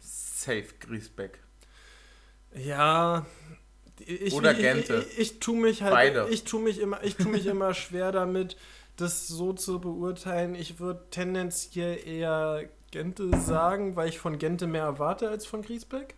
Safe, 0.00 0.66
Griesbeck. 0.80 1.38
Ja. 2.54 3.26
Ich, 3.98 4.32
Oder 4.32 4.54
Gente. 4.54 4.96
Ich, 4.96 5.12
ich, 5.12 5.18
ich 5.18 5.40
tue 5.40 5.60
mich 5.60 5.82
halt, 5.82 5.92
Beide. 5.92 6.28
ich 6.30 6.44
tue 6.44 6.60
mich 6.60 6.80
immer, 6.80 7.04
ich 7.04 7.16
tue 7.16 7.30
mich 7.30 7.46
immer 7.46 7.74
schwer 7.74 8.12
damit, 8.12 8.56
das 8.96 9.28
so 9.28 9.52
zu 9.52 9.80
beurteilen. 9.80 10.54
Ich 10.54 10.80
würde 10.80 11.04
tendenziell 11.10 11.98
eher 12.06 12.68
Gente 12.90 13.30
sagen, 13.40 13.96
weil 13.96 14.08
ich 14.08 14.18
von 14.18 14.38
Gente 14.38 14.66
mehr 14.66 14.84
erwarte 14.84 15.28
als 15.28 15.46
von 15.46 15.62
Griesbeck. 15.62 16.14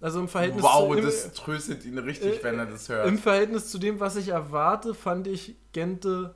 Also 0.00 0.20
im 0.20 0.28
Verhältnis 0.28 0.62
Wow, 0.62 0.92
zu, 0.92 0.98
im, 0.98 1.04
das 1.04 1.32
tröstet 1.32 1.84
ihn 1.84 1.98
richtig, 1.98 2.40
äh, 2.40 2.44
wenn 2.44 2.58
er 2.58 2.66
das 2.66 2.88
hört. 2.88 3.06
Im 3.08 3.18
Verhältnis 3.18 3.68
zu 3.68 3.78
dem, 3.78 3.98
was 3.98 4.16
ich 4.16 4.28
erwarte, 4.28 4.94
fand 4.94 5.26
ich 5.26 5.56
Gente 5.72 6.34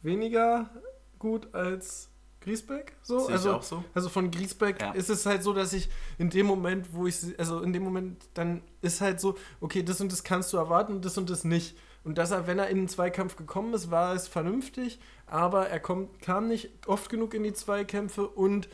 weniger 0.00 0.70
gut 1.18 1.54
als 1.54 2.11
Griesbeck. 2.42 2.92
So. 3.02 3.28
Also, 3.28 3.54
auch 3.54 3.62
so. 3.62 3.82
also 3.94 4.08
von 4.08 4.30
Griesbeck 4.30 4.80
Ja. 4.80 4.92
ist 4.92 5.08
es 5.08 5.24
halt 5.26 5.42
so, 5.42 5.52
dass 5.52 5.72
ich 5.72 5.88
in 6.18 6.28
dem 6.30 6.46
Moment, 6.46 6.88
wo 6.92 7.06
ich, 7.06 7.16
sie- 7.16 7.38
also 7.38 7.60
in 7.60 7.72
dem 7.72 7.82
Moment, 7.82 8.22
dann 8.34 8.62
ist 8.82 9.00
halt 9.00 9.20
so, 9.20 9.36
okay, 9.60 9.82
das 9.82 10.00
und 10.00 10.12
das 10.12 10.22
kannst 10.24 10.52
du 10.52 10.56
erwarten 10.58 10.92
und 10.94 11.04
das 11.04 11.16
und 11.18 11.30
das 11.30 11.44
nicht. 11.44 11.76
Und 12.04 12.18
dass 12.18 12.32
er, 12.32 12.46
wenn 12.48 12.58
er 12.58 12.68
in 12.68 12.78
den 12.78 12.88
Zweikampf 12.88 13.36
gekommen 13.36 13.72
ist, 13.74 13.90
war 13.90 14.14
es 14.14 14.26
vernünftig, 14.28 14.98
aber 15.26 15.68
er 15.68 15.78
kommt, 15.80 16.20
kam 16.20 16.48
nicht 16.48 16.68
oft 16.86 17.08
genug 17.08 17.32
in 17.34 17.44
die 17.44 17.52
Zweikämpfe 17.52 18.26
und 18.28 18.68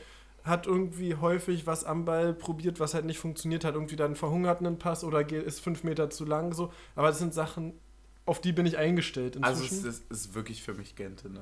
hat 0.45 0.67
irgendwie 0.67 1.15
häufig 1.17 1.67
was 1.67 1.85
am 1.85 2.07
Ball 2.07 2.33
probiert, 2.33 2.81
was 2.81 2.95
halt 2.95 3.05
nicht 3.05 3.19
funktioniert 3.19 3.65
hat. 3.67 3.75
Irgendwie 3.75 3.97
dann 3.97 4.17
verhungert 4.17 4.61
einen 4.61 4.79
Pass 4.79 5.05
oder 5.05 5.31
ist 5.31 5.61
fünf 5.61 5.85
Meter 5.85 6.09
zu 6.09 6.25
lang 6.25 6.55
so. 6.55 6.73
Aber 6.97 7.09
das 7.09 7.19
sind 7.19 7.35
Sachen, 7.35 7.75
auf 8.25 8.41
die 8.41 8.53
bin 8.53 8.65
ich 8.65 8.79
eingestellt 8.79 9.37
Also 9.43 9.63
inzwischen. 9.63 9.89
es 9.89 9.99
ist, 9.99 10.11
ist 10.11 10.35
wirklich 10.35 10.63
für 10.63 10.73
mich 10.73 10.97
Gente, 10.97 11.29
ne? 11.29 11.41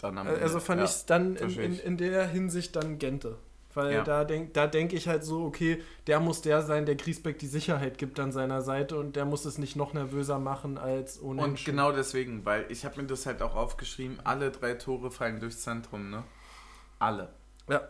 Dann 0.00 0.16
am 0.18 0.26
Also 0.28 0.60
fand 0.60 0.80
Ja. 0.80 0.84
ich 0.84 0.90
es 0.92 1.06
dann 1.06 1.36
in, 1.36 1.50
in, 1.58 1.78
in 1.78 1.96
der 1.96 2.26
Hinsicht 2.28 2.76
dann 2.76 2.98
Gente. 2.98 3.38
Weil 3.74 3.92
Ja. 3.92 4.02
da 4.04 4.24
denke 4.24 4.50
da 4.52 4.66
denk 4.66 4.92
ich 4.92 5.08
halt 5.08 5.24
so, 5.24 5.44
okay, 5.44 5.82
der 6.06 6.20
muss 6.20 6.40
der 6.40 6.62
sein, 6.62 6.86
der 6.86 6.94
Griesbeck 6.96 7.38
die 7.38 7.46
Sicherheit 7.46 7.98
gibt 7.98 8.18
an 8.18 8.32
seiner 8.32 8.62
Seite 8.62 8.96
und 8.98 9.14
der 9.14 9.24
muss 9.24 9.44
es 9.44 9.58
nicht 9.58 9.76
noch 9.76 9.92
nervöser 9.92 10.38
machen 10.38 10.78
als 10.78 11.20
ohne. 11.20 11.42
Und 11.42 11.64
genau 11.64 11.92
deswegen, 11.92 12.44
weil 12.44 12.64
ich 12.70 12.84
habe 12.84 13.00
mir 13.00 13.06
das 13.06 13.26
halt 13.26 13.42
auch 13.42 13.54
aufgeschrieben, 13.54 14.18
alle 14.24 14.50
drei 14.50 14.74
Tore 14.74 15.10
fallen 15.10 15.38
durchs 15.40 15.60
Zentrum, 15.62 16.10
ne? 16.10 16.24
Alle. 16.98 17.28
Ja. 17.68 17.88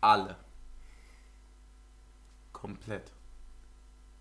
Alle. 0.00 0.36
Komplett. 2.52 3.12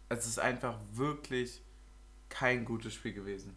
Es 0.09 0.25
ist 0.25 0.39
einfach 0.39 0.77
wirklich 0.93 1.61
kein 2.29 2.65
gutes 2.65 2.93
Spiel 2.93 3.13
gewesen. 3.13 3.55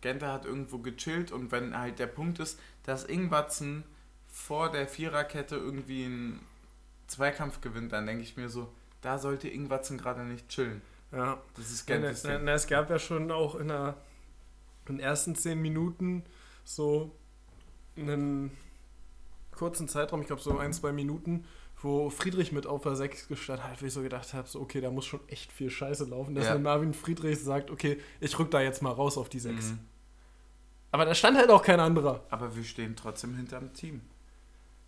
Gente 0.00 0.26
hat 0.30 0.44
irgendwo 0.46 0.78
gechillt 0.78 1.32
und 1.32 1.52
wenn 1.52 1.76
halt 1.78 1.98
der 1.98 2.06
Punkt 2.06 2.38
ist, 2.40 2.58
dass 2.84 3.04
Ingwatzen 3.04 3.84
vor 4.28 4.70
der 4.70 4.86
Viererkette 4.88 5.56
irgendwie 5.56 6.04
einen 6.04 6.40
Zweikampf 7.06 7.60
gewinnt, 7.60 7.92
dann 7.92 8.06
denke 8.06 8.22
ich 8.22 8.36
mir 8.36 8.48
so, 8.48 8.72
da 9.02 9.18
sollte 9.18 9.48
Ingwatzen 9.48 9.98
gerade 9.98 10.22
nicht 10.24 10.48
chillen. 10.48 10.82
Ja. 11.12 11.40
Das 11.56 11.70
ist 11.70 11.88
Na, 11.88 11.96
Gentes 11.96 12.24
na, 12.24 12.36
Ding. 12.36 12.44
na, 12.44 12.52
es 12.52 12.66
gab 12.66 12.88
ja 12.88 12.98
schon 12.98 13.30
auch 13.30 13.56
in, 13.56 13.68
der, 13.68 13.96
in 14.86 14.96
den 14.96 15.00
ersten 15.00 15.34
zehn 15.34 15.60
Minuten 15.60 16.24
so 16.64 17.10
einen 17.96 18.52
kurzen 19.52 19.88
Zeitraum, 19.88 20.20
ich 20.20 20.28
glaube 20.28 20.40
so 20.42 20.56
ein, 20.58 20.72
zwei 20.72 20.92
Minuten, 20.92 21.44
wo 21.82 22.10
Friedrich 22.10 22.52
mit 22.52 22.66
auf 22.66 22.82
der 22.82 22.94
6 22.94 23.28
gestanden 23.28 23.66
hat, 23.66 23.82
wo 23.82 23.86
ich 23.86 23.92
so 23.92 24.02
gedacht 24.02 24.32
habe, 24.34 24.46
so, 24.48 24.60
okay, 24.60 24.80
da 24.80 24.90
muss 24.90 25.06
schon 25.06 25.20
echt 25.28 25.50
viel 25.50 25.70
Scheiße 25.70 26.04
laufen, 26.04 26.34
dass 26.34 26.44
Ja. 26.46 26.58
Marvin 26.58 26.94
Friedrich 26.94 27.38
sagt, 27.40 27.70
okay, 27.70 27.98
ich 28.20 28.38
rück 28.38 28.50
da 28.50 28.60
jetzt 28.60 28.82
mal 28.82 28.92
raus 28.92 29.16
auf 29.18 29.28
die 29.28 29.40
6. 29.40 29.70
Mhm. 29.70 29.78
Aber 30.92 31.04
da 31.04 31.14
stand 31.14 31.36
halt 31.36 31.50
auch 31.50 31.62
kein 31.62 31.80
anderer. 31.80 32.24
Aber 32.30 32.54
wir 32.56 32.64
stehen 32.64 32.96
trotzdem 32.96 33.36
hinterm 33.36 33.72
Team. 33.72 34.00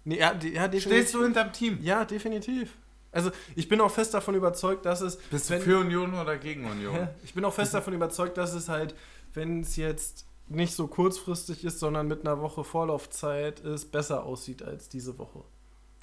Nee, 0.04 0.18
ja, 0.18 0.34
die- 0.34 0.52
ja, 0.54 0.66
definitiv. 0.68 0.82
Stehst 0.82 1.14
du 1.14 1.22
hinterm 1.22 1.52
Team? 1.52 1.78
Ja, 1.82 2.04
definitiv. 2.04 2.74
Also 3.12 3.30
ich 3.54 3.68
bin 3.68 3.80
auch 3.80 3.90
fest 3.90 4.14
davon 4.14 4.34
überzeugt, 4.34 4.84
dass 4.86 5.00
es. 5.00 5.16
Bist 5.16 5.50
wenn- 5.50 5.58
du 5.60 5.64
für 5.64 5.78
Union 5.78 6.14
oder 6.14 6.36
gegen 6.38 6.64
Union? 6.64 7.08
Ich 7.22 7.34
bin 7.34 7.44
auch 7.44 7.52
fest 7.52 7.74
davon 7.74 7.92
überzeugt, 7.94 8.36
dass 8.38 8.52
es 8.54 8.68
halt, 8.68 8.94
wenn 9.34 9.60
es 9.60 9.76
jetzt 9.76 10.26
nicht 10.48 10.74
so 10.74 10.86
kurzfristig 10.88 11.64
ist, 11.64 11.78
sondern 11.78 12.08
mit 12.08 12.22
einer 12.26 12.40
Woche 12.40 12.64
Vorlaufzeit 12.64 13.60
ist, 13.60 13.92
besser 13.92 14.24
aussieht 14.24 14.62
als 14.62 14.88
diese 14.88 15.18
Woche. 15.18 15.44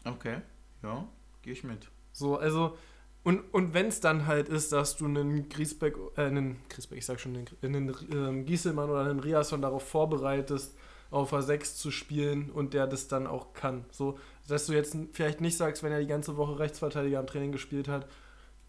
Okay, 0.05 0.37
ja, 0.81 1.05
gehe 1.41 1.53
ich 1.53 1.63
mit. 1.63 1.89
So, 2.13 2.37
also, 2.37 2.77
und, 3.23 3.41
und 3.53 3.73
wenn 3.73 3.87
es 3.87 3.99
dann 3.99 4.27
halt 4.27 4.49
ist, 4.49 4.71
dass 4.71 4.95
du 4.95 5.05
einen 5.05 5.49
Griesbeck, 5.49 5.95
äh, 6.15 6.21
einen 6.21 6.61
Griesbeck, 6.69 6.97
ich 6.97 7.05
sag 7.05 7.19
schon, 7.19 7.35
einen, 7.35 7.47
einen 7.61 7.95
ähm, 8.11 8.45
Gieselmann 8.45 8.89
oder 8.89 9.01
einen 9.01 9.19
Riasson 9.19 9.61
darauf 9.61 9.87
vorbereitest, 9.87 10.75
auf 11.11 11.33
A6 11.33 11.75
zu 11.75 11.91
spielen 11.91 12.49
und 12.51 12.73
der 12.73 12.87
das 12.87 13.07
dann 13.07 13.27
auch 13.27 13.53
kann. 13.53 13.85
So, 13.91 14.19
dass 14.47 14.67
du 14.67 14.73
jetzt 14.73 14.95
vielleicht 15.11 15.41
nicht 15.41 15.57
sagst, 15.57 15.83
wenn 15.83 15.91
er 15.91 15.99
die 15.99 16.07
ganze 16.07 16.37
Woche 16.37 16.59
Rechtsverteidiger 16.59 17.19
am 17.19 17.27
Training 17.27 17.51
gespielt 17.51 17.87
hat, 17.87 18.07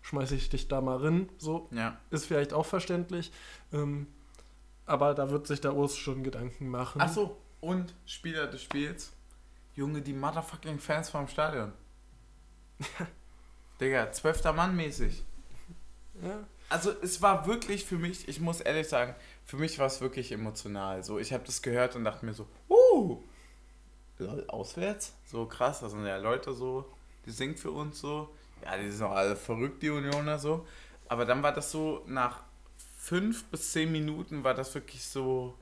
schmeiße 0.02 0.34
ich 0.34 0.48
dich 0.48 0.66
da 0.66 0.80
mal 0.80 0.96
rin. 0.96 1.28
So, 1.38 1.68
Ja, 1.70 1.98
ist 2.10 2.26
vielleicht 2.26 2.52
auch 2.52 2.66
verständlich. 2.66 3.30
Ähm, 3.72 4.06
aber 4.86 5.14
da 5.14 5.30
wird 5.30 5.46
sich 5.46 5.60
der 5.60 5.76
Urs 5.76 5.96
schon 5.96 6.24
Gedanken 6.24 6.68
machen. 6.68 7.00
Achso, 7.00 7.36
und 7.60 7.94
Spieler 8.06 8.46
des 8.46 8.62
Spiels. 8.62 9.12
Junge, 9.74 10.02
die 10.02 10.14
motherfucking 10.14 10.78
Fans 10.78 11.10
vom 11.10 11.28
Stadion. 11.28 11.72
Digga, 13.80 14.12
zwölfter 14.12 14.52
Mann 14.52 14.76
mäßig. 14.76 15.24
Ja. 16.22 16.46
Also 16.68 16.92
es 17.02 17.20
war 17.20 17.46
wirklich 17.46 17.84
für 17.84 17.96
mich, 17.96 18.28
ich 18.28 18.40
muss 18.40 18.60
ehrlich 18.60 18.88
sagen, 18.88 19.14
für 19.44 19.56
mich 19.56 19.78
war 19.78 19.86
es 19.86 20.00
wirklich 20.00 20.30
emotional. 20.30 21.02
So, 21.02 21.18
ich 21.18 21.32
habe 21.32 21.44
das 21.44 21.62
gehört 21.62 21.96
und 21.96 22.04
dachte 22.04 22.24
mir 22.24 22.34
so, 22.34 22.46
uh, 22.68 23.20
lol, 24.18 24.44
auswärts? 24.48 25.14
So 25.26 25.46
krass, 25.46 25.80
das 25.80 25.92
sind 25.92 26.06
ja 26.06 26.18
Leute 26.18 26.52
so, 26.52 26.84
die 27.26 27.30
singen 27.30 27.56
für 27.56 27.72
uns 27.72 28.00
so. 28.00 28.28
Ja, 28.62 28.76
die 28.76 28.90
sind 28.90 29.04
auch 29.04 29.12
alle 29.12 29.34
verrückt, 29.34 29.82
die 29.82 29.90
Unioner 29.90 30.38
so. 30.38 30.66
Aber 31.08 31.24
dann 31.24 31.42
war 31.42 31.52
das 31.52 31.72
so, 31.72 32.04
nach 32.06 32.44
fünf 32.98 33.44
bis 33.46 33.72
zehn 33.72 33.90
Minuten 33.90 34.44
war 34.44 34.54
das 34.54 34.74
wirklich 34.74 35.04
so, 35.04 35.54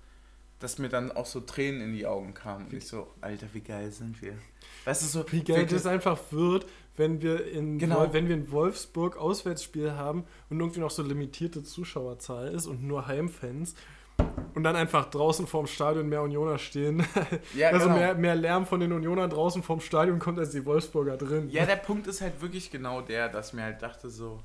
dass 0.58 0.78
mir 0.78 0.88
dann 0.88 1.12
auch 1.12 1.26
so 1.26 1.40
Tränen 1.40 1.80
in 1.80 1.92
die 1.94 2.06
Augen 2.06 2.34
kamen. 2.34 2.66
Und 2.66 2.74
ich 2.74 2.86
so, 2.86 3.14
Alter, 3.20 3.46
wie 3.52 3.60
geil 3.60 3.90
sind 3.92 4.20
wir. 4.20 4.36
Weißt 4.84 5.02
du, 5.02 5.06
so, 5.06 5.32
Wie 5.32 5.44
geil 5.44 5.66
das 5.66 5.86
einfach 5.86 6.18
wird, 6.30 6.66
wenn 6.98 7.22
wir 7.22 7.46
in 7.46 7.78
Genau. 7.78 8.12
Wenn 8.12 8.28
wir 8.28 8.34
in 8.34 8.50
Wolfsburg 8.50 9.16
Auswärtsspiel 9.16 9.92
haben 9.92 10.24
und 10.50 10.60
irgendwie 10.60 10.80
noch 10.80 10.90
so 10.90 11.02
limitierte 11.02 11.62
Zuschauerzahl 11.62 12.48
ist 12.48 12.66
und 12.66 12.82
nur 12.82 13.06
Heimfans 13.06 13.74
und 14.54 14.64
dann 14.64 14.76
einfach 14.76 15.08
draußen 15.08 15.46
vorm 15.46 15.66
Stadion 15.66 16.08
mehr 16.08 16.22
Unioner 16.22 16.58
stehen. 16.58 17.04
Ja, 17.54 17.70
also 17.70 17.86
genau. 17.86 17.98
mehr, 17.98 18.14
mehr 18.14 18.34
Lärm 18.34 18.66
von 18.66 18.80
den 18.80 18.92
Unionern 18.92 19.30
draußen 19.30 19.62
vorm 19.62 19.80
Stadion 19.80 20.18
kommt 20.18 20.38
als 20.38 20.50
die 20.50 20.64
Wolfsburger 20.64 21.16
drin. 21.16 21.48
Ja, 21.50 21.66
der 21.66 21.76
Punkt 21.76 22.06
ist 22.06 22.20
halt 22.20 22.40
wirklich 22.40 22.70
genau 22.70 23.00
der, 23.00 23.28
dass 23.28 23.52
mir 23.52 23.62
halt 23.62 23.82
dachte 23.82 24.10
so, 24.10 24.40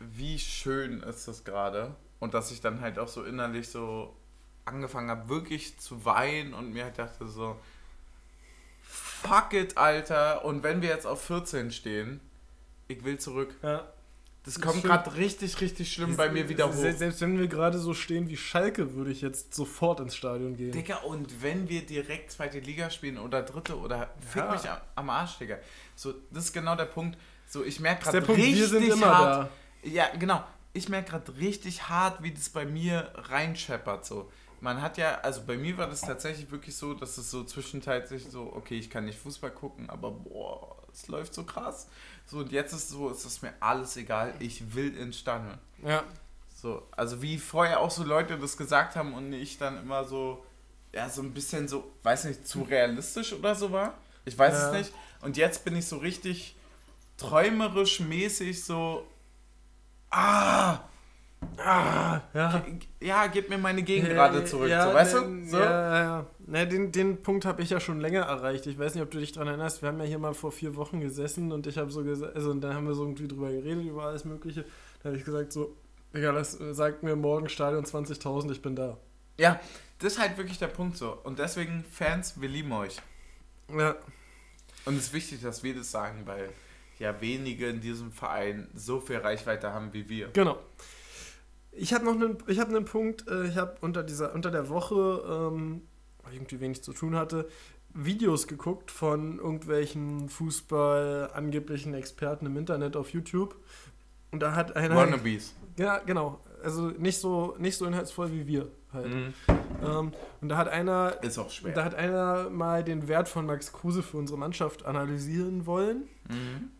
wie 0.00 0.38
schön 0.38 1.00
ist 1.00 1.28
das 1.28 1.44
gerade 1.44 1.94
und 2.20 2.34
dass 2.34 2.50
ich 2.50 2.60
dann 2.60 2.80
halt 2.80 2.98
auch 2.98 3.08
so 3.08 3.22
innerlich 3.22 3.68
so 3.68 4.14
angefangen 4.64 5.10
habe, 5.10 5.28
wirklich 5.28 5.78
zu 5.78 6.04
weinen 6.04 6.54
und 6.54 6.72
mir 6.72 6.84
halt 6.84 6.98
dachte 6.98 7.26
so, 7.28 7.56
fuck 9.26 9.52
it, 9.52 9.76
Alter, 9.78 10.44
und 10.44 10.62
wenn 10.62 10.82
wir 10.82 10.88
jetzt 10.90 11.06
auf 11.06 11.22
14 11.22 11.70
stehen, 11.70 12.20
ich 12.88 13.04
will 13.04 13.18
zurück. 13.18 13.54
Ja. 13.62 13.88
Das 14.44 14.60
kommt 14.60 14.82
gerade 14.84 15.14
richtig, 15.16 15.58
richtig 15.62 15.90
schlimm 15.90 16.16
bei 16.18 16.28
mir 16.30 16.50
wieder 16.50 16.68
hoch. 16.68 16.74
Se- 16.74 16.92
Selbst 16.92 17.22
wenn 17.22 17.38
wir 17.38 17.48
gerade 17.48 17.78
so 17.78 17.94
stehen 17.94 18.28
wie 18.28 18.36
Schalke, 18.36 18.94
würde 18.94 19.10
ich 19.10 19.22
jetzt 19.22 19.54
sofort 19.54 20.00
ins 20.00 20.14
Stadion 20.14 20.54
gehen. 20.54 20.70
Digga, 20.70 20.96
und 20.98 21.42
wenn 21.42 21.66
wir 21.70 21.86
direkt 21.86 22.30
zweite 22.30 22.58
Liga 22.58 22.90
spielen 22.90 23.16
oder 23.16 23.40
dritte 23.42 23.78
oder 23.78 24.10
fick 24.20 24.42
Ja. 24.42 24.52
mich 24.52 24.68
am, 24.68 24.76
am 24.96 25.08
Arsch, 25.10 25.38
Digga. 25.38 25.56
So, 25.96 26.12
das 26.30 26.44
ist 26.44 26.52
genau 26.52 26.76
der 26.76 26.84
Punkt. 26.84 27.16
So, 27.48 27.64
ich 27.64 27.80
merke 27.80 28.04
Das 28.04 28.12
gerade 28.12 28.28
richtig 28.28 28.56
wir 28.56 28.68
sind 28.68 28.84
immer 28.92 29.16
hart. 29.18 29.50
Ja, 29.82 30.08
genau. 30.18 30.44
Ich 30.74 30.90
merke 30.90 31.12
gerade 31.12 31.34
richtig 31.38 31.88
hart, 31.88 32.22
wie 32.22 32.32
das 32.32 32.50
bei 32.50 32.66
mir 32.66 33.12
reinscheppert. 33.14 34.04
So. 34.04 34.30
Man 34.64 34.80
hat 34.80 34.96
ja, 34.96 35.16
also 35.20 35.42
bei 35.46 35.58
mir 35.58 35.76
war 35.76 35.86
das 35.88 36.00
tatsächlich 36.00 36.50
wirklich 36.50 36.74
so, 36.74 36.94
dass 36.94 37.18
es 37.18 37.30
so 37.30 37.44
zwischenzeitlich 37.44 38.24
so, 38.30 38.50
okay, 38.56 38.78
ich 38.78 38.88
kann 38.88 39.04
nicht 39.04 39.18
Fußball 39.18 39.50
gucken, 39.50 39.90
aber 39.90 40.10
boah, 40.10 40.74
es 40.90 41.06
läuft 41.06 41.34
so 41.34 41.44
krass. 41.44 41.86
So, 42.24 42.38
und 42.38 42.50
jetzt 42.50 42.72
ist 42.72 42.88
so, 42.88 43.10
es 43.10 43.26
ist 43.26 43.42
mir 43.42 43.52
alles 43.60 43.98
egal, 43.98 44.32
ich 44.38 44.74
will 44.74 44.96
ins 44.96 45.18
Stadion. 45.18 45.58
Ja. 45.86 46.02
So, 46.62 46.82
also 46.92 47.20
wie 47.20 47.36
vorher 47.36 47.78
auch 47.80 47.90
so 47.90 48.04
Leute 48.04 48.38
das 48.38 48.56
gesagt 48.56 48.96
haben 48.96 49.12
und 49.12 49.34
ich 49.34 49.58
dann 49.58 49.76
immer 49.76 50.04
so, 50.06 50.42
ja, 50.94 51.10
so 51.10 51.20
ein 51.20 51.34
bisschen 51.34 51.68
so, 51.68 51.84
weiß 52.02 52.24
nicht, 52.24 52.48
zu 52.48 52.62
realistisch 52.62 53.34
oder 53.34 53.54
so 53.54 53.70
war. 53.70 53.92
Ich 54.24 54.38
weiß 54.38 54.54
Ja. 54.54 54.68
es 54.68 54.72
nicht. 54.72 54.94
Und 55.20 55.36
jetzt 55.36 55.66
bin 55.66 55.76
ich 55.76 55.86
so 55.86 55.98
richtig 55.98 56.56
träumerisch 57.18 58.00
mäßig 58.00 58.64
so, 58.64 59.06
ah, 60.10 60.78
Ah, 61.58 62.20
ja. 62.34 62.64
ja, 63.00 63.26
gib 63.26 63.48
mir 63.48 63.58
meine 63.58 63.82
Gegend 63.82 64.08
gerade 64.08 64.44
zurück, 64.44 64.68
Ja, 64.68 64.88
so, 64.88 64.94
weißt 64.94 65.14
ne, 65.14 65.20
du? 65.20 65.50
So. 65.50 65.58
Ja, 65.58 66.02
ja. 66.02 66.26
Ne, 66.46 66.66
den, 66.66 66.92
den 66.92 67.22
Punkt 67.22 67.44
habe 67.44 67.62
ich 67.62 67.70
ja 67.70 67.80
schon 67.80 68.00
länger 68.00 68.22
erreicht. 68.22 68.66
Ich 68.66 68.78
weiß 68.78 68.94
nicht, 68.94 69.02
ob 69.02 69.10
du 69.10 69.18
dich 69.18 69.32
daran 69.32 69.48
erinnerst. 69.48 69.82
Wir 69.82 69.88
haben 69.88 69.98
ja 69.98 70.04
hier 70.04 70.18
mal 70.18 70.34
vor 70.34 70.52
vier 70.52 70.76
Wochen 70.76 71.00
gesessen 71.00 71.52
und 71.52 71.66
ich 71.66 71.78
habe 71.78 71.90
so 71.90 72.04
gesagt, 72.04 72.34
also 72.34 72.50
und 72.50 72.60
da 72.60 72.74
haben 72.74 72.86
wir 72.86 72.94
so 72.94 73.04
irgendwie 73.04 73.28
drüber 73.28 73.50
geredet, 73.50 73.84
über 73.84 74.04
alles 74.04 74.24
Mögliche. 74.24 74.64
Da 75.02 75.08
habe 75.08 75.16
ich 75.16 75.24
gesagt, 75.24 75.52
so, 75.52 75.76
Digga, 76.14 76.32
das 76.32 76.60
äh, 76.60 76.74
sagt 76.74 77.02
mir 77.02 77.16
morgen 77.16 77.48
Stadion 77.48 77.84
20.000, 77.84 78.52
ich 78.52 78.62
bin 78.62 78.76
da. 78.76 78.98
Ja, 79.38 79.60
das 79.98 80.14
ist 80.14 80.18
halt 80.20 80.36
wirklich 80.36 80.58
der 80.58 80.68
Punkt 80.68 80.96
so. 80.96 81.18
Und 81.24 81.38
deswegen, 81.38 81.84
Fans, 81.90 82.40
wir 82.40 82.48
lieben 82.48 82.72
euch. 82.72 82.96
Ja. 83.76 83.96
Und 84.84 84.96
es 84.96 85.04
ist 85.04 85.12
wichtig, 85.12 85.42
dass 85.42 85.62
wir 85.62 85.74
das 85.74 85.90
sagen, 85.90 86.22
weil 86.26 86.50
ja 86.98 87.20
wenige 87.20 87.68
in 87.68 87.80
diesem 87.80 88.12
Verein 88.12 88.68
so 88.74 89.00
viel 89.00 89.16
Reichweite 89.16 89.72
haben 89.72 89.92
wie 89.92 90.08
wir. 90.08 90.28
Genau. 90.28 90.58
Ich 91.76 91.92
habe 91.92 92.04
noch 92.04 92.12
einen, 92.14 92.38
ich 92.46 92.58
habe 92.60 92.74
einen 92.74 92.84
Punkt, 92.84 93.28
äh, 93.28 93.46
ich 93.46 93.56
habe 93.56 93.76
unter 93.80 94.02
dieser, 94.02 94.34
unter 94.34 94.50
der 94.50 94.68
Woche, 94.68 95.22
ähm, 95.54 95.82
weil 96.22 96.32
ich 96.32 96.38
irgendwie 96.38 96.60
wenig 96.60 96.82
zu 96.82 96.92
tun 96.92 97.16
hatte, 97.16 97.48
Videos 97.92 98.46
geguckt 98.46 98.90
von 98.90 99.38
irgendwelchen 99.38 100.28
Fußball 100.28 101.30
angeblichen 101.32 101.94
Experten 101.94 102.46
im 102.46 102.56
Internet 102.56 102.96
auf 102.96 103.10
YouTube. 103.10 103.56
Und 104.32 104.40
da 104.40 104.54
hat 104.54 104.74
einer. 104.76 104.96
Wannabes. 104.96 105.54
Ja, 105.78 105.98
genau. 105.98 106.40
Also 106.62 106.88
nicht 106.88 107.18
so, 107.18 107.54
nicht 107.58 107.76
so 107.76 107.84
inhaltsvoll 107.86 108.32
wie 108.32 108.46
wir 108.46 108.68
halt. 108.92 109.06
Ähm, 109.84 110.12
und 110.40 110.48
da 110.48 110.56
hat 110.56 110.68
einer 110.68 111.18
Ist 111.22 111.38
auch 111.38 111.50
schwer. 111.50 111.72
da 111.74 111.84
hat 111.84 111.94
einer 111.94 112.48
mal 112.50 112.82
den 112.82 113.06
Wert 113.06 113.28
von 113.28 113.44
Max 113.46 113.72
Kruse 113.72 114.02
für 114.02 114.16
unsere 114.16 114.38
Mannschaft 114.38 114.84
analysieren 114.86 115.66
wollen 115.66 116.08
Mhm. 116.28 116.70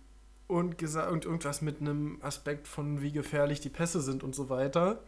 Und 0.54 0.78
gesagt 0.78 1.24
irgendwas 1.24 1.62
mit 1.62 1.80
einem 1.80 2.18
Aspekt 2.22 2.68
von 2.68 3.02
wie 3.02 3.10
gefährlich 3.10 3.60
die 3.60 3.70
Pässe 3.70 4.00
sind 4.00 4.22
und 4.22 4.36
so 4.36 4.48
weiter 4.48 5.00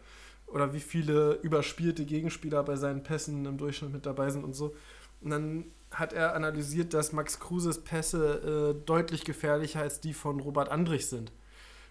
oder 0.47 0.75
wie 0.75 0.81
viele 0.81 1.35
überspielte 1.43 2.05
Gegenspieler 2.05 2.65
bei 2.65 2.75
seinen 2.75 3.05
Pässen 3.05 3.47
im 3.47 3.57
Durchschnitt 3.57 3.93
mit 3.93 4.07
dabei 4.07 4.31
sind 4.31 4.45
und 4.45 4.55
so. 4.55 4.75
Und 5.21 5.31
dann 5.31 5.65
hat 5.93 6.13
er 6.13 6.35
analysiert, 6.35 6.95
dass 6.95 7.13
Max 7.13 7.39
Kruses 7.39 7.85
Pässe 7.85 8.75
äh, 8.75 8.87
deutlich 8.87 9.25
gefährlicher 9.25 9.81
als 9.81 10.01
die 10.01 10.15
von 10.15 10.41
Robert 10.41 10.69
Andrich 10.69 11.07
sind. 11.07 11.31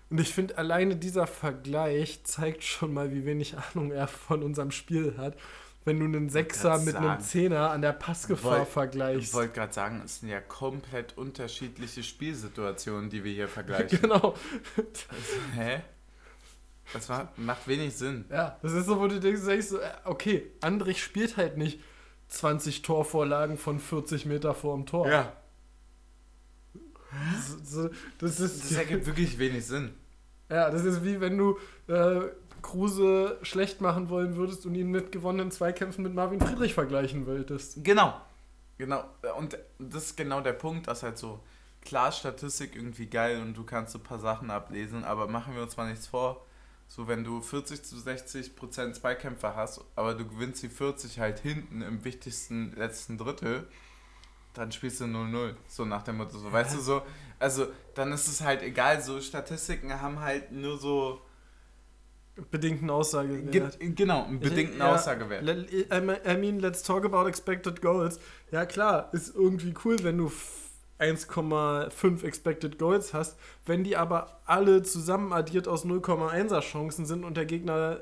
Und 0.09 0.19
ich 0.19 0.33
finde, 0.33 0.57
alleine 0.57 0.97
dieser 0.97 1.25
Vergleich 1.25 2.25
zeigt 2.25 2.63
schon 2.63 2.93
mal, 2.93 3.13
wie 3.13 3.25
wenig 3.25 3.55
Ahnung 3.57 3.91
er 3.91 4.07
von 4.07 4.43
unserem 4.43 4.71
Spiel 4.71 5.15
hat. 5.17 5.37
Wenn 5.85 5.99
du 5.99 6.05
einen 6.05 6.29
Sechser 6.29 6.79
mit 6.79 6.95
einem 6.95 7.05
sagen. 7.05 7.23
Zehner 7.23 7.69
an 7.69 7.81
der 7.83 7.93
Passgefahr 7.93 8.51
Wollt- 8.57 8.63
Ich 8.67 8.73
vergleichst. 8.73 9.33
wollte 9.35 9.53
gerade 9.53 9.71
sagen, 9.73 10.01
es 10.03 10.19
sind 10.19 10.29
ja 10.29 10.41
komplett 10.41 11.15
unterschiedliche 11.17 12.01
Spielsituationen, 12.03 13.09
die 13.09 13.23
wir 13.23 13.31
hier 13.31 13.47
vergleichen. 13.47 14.01
genau. 14.01 14.33
Hä? 15.53 15.81
Das 16.93 17.07
war, 17.09 17.31
macht 17.37 17.67
wenig 17.67 17.95
Sinn. 17.95 18.25
Ja, 18.29 18.57
das 18.61 18.73
ist 18.73 18.85
so, 18.87 18.99
wo 18.99 19.07
du 19.07 19.19
denkst, 19.19 19.43
denkst 19.45 19.67
so, 19.67 19.79
äh, 19.79 19.89
okay, 20.05 20.51
Andrich 20.61 21.03
spielt 21.03 21.37
halt 21.37 21.57
nicht 21.57 21.79
20 22.29 22.81
Torvorlagen 22.81 23.57
von 23.57 23.79
40 23.79 24.25
Meter 24.25 24.53
vor 24.55 24.75
dem 24.75 24.85
Tor. 24.85 25.07
Ja. 25.07 25.33
So, 27.47 27.83
so, 27.83 27.89
das 28.17 28.39
ist, 28.39 28.63
Das 28.63 28.71
ergibt 28.73 29.05
wirklich 29.05 29.37
wenig 29.39 29.65
Sinn. 29.65 29.93
ja, 30.49 30.69
das 30.69 30.83
ist 30.83 31.03
wie 31.03 31.21
wenn 31.21 31.37
du 31.37 31.57
äh, 31.87 32.21
Kruse 32.65 33.37
schlecht 33.43 33.79
machen 33.79 34.09
wollen 34.09 34.35
würdest 34.35 34.65
und 34.65 34.73
ihn 34.73 34.89
mit 34.89 35.11
gewonnenen 35.11 35.51
Zweikämpfen 35.51 36.03
mit 36.03 36.15
Marvin 36.15 36.41
Friedrich 36.41 36.73
vergleichen 36.73 37.27
wolltest. 37.27 37.83
Genau. 37.83 38.19
Genau. 38.79 39.03
Und 39.37 39.57
das 39.77 40.05
ist 40.05 40.17
genau 40.17 40.41
der 40.41 40.53
Punkt, 40.53 40.87
dass 40.87 41.03
halt 41.03 41.19
so, 41.19 41.39
klar, 41.81 42.11
Statistik 42.11 42.75
irgendwie 42.75 43.05
geil 43.05 43.39
und 43.39 43.55
du 43.55 43.63
kannst 43.63 43.93
so 43.93 43.99
ein 43.99 44.03
paar 44.03 44.19
Sachen 44.19 44.49
ablesen, 44.49 45.03
aber 45.03 45.27
machen 45.27 45.53
wir 45.53 45.61
uns 45.61 45.77
mal 45.77 45.87
nichts 45.87 46.07
vor. 46.07 46.43
So, 46.87 47.07
wenn 47.07 47.23
du 47.23 47.39
40 47.39 47.83
zu 47.83 47.99
60 47.99 48.55
Prozent 48.55 48.95
Zweikämpfer 48.95 49.55
hast, 49.55 49.81
aber 49.95 50.15
du 50.15 50.27
gewinnst 50.27 50.63
die 50.63 50.69
40 50.69 51.19
halt 51.19 51.39
hinten 51.39 51.83
im 51.83 52.03
wichtigsten 52.03 52.75
letzten 52.75 53.19
Drittel, 53.19 53.67
dann 54.53 54.71
spielst 54.71 55.01
du 55.01 55.05
0-0. 55.05 55.53
So 55.67 55.85
nach 55.85 56.01
dem 56.01 56.17
Motto, 56.17 56.39
so, 56.39 56.51
weißt 56.51 56.75
du, 56.75 56.79
so, 56.79 57.03
also 57.37 57.67
dann 57.93 58.11
ist 58.11 58.27
es 58.27 58.41
halt 58.41 58.63
egal, 58.63 59.03
so 59.03 59.21
Statistiken 59.21 60.01
haben 60.01 60.19
halt 60.19 60.51
nur 60.51 60.79
so, 60.79 61.21
Bedingten 62.51 62.89
Aussage. 62.89 63.41
ge 63.43 63.63
genau, 63.95 64.25
einen 64.25 64.39
bedingten 64.39 64.79
Ja, 64.79 64.93
Aussagewert. 64.93 65.43
I 65.43 66.37
mean- 66.37 66.59
let's 66.59 66.83
talk 66.83 67.05
about 67.05 67.27
expected 67.27 67.81
goals. 67.81 68.19
Ja, 68.51 68.65
klar, 68.65 69.09
ist 69.13 69.33
irgendwie 69.35 69.73
cool, 69.85 69.97
wenn 70.03 70.17
du 70.17 70.27
f- 70.27 70.61
1,5 70.99 72.23
expected 72.23 72.77
goals 72.79 73.13
hast. 73.13 73.37
Wenn 73.65 73.83
die 73.83 73.95
aber 73.97 74.39
alle 74.45 74.83
zusammen 74.83 75.33
addiert 75.33 75.67
aus 75.67 75.85
0,1er 75.85 76.61
Chancen 76.61 77.05
sind 77.05 77.23
und 77.23 77.37
der 77.37 77.45
Gegner 77.45 77.99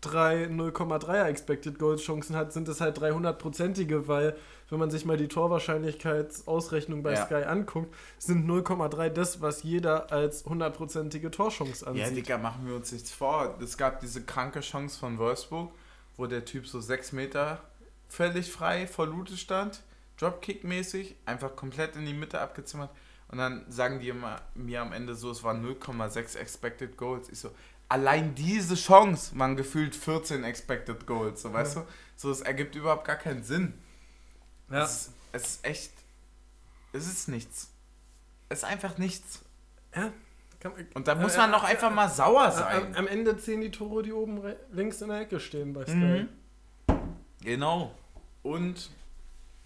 drei 0.00 0.46
0,3er 0.48 1.26
expected 1.28 1.78
goals 1.78 2.02
Chancen 2.02 2.34
hat, 2.36 2.52
sind 2.52 2.68
es 2.68 2.80
halt 2.80 2.98
300-prozentige, 2.98 4.08
weil 4.08 4.34
wenn 4.72 4.78
man 4.78 4.90
sich 4.90 5.04
mal 5.04 5.18
die 5.18 5.28
Torwahrscheinlichkeitsausrechnung 5.28 7.02
bei 7.02 7.12
Ja. 7.12 7.26
Sky 7.26 7.44
anguckt, 7.44 7.94
sind 8.18 8.46
0,3 8.46 9.10
das, 9.10 9.42
was 9.42 9.62
jeder 9.62 10.10
als 10.10 10.46
100-prozentige 10.46 11.30
Torchance 11.30 11.86
ansieht. 11.86 12.02
Ja, 12.02 12.10
Digga, 12.10 12.38
machen 12.38 12.66
wir 12.66 12.74
uns 12.74 12.90
nichts 12.90 13.12
vor. 13.12 13.58
Es 13.62 13.76
gab 13.76 14.00
diese 14.00 14.22
kranke 14.24 14.60
Chance 14.60 14.98
von 14.98 15.18
Wolfsburg, 15.18 15.72
wo 16.16 16.26
der 16.26 16.46
Typ 16.46 16.66
so 16.66 16.80
sechs 16.80 17.12
Meter 17.12 17.60
völlig 18.08 18.50
frei 18.50 18.86
vor 18.86 19.06
Lute 19.06 19.36
stand, 19.36 19.82
Dropkick-mäßig, 20.18 21.16
einfach 21.26 21.54
komplett 21.54 21.94
in 21.96 22.06
die 22.06 22.14
Mitte 22.14 22.40
abgezimmert. 22.40 22.90
Und 23.28 23.38
dann 23.38 23.64
sagen 23.68 24.00
die 24.00 24.08
immer, 24.08 24.40
mir 24.54 24.80
am 24.80 24.92
Ende 24.92 25.14
so, 25.14 25.30
es 25.30 25.44
waren 25.44 25.62
0,6 25.62 26.38
Expected 26.38 26.96
Goals. 26.96 27.28
Ich 27.28 27.40
so, 27.40 27.50
allein 27.90 28.34
diese 28.34 28.74
Chance 28.74 29.38
waren 29.38 29.54
gefühlt 29.54 29.94
14 29.94 30.44
Expected 30.44 31.06
Goals. 31.06 31.42
So, 31.42 31.52
weißt 31.52 31.76
du? 31.76 31.82
So, 32.16 32.30
es 32.30 32.40
ergibt 32.40 32.74
überhaupt 32.74 33.06
gar 33.06 33.16
keinen 33.16 33.42
Sinn. 33.42 33.74
Ja. 34.72 34.84
Es, 34.84 34.92
ist- 34.92 35.12
es 35.32 35.42
ist 35.46 35.64
echt, 35.66 35.92
es 36.92 37.06
ist 37.06 37.28
nichts. 37.28 37.70
Es 38.48 38.58
ist 38.58 38.64
einfach 38.64 38.98
nichts. 38.98 39.40
ja. 39.94 40.12
Und 40.94 41.08
da 41.08 41.16
muss 41.16 41.34
Äh, 41.34 41.38
man 41.38 41.50
doch 41.52 41.64
äh, 41.64 41.68
einfach 41.72 41.90
äh, 41.90 41.94
mal 41.94 42.08
sauer 42.08 42.44
Am, 42.44 42.52
sein. 42.52 42.96
am 42.96 43.08
Ende 43.08 43.36
zählen 43.36 43.60
die 43.62 43.72
Tore, 43.72 44.04
die 44.04 44.12
oben 44.12 44.40
links 44.70 45.00
in 45.02 45.08
der 45.08 45.18
Ecke 45.20 45.40
stehen 45.40 45.72
bei 45.72 45.84
Sky. 45.84 45.94
Mhm. 45.96 46.28
Genau. 47.40 47.92
Und 48.44 48.90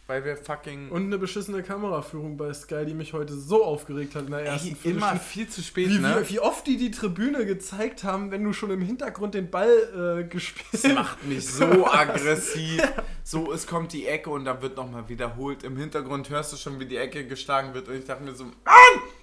weil 0.06 0.24
wir 0.24 0.36
fucking 0.36 0.90
Und 0.90 1.06
eine 1.06 1.18
beschissene 1.18 1.62
Kameraführung 1.62 2.36
bei 2.36 2.52
Sky, 2.52 2.84
die 2.86 2.94
mich 2.94 3.12
heute 3.12 3.34
so 3.34 3.64
aufgeregt 3.64 4.14
hat 4.14 4.26
in 4.26 4.30
der 4.30 4.44
ersten 4.44 4.76
Ey, 4.84 4.90
immer 4.90 5.16
viel 5.16 5.48
zu 5.48 5.62
spät, 5.62 5.88
Wie, 5.88 5.98
ne? 5.98 6.22
wie, 6.22 6.34
wie 6.34 6.40
oft 6.40 6.66
die 6.66 6.76
die 6.76 6.92
Tribüne 6.92 7.44
gezeigt 7.44 8.04
haben, 8.04 8.30
wenn 8.30 8.44
du 8.44 8.52
schon 8.52 8.70
im 8.70 8.82
Hintergrund 8.82 9.34
den 9.34 9.50
Ball 9.50 10.20
äh, 10.20 10.28
gespielt 10.28 10.84
Das 10.84 10.92
macht 10.92 11.24
mich 11.24 11.44
so 11.52 11.86
aggressiv. 11.86 12.82
So, 13.24 13.52
es 13.52 13.66
kommt 13.66 13.92
die 13.92 14.06
Ecke 14.06 14.30
und 14.30 14.44
dann 14.44 14.62
wird 14.62 14.76
nochmal 14.76 15.08
wiederholt. 15.08 15.64
Im 15.64 15.76
Hintergrund 15.76 16.30
hörst 16.30 16.52
du 16.52 16.56
schon, 16.56 16.78
wie 16.78 16.86
die 16.86 16.96
Ecke 16.96 17.26
geschlagen 17.26 17.74
wird. 17.74 17.88
Und 17.88 17.96
ich 17.96 18.04
dachte 18.04 18.22
mir 18.22 18.34
so, 18.34 18.44
Mann! 18.44 18.54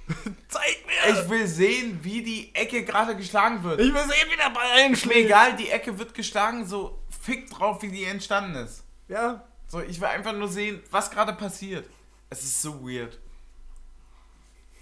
Zeig 0.50 0.84
mir! 0.86 1.14
Ich 1.14 1.30
will 1.30 1.48
sehen, 1.48 2.00
wie 2.02 2.22
die 2.22 2.54
Ecke 2.54 2.84
gerade 2.84 3.16
geschlagen 3.16 3.64
wird. 3.64 3.80
Ich 3.80 3.94
will 3.94 4.02
sehen, 4.02 4.28
wie 4.30 4.36
der 4.36 4.50
Ball 4.50 4.68
einschlägt. 4.76 5.28
egal, 5.28 5.56
die 5.56 5.70
Ecke 5.70 5.98
wird 5.98 6.14
geschlagen, 6.14 6.66
so 6.66 7.00
fick 7.22 7.50
drauf, 7.50 7.82
wie 7.82 7.88
die 7.88 8.04
entstanden 8.04 8.56
ist. 8.56 8.84
Ja, 9.08 9.46
So, 9.74 9.82
ich 9.82 10.00
will 10.00 10.08
einfach 10.08 10.34
nur 10.34 10.48
sehen, 10.48 10.84
was 10.92 11.10
gerade 11.10 11.34
passiert. 11.34 11.90
Es 12.30 12.44
ist 12.44 12.62
so 12.62 12.88
weird. 12.88 13.20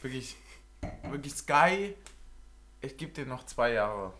Wirklich, 0.02 0.36
wirklich 1.04 1.34
Sky. 1.34 1.96
Ich 2.82 2.98
gebe 2.98 3.14
dir 3.14 3.26
noch 3.26 3.46
zwei 3.46 3.72
Jahre. 3.72 4.12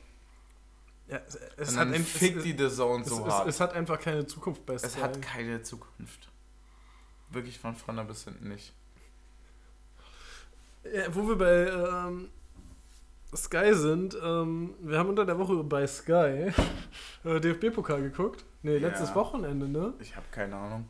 ja 1.10 1.18
es, 1.28 1.36
es 1.58 1.70
Und 1.72 1.76
hat 1.76 1.88
dann 1.88 1.94
ein, 1.96 2.06
fickt 2.06 2.38
es, 2.38 2.44
die 2.44 2.58
The 2.58 2.70
Zone 2.70 3.04
so 3.04 3.28
hart. 3.28 3.50
es 3.50 3.60
hat 3.60 3.74
einfach 3.74 4.00
keine 4.00 4.26
Zukunft 4.26 4.66
bei 4.66 4.78
Sky. 4.78 4.88
Es 4.88 4.96
hat 4.96 5.22
keine 5.22 5.62
Zukunft. 5.62 6.30
Wirklich 7.32 7.60
von 7.60 7.76
vorne 7.76 8.06
bis 8.06 8.24
hinten 8.24 8.48
nicht. 8.48 8.74
ja, 10.86 11.14
wo 11.14 11.28
wir 11.28 11.36
bei 11.36 11.68
ähm, 11.68 12.30
Sky 13.36 13.74
sind, 13.74 14.16
ähm, 14.24 14.76
wir 14.80 14.98
haben 14.98 15.10
unter 15.10 15.26
der 15.26 15.38
Woche 15.38 15.66
bei 15.66 15.86
Sky 15.86 16.54
äh, 17.26 17.42
DFB-Pokal 17.42 18.04
geguckt. 18.04 18.46
Nee, 18.64 18.78
letztes 18.78 19.10
Ja. 19.10 19.16
Wochenende, 19.16 19.68
ne? 19.68 19.94
Ich 20.00 20.16
habe 20.16 20.26
keine 20.32 20.56
Ahnung. 20.56 20.88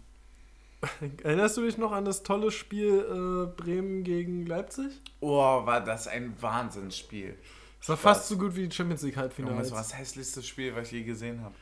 Erinnerst 1.23 1.57
du 1.57 1.61
dich 1.61 1.77
noch 1.77 1.91
an 1.91 2.05
das 2.05 2.23
tolle 2.23 2.51
Spiel 2.51 2.99
äh, 2.99 3.61
Bremen 3.61 4.03
gegen 4.03 4.45
Leipzig? 4.45 4.99
Oh, 5.19 5.37
war 5.65 5.81
das 5.83 6.07
ein 6.07 6.33
Wahnsinnsspiel. 6.41 7.37
Das 7.79 7.89
war 7.89 7.97
fast 7.97 8.27
so 8.27 8.37
gut 8.37 8.55
wie 8.55 8.67
die 8.67 8.75
Champions 8.75 9.01
League 9.03 9.17
Halbfinale. 9.17 9.57
das 9.57 9.71
war 9.71 9.79
das 9.79 9.97
hässlichste 9.97 10.43
Spiel, 10.43 10.75
was 10.75 10.87
ich 10.87 10.91
je 10.93 11.03
gesehen 11.03 11.41
habe. 11.41 11.55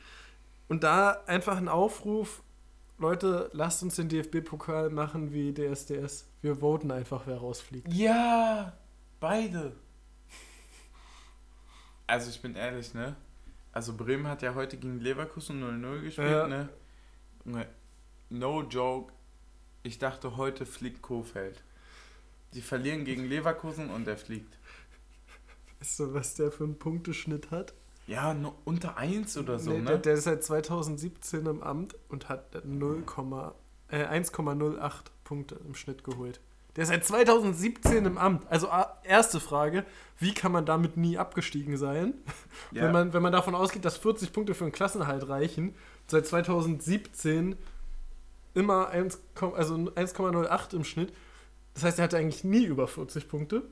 Und 0.68 0.84
da 0.84 1.22
einfach 1.26 1.56
ein 1.56 1.68
Aufruf, 1.68 2.42
Leute, 2.98 3.50
lasst 3.52 3.82
uns 3.82 3.96
den 3.96 4.08
DFB-Pokal 4.08 4.90
machen 4.90 5.32
wie 5.32 5.52
DSDS. 5.54 6.26
Wir 6.42 6.56
voten 6.56 6.90
einfach, 6.90 7.22
wer 7.26 7.38
rausfliegt. 7.38 7.92
Ja, 7.92 8.74
beide. 9.18 9.76
Also 12.06 12.28
ich 12.30 12.40
bin 12.42 12.54
ehrlich, 12.56 12.92
ne? 12.92 13.16
Also 13.72 13.96
Bremen 13.96 14.26
hat 14.26 14.42
ja 14.42 14.54
heute 14.54 14.76
gegen 14.76 15.00
Leverkusen 15.00 15.62
0-0 15.62 16.02
gespielt, 16.02 16.30
Ja. 16.30 16.46
ne? 16.48 16.68
No 18.28 18.62
joke. 18.62 19.12
Ich 19.82 19.98
dachte, 19.98 20.36
heute 20.36 20.66
fliegt 20.66 21.02
Kofeld. 21.02 21.62
Die 22.54 22.60
verlieren 22.62 23.04
gegen 23.04 23.24
Leverkusen 23.24 23.90
und 23.90 24.06
er 24.08 24.16
fliegt. 24.16 24.58
Weißt 25.78 26.00
du, 26.00 26.14
was 26.14 26.34
der 26.34 26.50
für 26.52 26.64
einen 26.64 26.78
Punkteschnitt 26.78 27.50
hat? 27.50 27.72
Ja, 28.06 28.34
nur 28.34 28.54
unter 28.64 28.96
1 28.96 29.36
oder 29.38 29.58
so, 29.58 29.70
Nee, 29.70 29.78
ne? 29.78 29.84
der, 29.84 29.98
der 29.98 30.14
ist 30.14 30.24
seit 30.24 30.42
2017 30.44 31.46
im 31.46 31.62
Amt 31.62 31.96
und 32.08 32.28
hat 32.28 32.64
0, 32.64 33.04
äh, 33.88 34.04
1,08 34.04 34.92
Punkte 35.24 35.54
im 35.64 35.74
Schnitt 35.74 36.02
geholt. 36.04 36.40
Der 36.76 36.82
ist 36.82 36.88
seit 36.88 37.04
2017 37.04 38.06
im 38.06 38.18
Amt. 38.18 38.46
Also 38.50 38.68
erste 39.02 39.40
Frage, 39.40 39.84
wie 40.18 40.32
kann 40.34 40.52
man 40.52 40.66
damit 40.66 40.96
nie 40.96 41.18
abgestiegen 41.18 41.76
sein? 41.76 42.14
ja. 42.70 42.84
Wenn, 42.84 42.92
man, 42.92 43.12
wenn 43.12 43.22
man 43.22 43.32
davon 43.32 43.54
ausgeht, 43.54 43.84
dass 43.84 43.96
40 43.96 44.32
Punkte 44.32 44.54
für 44.54 44.64
einen 44.64 44.72
Klassenhalt 44.72 45.28
reichen, 45.28 45.74
seit 46.06 46.26
2017 46.26 47.56
immer 48.54 48.88
1, 48.88 49.20
also 49.40 49.74
1,08 49.74 50.74
im 50.74 50.84
Schnitt. 50.84 51.12
Das 51.74 51.84
heißt, 51.84 51.98
er 51.98 52.04
hatte 52.04 52.18
eigentlich 52.18 52.44
nie 52.44 52.64
über 52.64 52.88
40 52.88 53.28
Punkte. 53.28 53.62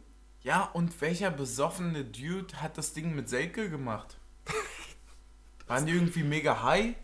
ja, 0.43 0.65
und 0.73 1.01
welcher 1.01 1.31
besoffene 1.31 2.05
Dude 2.05 2.63
hat 2.63 2.79
das 2.79 2.93
Ding 2.93 3.15
mit 3.15 3.29
Selke 3.29 3.69
gemacht? 3.71 4.19
Waren 5.67 5.87
die 5.87 5.93
irgendwie 5.93 6.23
mega 6.23 6.63
high? 6.63 6.95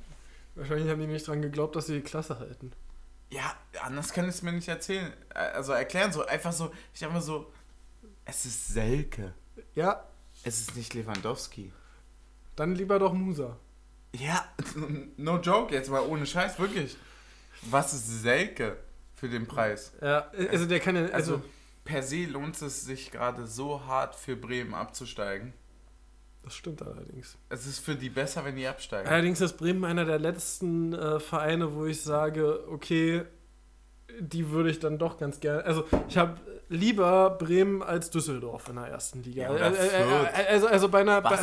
Wahrscheinlich 0.54 0.88
haben 0.88 1.00
die 1.00 1.08
nicht 1.08 1.26
dran 1.26 1.42
geglaubt, 1.42 1.74
dass 1.74 1.86
sie 1.86 1.94
die 1.94 2.00
Klasse 2.00 2.38
halten. 2.38 2.72
Ja, 3.34 3.56
anders 3.82 4.12
kann 4.12 4.28
ich 4.28 4.36
es 4.36 4.42
mir 4.42 4.52
nicht 4.52 4.68
erzählen. 4.68 5.12
Also 5.30 5.72
erklären 5.72 6.12
so, 6.12 6.24
einfach 6.24 6.52
so, 6.52 6.70
ich 6.94 7.02
habe 7.02 7.14
mal 7.14 7.20
so, 7.20 7.52
es 8.24 8.46
ist 8.46 8.68
Selke. 8.68 9.34
Ja, 9.74 10.04
Es 10.44 10.60
ist 10.60 10.76
nicht 10.76 10.94
Lewandowski. 10.94 11.72
dann 12.54 12.74
lieber 12.76 12.98
doch 13.00 13.12
Musa. 13.12 13.56
Ja, 14.14 14.44
no 15.16 15.38
joke, 15.38 15.74
jetzt 15.74 15.90
mal 15.90 16.02
ohne 16.02 16.26
Scheiß, 16.26 16.58
wirklich. 16.60 16.96
Was 17.62 17.92
ist 17.92 18.22
Selke 18.22 18.76
für 19.16 19.28
den 19.28 19.46
Preis? 19.48 19.92
Ja, 20.00 20.30
also 20.50 20.66
der 20.66 20.78
kann 20.78 20.94
ja, 20.94 21.06
Also, 21.06 21.34
also 21.36 21.44
per 21.84 22.02
se 22.04 22.26
lohnt 22.26 22.60
es 22.62 22.82
sich 22.82 23.10
gerade 23.10 23.46
so 23.46 23.84
hart 23.86 24.14
für 24.14 24.36
Bremen 24.36 24.74
abzusteigen. 24.74 25.52
Das 26.44 26.54
stimmt 26.54 26.82
allerdings. 26.82 27.36
Es 27.48 27.66
ist 27.66 27.78
für 27.80 27.94
die 27.94 28.10
besser, 28.10 28.44
wenn 28.44 28.56
die 28.56 28.66
absteigen. 28.66 29.08
Allerdings 29.08 29.40
ist 29.40 29.56
Bremen 29.56 29.84
einer 29.84 30.04
der 30.04 30.18
letzten 30.18 30.92
äh, 30.92 31.18
Vereine, 31.20 31.74
wo 31.74 31.86
ich 31.86 32.02
sage, 32.02 32.64
okay, 32.68 33.24
die 34.20 34.50
würde 34.50 34.70
ich 34.70 34.78
dann 34.78 34.98
doch 34.98 35.16
ganz 35.18 35.40
gerne. 35.40 35.64
Also 35.64 35.84
ich 36.08 36.18
habe 36.18 36.38
lieber 36.68 37.30
Bremen 37.30 37.82
als 37.82 38.10
Düsseldorf 38.10 38.68
in 38.68 38.76
der 38.76 38.86
ersten 38.86 39.22
Liga. 39.22 39.42
Ja, 39.42 39.68
Äh, 39.68 39.72
äh, 39.72 40.02
äh, 40.02 40.46
also, 40.48 40.66
also 40.66 40.88
bei 40.88 41.00
einer, 41.00 41.20
bei, 41.20 41.38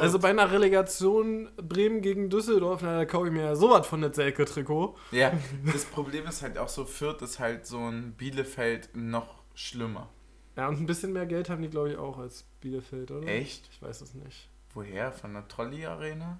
also 0.00 0.18
bei 0.18 0.30
einer 0.30 0.50
Relegation 0.50 1.50
Bremen 1.56 2.00
gegen 2.00 2.28
Düsseldorf, 2.30 2.80
na, 2.82 2.98
da 2.98 3.04
kaufe 3.04 3.26
ich 3.26 3.32
mir 3.32 3.44
ja 3.44 3.56
sowas 3.56 3.86
von 3.86 4.00
der 4.00 4.12
Selke-Trikot. 4.12 4.96
Ja, 5.10 5.32
das 5.72 5.84
Problem 5.84 6.26
ist 6.26 6.42
halt 6.42 6.58
auch 6.58 6.68
so, 6.68 6.84
Fürth 6.84 7.22
ist 7.22 7.38
halt 7.38 7.66
so 7.66 7.78
ein 7.78 8.12
Bielefeld 8.12 8.90
noch 8.94 9.42
schlimmer. 9.54 10.08
Ja, 10.56 10.68
und 10.68 10.78
ein 10.80 10.86
bisschen 10.86 11.12
mehr 11.12 11.26
Geld 11.26 11.48
haben 11.48 11.62
die, 11.62 11.68
glaube 11.68 11.92
ich, 11.92 11.96
auch 11.96 12.18
als 12.18 12.44
Bielefeld, 12.60 13.10
oder? 13.10 13.26
Echt? 13.26 13.68
Ich 13.72 13.80
weiß 13.82 14.00
es 14.02 14.14
nicht. 14.14 14.48
Woher? 14.74 15.12
Von 15.12 15.32
der 15.34 15.48
Trolli-Arena? 15.48 16.38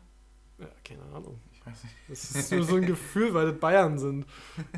Ja, 0.59 0.67
keine 0.85 1.03
Ahnung. 1.15 1.41
Ich 1.53 1.67
weiß 1.67 1.85
nicht. 1.85 1.95
Das 2.09 2.31
ist 2.31 2.53
nur 2.53 2.65
so 2.65 2.77
ein 2.77 2.87
Gefühl, 2.87 3.33
weil 3.35 3.51
das 3.53 3.59
Bayern 3.59 3.99
sind. 3.99 4.27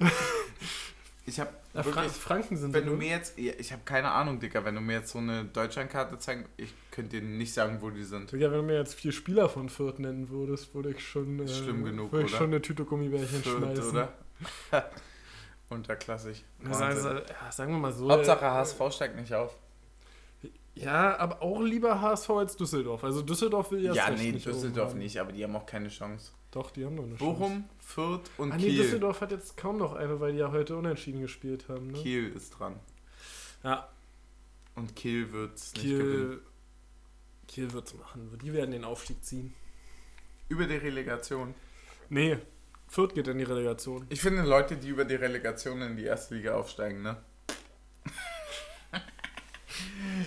Ich 1.27 1.41
habe 1.41 1.51
Ja, 1.73 1.83
Fra 1.83 2.03
wirklich, 2.03 2.13
Franken 2.13 2.57
sind 2.57 2.75
wenn 2.75 2.85
du 2.85 2.93
mir 2.93 3.09
jetzt, 3.09 3.39
ich 3.39 3.73
habe 3.73 3.81
keine 3.85 4.11
Ahnung, 4.11 4.41
Digga, 4.41 4.63
wenn 4.65 4.75
du 4.75 4.83
mir 4.83 4.99
jetzt 4.99 5.11
so 5.11 5.19
eine 5.19 5.47
Deutschlandkarte 5.47 6.19
zeigst, 6.19 6.51
ich 6.59 6.75
könnte 6.91 7.19
dir 7.19 7.27
nicht 7.27 7.55
sagen, 7.55 7.79
wo 7.81 7.89
die 7.89 8.05
sind. 8.05 8.31
Digga, 8.31 8.51
wenn 8.51 8.59
du 8.59 8.65
mir 8.65 8.77
jetzt 8.77 8.95
vier 8.95 9.11
Spieler 9.13 9.49
von 9.49 9.71
Fürth 9.71 9.99
nennen 9.99 10.29
würdest, 10.29 10.75
würde 10.75 10.91
ich 10.91 11.01
schon, 11.01 11.41
äh, 11.41 11.49
Schlimm 11.49 11.83
genug, 11.83 12.13
würde 12.13 12.27
ich 12.27 12.33
oder? 12.33 12.39
schon 12.39 12.49
eine 12.49 12.61
Tüte 12.61 12.85
Gummibärchen 12.85 13.43
Fürth, 13.43 13.57
schmeißen. 13.59 13.91
oder? 13.91 14.13
Unterklassig. 15.71 16.45
Also, 16.71 17.09
ja, 17.11 17.51
sagen 17.51 17.73
wir 17.73 17.79
mal 17.79 17.93
so. 17.93 18.11
Hauptsache 18.11 18.45
äh, 18.45 18.49
HSV 18.49 18.81
steigt 18.91 19.17
nicht 19.17 19.35
auf. 19.35 19.57
Ja, 20.75 21.17
aber 21.19 21.41
auch 21.41 21.61
lieber 21.63 22.01
HSV 22.01 22.31
als 22.31 22.57
Düsseldorf. 22.57 23.05
Also 23.05 23.23
Düsseldorf 23.23 23.71
will 23.71 23.85
Ja, 23.85 23.93
recht 24.07 24.19
nee, 24.19 24.33
nicht 24.33 24.47
Düsseldorf 24.47 24.91
oben 24.91 24.99
nicht, 24.99 25.19
aber 25.19 25.33
die 25.33 25.45
haben 25.45 25.55
auch 25.55 25.67
keine 25.67 25.89
Chance. 25.89 26.33
Doch, 26.51 26.71
die 26.73 26.85
haben 26.85 26.97
doch 26.97 27.05
eine 27.05 27.17
Chance. 27.17 27.25
Bochum, 27.25 27.65
Fürth 27.79 28.31
und 28.39 28.53
Ah, 28.53 28.57
nee, 28.57 28.65
Kiel. 28.65 28.83
Düsseldorf 28.83 29.21
hat 29.21 29.31
jetzt 29.31 29.57
kaum 29.57 29.79
noch 29.79 29.95
eine, 29.95 30.19
weil 30.21 30.33
die 30.33 30.39
ja 30.39 30.51
heute 30.51 30.77
unentschieden 30.77 31.21
gespielt 31.21 31.69
haben. 31.69 31.89
Ne? 31.89 31.93
Kiel 31.95 32.29
ist 32.33 32.51
dran. 32.59 32.79
Ja, 33.63 33.89
Und 34.75 34.95
Kiel 34.97 35.33
wird 35.33 35.57
es 35.57 35.73
nicht 35.75 35.85
gewinnen. 35.85 36.29
Kiel, 36.31 36.41
Kiel 37.47 37.73
wird's 37.73 37.95
machen. 37.95 38.37
Die 38.43 38.53
werden 38.53 38.73
den 38.73 38.85
Aufstieg 38.85 39.25
ziehen. 39.25 39.55
Über 40.49 40.67
die 40.67 40.77
Relegation. 40.77 41.55
Nee, 42.09 42.39
Fürth 42.95 43.13
geht 43.13 43.27
in 43.27 43.39
die 43.39 43.45
Relegation. 43.45 44.07
Ich 44.09 44.21
finde 44.21 44.43
Leute, 44.43 44.77
die 44.77 44.87
über 44.87 45.05
die 45.05 45.17
Relegation 45.17 45.83
in 45.83 45.97
die 45.97 46.05
erste 46.05 46.37
Liga 46.37 46.55
aufsteigen, 46.55 47.03
ne? 47.03 47.17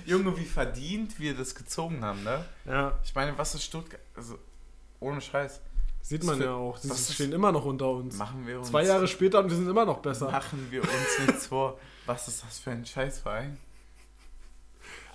Junge, 0.05 0.37
wie 0.37 0.43
verdient 0.43 1.17
wir 1.17 1.33
das 1.33 1.55
gezogen 1.55 2.03
haben, 2.03 2.25
ne? 2.25 2.43
Ja, 2.65 2.99
Ich 3.05 3.15
meine, 3.15 3.37
was 3.37 3.55
ist 3.55 3.63
Stuttgart? 3.63 4.01
Also, 4.15 4.37
ohne 4.99 5.21
Scheiß. 5.21 5.61
sieht 6.01 6.25
man 6.25 6.41
ja 6.41 6.55
auch. 6.55 6.75
Sie 6.75 7.13
stehen 7.13 7.31
immer 7.31 7.53
noch 7.53 7.63
unter 7.63 7.89
uns. 7.89 8.17
Machen 8.17 8.45
wir 8.45 8.59
uns. 8.59 8.67
Zwei 8.67 8.83
Jahre 8.83 9.07
später 9.07 9.39
und 9.39 9.49
wir 9.49 9.55
sind 9.55 9.69
immer 9.69 9.85
noch 9.85 9.99
besser. 9.99 10.29
Machen 10.29 10.67
wir 10.69 10.81
uns 10.81 11.19
nichts 11.25 11.47
vor. 11.47 11.79
Was 12.05 12.27
ist 12.27 12.43
das 12.43 12.59
für 12.59 12.71
ein 12.71 12.85
Scheißverein? 12.85 13.57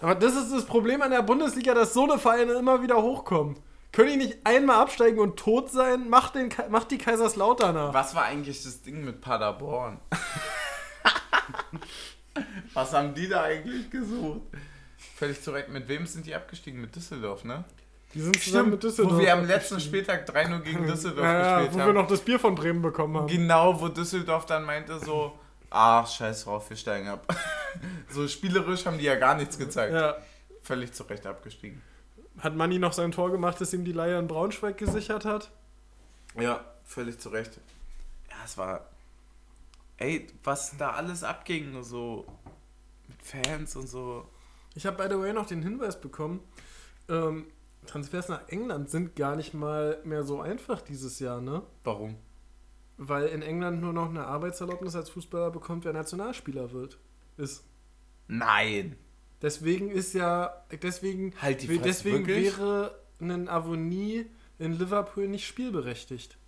Aber 0.01 0.15
das 0.15 0.35
ist 0.37 0.53
das 0.53 0.65
Problem 0.65 1.03
an 1.03 1.11
der 1.11 1.23
Bundesliga, 1.23 1.75
dass 1.75 1.93
so 1.93 2.05
eine 2.05 2.19
Vereine 2.19 2.55
immer 2.55 2.83
wieder 2.83 3.03
hochkommen. 3.03 3.59
Können 3.93 4.19
die 4.19 4.27
nicht 4.27 4.39
einmal 4.45 4.81
absteigen 4.81 5.21
und 5.21 5.39
tot 5.39 5.71
sein? 5.71 6.09
Macht, 6.09 6.35
den, 6.35 6.49
macht 6.71 6.91
die 6.91 6.99
Kaiserslauterner. 6.99 7.93
Was 7.93 8.15
war 8.15 8.25
eigentlich 8.25 8.63
das 8.63 8.81
Ding 8.81 9.05
mit 9.05 9.21
Paderborn? 9.21 10.01
Was 12.73 12.95
haben 12.95 13.13
die 13.15 13.29
da 13.29 13.43
eigentlich 13.43 13.91
gesucht? 13.91 14.41
Völlig 15.17 15.43
zurecht. 15.43 15.69
Mit 15.69 15.89
wem 15.89 16.07
sind 16.07 16.25
die 16.27 16.35
abgestiegen? 16.35 16.81
Mit 16.81 16.97
Düsseldorf, 16.97 17.45
ne? 17.45 17.65
Die 18.15 18.21
sind 18.21 18.43
zusammen 18.43 18.71
mit 18.71 18.83
Düsseldorf. 18.83 19.19
Wo 19.19 19.21
wir 19.21 19.33
am 19.33 19.45
letzten 19.47 19.79
Spieltag 19.79 20.27
3-0 20.27 20.61
gegen 20.61 20.87
Düsseldorf 20.87 21.25
ja, 21.25 21.59
gespielt 21.59 21.75
wo 21.75 21.81
haben. 21.81 21.89
wir 21.89 22.03
noch 22.03 22.07
das 22.07 22.21
Bier 22.21 22.39
von 22.39 22.55
Bremen 22.55 22.81
bekommen 22.81 23.17
haben. 23.17 23.27
Genau, 23.27 23.79
wo 23.79 23.89
Düsseldorf 23.89 24.47
dann 24.47 24.65
meinte 24.65 24.99
so, 25.01 25.39
ach, 25.69 26.07
scheiß 26.07 26.45
drauf, 26.45 26.69
wir 26.71 26.77
steigen 26.79 27.09
ab. 27.09 27.27
so 28.09 28.27
spielerisch 28.27 28.87
haben 28.87 28.97
die 28.97 29.05
ja 29.05 29.17
gar 29.17 29.35
nichts 29.35 29.59
gezeigt. 29.59 29.93
Ja. 29.93 30.17
Völlig 30.63 30.93
zu 30.95 31.03
Recht 31.05 31.27
abgestiegen. 31.27 31.83
Hat 32.39 32.57
Manni 32.57 32.79
noch 32.79 32.93
sein 32.93 33.13
Tor 33.13 33.31
gemacht, 33.31 33.61
das 33.61 33.73
ihm 33.73 33.85
die 33.85 33.93
Leier 33.93 34.19
in 34.19 34.27
Braunschweig 34.27 34.79
gesichert 34.79 35.25
hat? 35.25 35.51
Ja, 36.39 36.65
völlig 36.85 37.19
zu 37.19 37.29
Recht. 37.29 37.61
Ja, 38.31 38.37
es 38.45 38.57
war. 38.57 38.89
Ey, 39.99 40.27
was 40.43 40.77
da 40.79 40.93
alles 40.93 41.23
abging, 41.23 41.83
so 41.83 42.27
mit 43.09 43.23
Fans 43.23 43.77
und 43.77 43.89
so. 43.89 44.27
Ich 44.75 44.87
habe 44.87 44.97
by 44.97 45.15
the 45.15 45.21
way 45.21 45.33
noch 45.33 45.47
den 45.47 45.63
Hinweis 45.63 46.01
bekommen, 46.01 46.41
ähm, 47.09 47.47
Transfers 47.87 48.29
nach 48.29 48.49
England 48.49 48.91
sind 48.91 49.17
gar 49.17 49.37
nicht 49.37 49.55
mal 49.55 50.01
mehr 50.05 50.25
so 50.25 50.41
einfach 50.41 50.81
dieses 50.81 51.19
Jahr, 51.19 51.41
ne? 51.41 51.63
Warum? 51.83 52.17
Weil 52.97 53.27
in 53.27 53.43
England 53.43 53.81
nur 53.81 53.93
noch 53.93 54.09
eine 54.09 54.27
Arbeitserlaubnis 54.27 54.95
als 54.95 55.11
Fußballer 55.11 55.51
bekommt, 55.51 55.85
wer 55.85 55.93
Nationalspieler 55.93 56.73
wird. 56.73 56.99
Ist. 57.37 57.65
Nein. 58.29 58.97
Deswegen 59.43 59.91
ist 59.91 60.15
ja, 60.15 60.65
deswegen, 60.83 61.35
Halt 61.43 61.63
Fresse, 61.63 61.81
deswegen 61.81 62.27
wirklich? 62.27 62.57
wäre 62.57 62.99
ein 63.21 63.49
Avonie 63.49 64.27
in 64.59 64.79
Liverpool 64.79 65.27
nicht 65.29 65.47
spielberechtigt. 65.47 66.39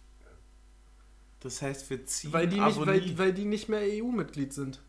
Das 1.40 1.60
heißt, 1.60 1.90
wir 1.90 2.06
ziehen 2.06 2.32
Weil 2.32 2.48
die, 2.48 2.60
nicht, 2.60 2.86
weil, 2.86 3.18
weil 3.18 3.32
die 3.34 3.44
nicht 3.44 3.68
mehr 3.68 3.80
EU-Mitglied 3.82 4.52
sind. 4.52 4.80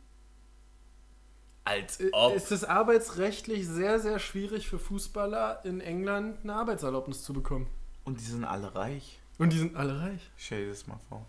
Als 1.66 2.00
Äh, 2.00 2.10
ob. 2.12 2.36
Ist 2.36 2.52
es 2.52 2.64
arbeitsrechtlich 2.64 3.68
sehr, 3.68 4.00
sehr 4.00 4.20
schwierig 4.20 4.68
für 4.68 4.78
Fußballer 4.80 5.66
in 5.66 5.82
England 5.82 6.38
eine 6.44 6.54
Arbeitserlaubnis 6.54 7.24
zu 7.24 7.34
bekommen. 7.34 7.68
Und 8.04 8.22
die 8.22 8.26
sind 8.26 8.46
alle 8.46 8.76
reich. 8.76 9.20
Und 9.40 9.52
die 9.52 9.58
sind 9.58 9.76
alle 9.76 10.00
reich. 10.00 10.22
Stell 10.38 10.64
dir 10.66 10.70
das 10.70 10.86
mal 10.88 11.00
vor. 11.10 11.26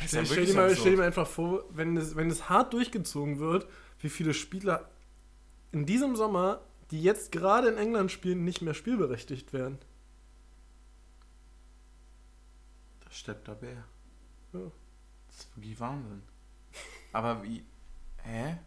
Das 0.00 0.08
Stell, 0.08 0.20
ja 0.20 0.26
stell, 0.26 0.46
dir 0.46 0.54
mal, 0.54 0.76
stell 0.76 0.92
dir 0.92 0.98
mal 0.98 1.06
einfach 1.06 1.26
vor, 1.26 1.64
wenn 1.70 1.96
es, 1.96 2.16
wenn 2.16 2.30
es 2.30 2.48
hart 2.48 2.72
durchgezogen 2.72 3.40
wird, 3.40 3.66
wie 3.98 4.08
viele 4.08 4.32
Spieler 4.32 4.88
in 5.72 5.86
diesem 5.86 6.16
Sommer 6.16 6.60
die 6.90 7.02
jetzt 7.02 7.32
gerade 7.32 7.68
in 7.68 7.76
England 7.76 8.10
spielen, 8.10 8.44
nicht 8.44 8.62
mehr 8.62 8.74
spielberechtigt 8.74 9.52
wären. 9.52 9.78
Da 13.04 13.10
steppt 13.10 13.46
der 13.48 13.54
Bär. 13.54 13.84
Ja. 14.52 14.60
Das 15.28 15.38
ist 15.38 15.56
wirklich 15.56 15.78
Wahnsinn. 15.78 16.22
Aber 17.12 17.42
wie. 17.42 17.64
Hä? 18.22 18.58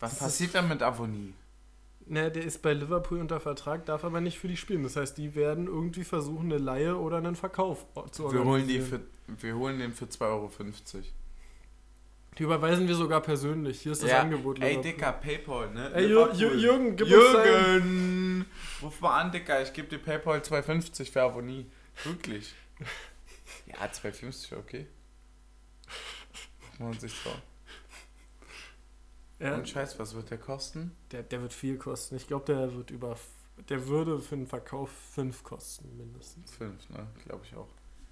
Was 0.00 0.12
Das 0.12 0.18
passiert 0.20 0.54
dann 0.54 0.68
mit 0.68 0.82
Avonie? 0.82 1.34
Ne, 2.06 2.30
der 2.30 2.44
ist 2.44 2.62
bei 2.62 2.72
Liverpool 2.72 3.20
unter 3.20 3.38
Vertrag, 3.38 3.84
darf 3.84 4.02
aber 4.02 4.22
nicht 4.22 4.38
für 4.38 4.48
die 4.48 4.56
spielen. 4.56 4.82
Das 4.82 4.96
heißt, 4.96 5.18
die 5.18 5.34
werden 5.34 5.66
irgendwie 5.66 6.04
versuchen, 6.04 6.46
eine 6.46 6.56
Laie 6.56 6.96
oder 6.96 7.18
einen 7.18 7.36
Verkauf 7.36 7.84
zu 8.12 8.32
Wir 8.32 8.44
holen, 8.44 8.66
die 8.66 8.78
organisieren. 8.78 9.06
für, 9.26 9.42
wir 9.42 9.56
holen 9.56 9.78
den 9.78 9.92
für 9.92 10.06
2,50 10.06 10.22
Euro. 10.22 10.50
Die 12.38 12.44
überweisen 12.44 12.86
wir 12.86 12.94
sogar 12.94 13.20
persönlich. 13.20 13.80
Hier 13.82 13.92
ist 13.92 14.02
das 14.02 14.10
Ja, 14.10 14.20
Angebot. 14.20 14.60
Ey. 14.62 14.80
Dicker, 14.80 15.12
Paypal, 15.12 15.70
ne? 15.70 15.92
Ey, 15.94 16.06
Jür- 16.06 16.32
Jürgen, 16.34 16.94
gib 16.96 17.08
Jürgen! 17.08 18.46
Ruf 18.80 19.00
mal 19.00 19.20
an, 19.20 19.32
Dicker, 19.32 19.60
ich 19.60 19.72
gebe 19.72 19.88
dir 19.88 19.98
Paypal 19.98 20.38
2,50 20.40 21.10
für 21.10 21.22
Avonie. 21.22 21.66
Wirklich. 22.04 22.54
Ja, 23.66 23.84
2,50, 23.86 24.56
okay. 24.56 24.86
Man 26.78 26.98
sich 26.98 27.12
trauen. 27.22 27.40
Ja, 29.40 29.54
Und 29.54 29.68
Scheiß, 29.68 29.98
was 29.98 30.14
wird 30.14 30.30
der 30.30 30.38
kosten? 30.38 30.94
der, 31.12 31.22
der 31.22 31.42
wird 31.42 31.52
viel 31.52 31.76
kosten. 31.76 32.16
Ich 32.16 32.26
glaube, 32.26 32.44
der 32.46 32.74
wird 32.74 32.90
über. 32.90 33.16
Der 33.68 33.86
würde 33.88 34.18
für 34.20 34.36
den 34.36 34.46
Verkauf 34.46 34.90
5 35.14 35.42
kosten, 35.44 35.96
mindestens. 35.96 36.50
5, 36.56 36.90
ne? 36.90 37.06
Glaube 37.26 37.44
ich 37.44 37.54
auch. 37.56 37.68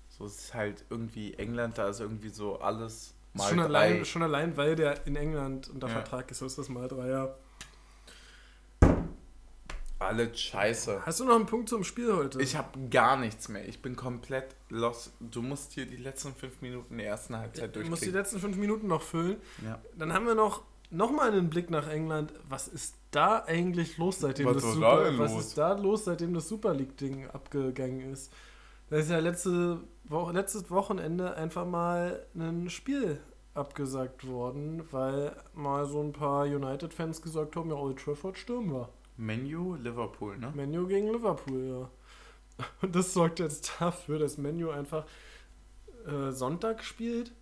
So 0.08 0.26
ist 0.26 0.52
halt 0.54 0.84
irgendwie 0.90 1.34
England, 1.34 1.78
da 1.78 1.88
ist 1.88 2.00
irgendwie 2.00 2.30
so 2.30 2.60
alles 2.60 3.14
mal 3.36 3.48
schon, 3.48 3.58
drei. 3.58 3.64
allein, 3.66 4.04
schon 4.04 4.22
allein, 4.22 4.56
weil 4.56 4.76
der 4.76 5.06
in 5.06 5.16
England 5.16 5.68
unter 5.70 5.86
Ja. 5.88 5.94
Vertrag 5.94 6.30
ist, 6.30 6.38
so 6.38 6.46
ist 6.46 6.58
das 6.58 6.68
mal 6.68 6.88
drei 6.88 7.08
Jahre. 7.08 7.34
Alles 9.98 10.38
scheiße. 10.38 11.06
Hast 11.06 11.20
du 11.20 11.24
noch 11.24 11.36
einen 11.36 11.46
Punkt 11.46 11.70
zum 11.70 11.82
Spiel 11.82 12.12
heute? 12.14 12.40
Ich 12.42 12.54
habe 12.54 12.68
gar 12.90 13.16
nichts 13.16 13.48
mehr. 13.48 13.66
Ich 13.66 13.80
bin 13.80 13.96
komplett 13.96 14.54
lost. 14.68 15.12
Du 15.20 15.40
musst 15.40 15.72
hier 15.72 15.86
die 15.86 15.96
letzten 15.96 16.34
fünf 16.34 16.60
Minuten 16.60 16.98
der 16.98 17.06
ersten 17.06 17.34
Halbzeit 17.36 17.74
du 17.74 17.78
musst 17.80 17.84
die 17.84 17.88
durchkriegen. 17.90 18.14
letzten 18.14 18.38
fünf 18.40 18.56
Minuten 18.58 18.88
noch 18.88 19.00
füllen. 19.00 19.36
Ja. 19.64 19.80
Dann 19.96 20.12
haben 20.12 20.26
wir 20.26 20.34
noch, 20.34 20.62
noch 20.90 21.10
mal 21.10 21.30
einen 21.32 21.48
Blick 21.48 21.70
nach 21.70 21.88
England. 21.88 22.34
Was 22.46 22.68
ist 22.68 22.94
da 23.10 23.42
eigentlich 23.46 23.96
los, 23.96 24.18
seitdem 24.20 24.46
Was 24.48 24.56
das 24.56 24.74
Super, 24.74 25.04
da 25.10 25.18
was 25.18 25.32
los? 25.32 25.46
ist 25.46 25.56
da 25.58 25.72
los, 25.72 26.04
seitdem 26.04 26.34
das 26.34 26.46
Super 26.46 26.74
League 26.74 26.98
Ding 26.98 27.30
abgegangen 27.30 28.12
ist? 28.12 28.30
Da 28.88 28.96
ist 28.96 29.10
ja 29.10 29.18
letzte 29.18 29.80
Woche, 30.04 30.32
letztes 30.32 30.70
Wochenende 30.70 31.34
einfach 31.34 31.66
mal 31.66 32.24
ein 32.34 32.70
Spiel 32.70 33.20
abgesagt 33.54 34.26
worden, 34.26 34.82
weil 34.92 35.34
mal 35.54 35.86
so 35.86 36.02
ein 36.02 36.12
paar 36.12 36.44
United-Fans 36.44 37.22
gesagt 37.22 37.56
haben, 37.56 37.70
ja, 37.70 37.76
Old 37.76 37.98
Trafford 37.98 38.38
stürmen 38.38 38.72
wir. 38.72 38.88
Menu, 39.16 39.74
Liverpool, 39.76 40.38
ne? 40.38 40.52
Menu 40.54 40.86
gegen 40.86 41.10
Liverpool, 41.10 41.66
ja. 41.68 42.64
Und 42.82 42.94
das 42.94 43.12
sorgt 43.12 43.40
jetzt 43.40 43.72
dafür, 43.80 44.18
dass 44.18 44.38
Menu 44.38 44.70
einfach 44.70 45.04
äh, 46.06 46.30
Sonntag 46.30 46.84
spielt, 46.84 47.32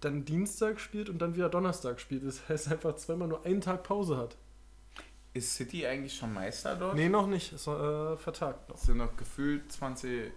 dann 0.00 0.24
Dienstag 0.24 0.80
spielt 0.80 1.10
und 1.10 1.18
dann 1.18 1.34
wieder 1.34 1.48
Donnerstag 1.48 2.00
spielt. 2.00 2.24
Das 2.24 2.48
heißt 2.48 2.70
einfach 2.70 2.96
zweimal 2.96 3.28
nur 3.28 3.44
einen 3.44 3.60
Tag 3.60 3.82
Pause 3.82 4.16
hat. 4.16 4.36
Ist 5.32 5.54
City 5.54 5.86
eigentlich 5.86 6.14
schon 6.14 6.32
Meister 6.32 6.76
dort? 6.76 6.94
Nee, 6.94 7.08
noch 7.08 7.26
nicht. 7.26 7.52
Ist 7.52 7.66
äh, 7.66 8.16
vertagt 8.16 8.68
noch. 8.68 8.76
Es 8.76 8.82
sind 8.82 8.98
noch 8.98 9.16
gefühlt 9.16 9.70
20 9.72 10.32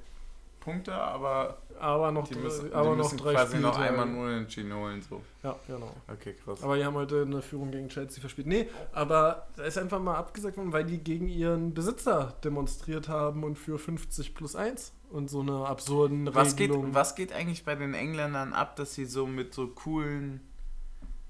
Punkte, 0.67 0.93
aber 0.93 1.59
Aber 1.79 2.11
noch, 2.11 2.27
die 2.27 2.35
müssen, 2.35 2.73
aber 2.73 2.89
die 2.91 2.97
noch 2.97 3.03
müssen 3.05 3.17
drei 3.17 3.33
quasi 3.35 3.57
noch 3.59 3.73
Spieltage. 3.75 3.99
einmal 4.01 4.05
nur 4.05 4.29
entschieden 4.31 4.73
holen. 4.73 5.01
So. 5.01 5.21
Ja, 5.43 5.55
genau. 5.65 5.95
Okay, 6.11 6.33
krass. 6.33 6.61
Aber 6.61 6.75
die 6.75 6.83
haben 6.83 6.95
heute 6.95 7.21
eine 7.21 7.41
Führung 7.41 7.71
gegen 7.71 7.87
Chelsea 7.87 8.19
verspielt. 8.19 8.47
Nee, 8.47 8.67
aber 8.91 9.47
da 9.55 9.63
ist 9.63 9.77
einfach 9.77 10.01
mal 10.01 10.15
abgesagt 10.15 10.57
worden, 10.57 10.73
weil 10.73 10.83
die 10.83 10.97
gegen 10.97 11.29
ihren 11.29 11.73
Besitzer 11.73 12.35
demonstriert 12.43 13.07
haben 13.07 13.45
und 13.45 13.55
für 13.55 13.79
50 13.79 14.35
plus 14.35 14.57
1 14.57 14.91
und 15.09 15.29
so 15.29 15.39
eine 15.39 15.65
absurden 15.65 16.27
was, 16.35 16.57
geht, 16.57 16.71
Regelung. 16.71 16.93
was 16.93 17.15
geht 17.15 17.31
eigentlich 17.31 17.63
bei 17.63 17.75
den 17.75 17.93
Engländern 17.93 18.51
ab, 18.51 18.75
dass 18.75 18.93
sie 18.93 19.05
so 19.05 19.25
mit 19.25 19.53
so 19.53 19.67
coolen 19.67 20.41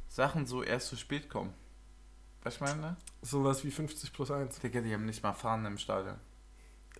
Sachen 0.08 0.48
so 0.48 0.64
erst 0.64 0.88
zu 0.88 0.96
spät 0.96 1.30
kommen? 1.30 1.54
Was 2.42 2.56
ich 2.56 2.62
meine? 2.62 2.98
Sowas 3.22 3.64
wie 3.64 3.70
50 3.70 4.14
plus 4.14 4.32
1. 4.32 4.60
Digga, 4.62 4.82
die 4.82 4.94
haben 4.94 5.06
nicht 5.06 5.22
mal 5.22 5.34
Fahren 5.34 5.64
im 5.66 5.78
Stadion. 5.78 6.16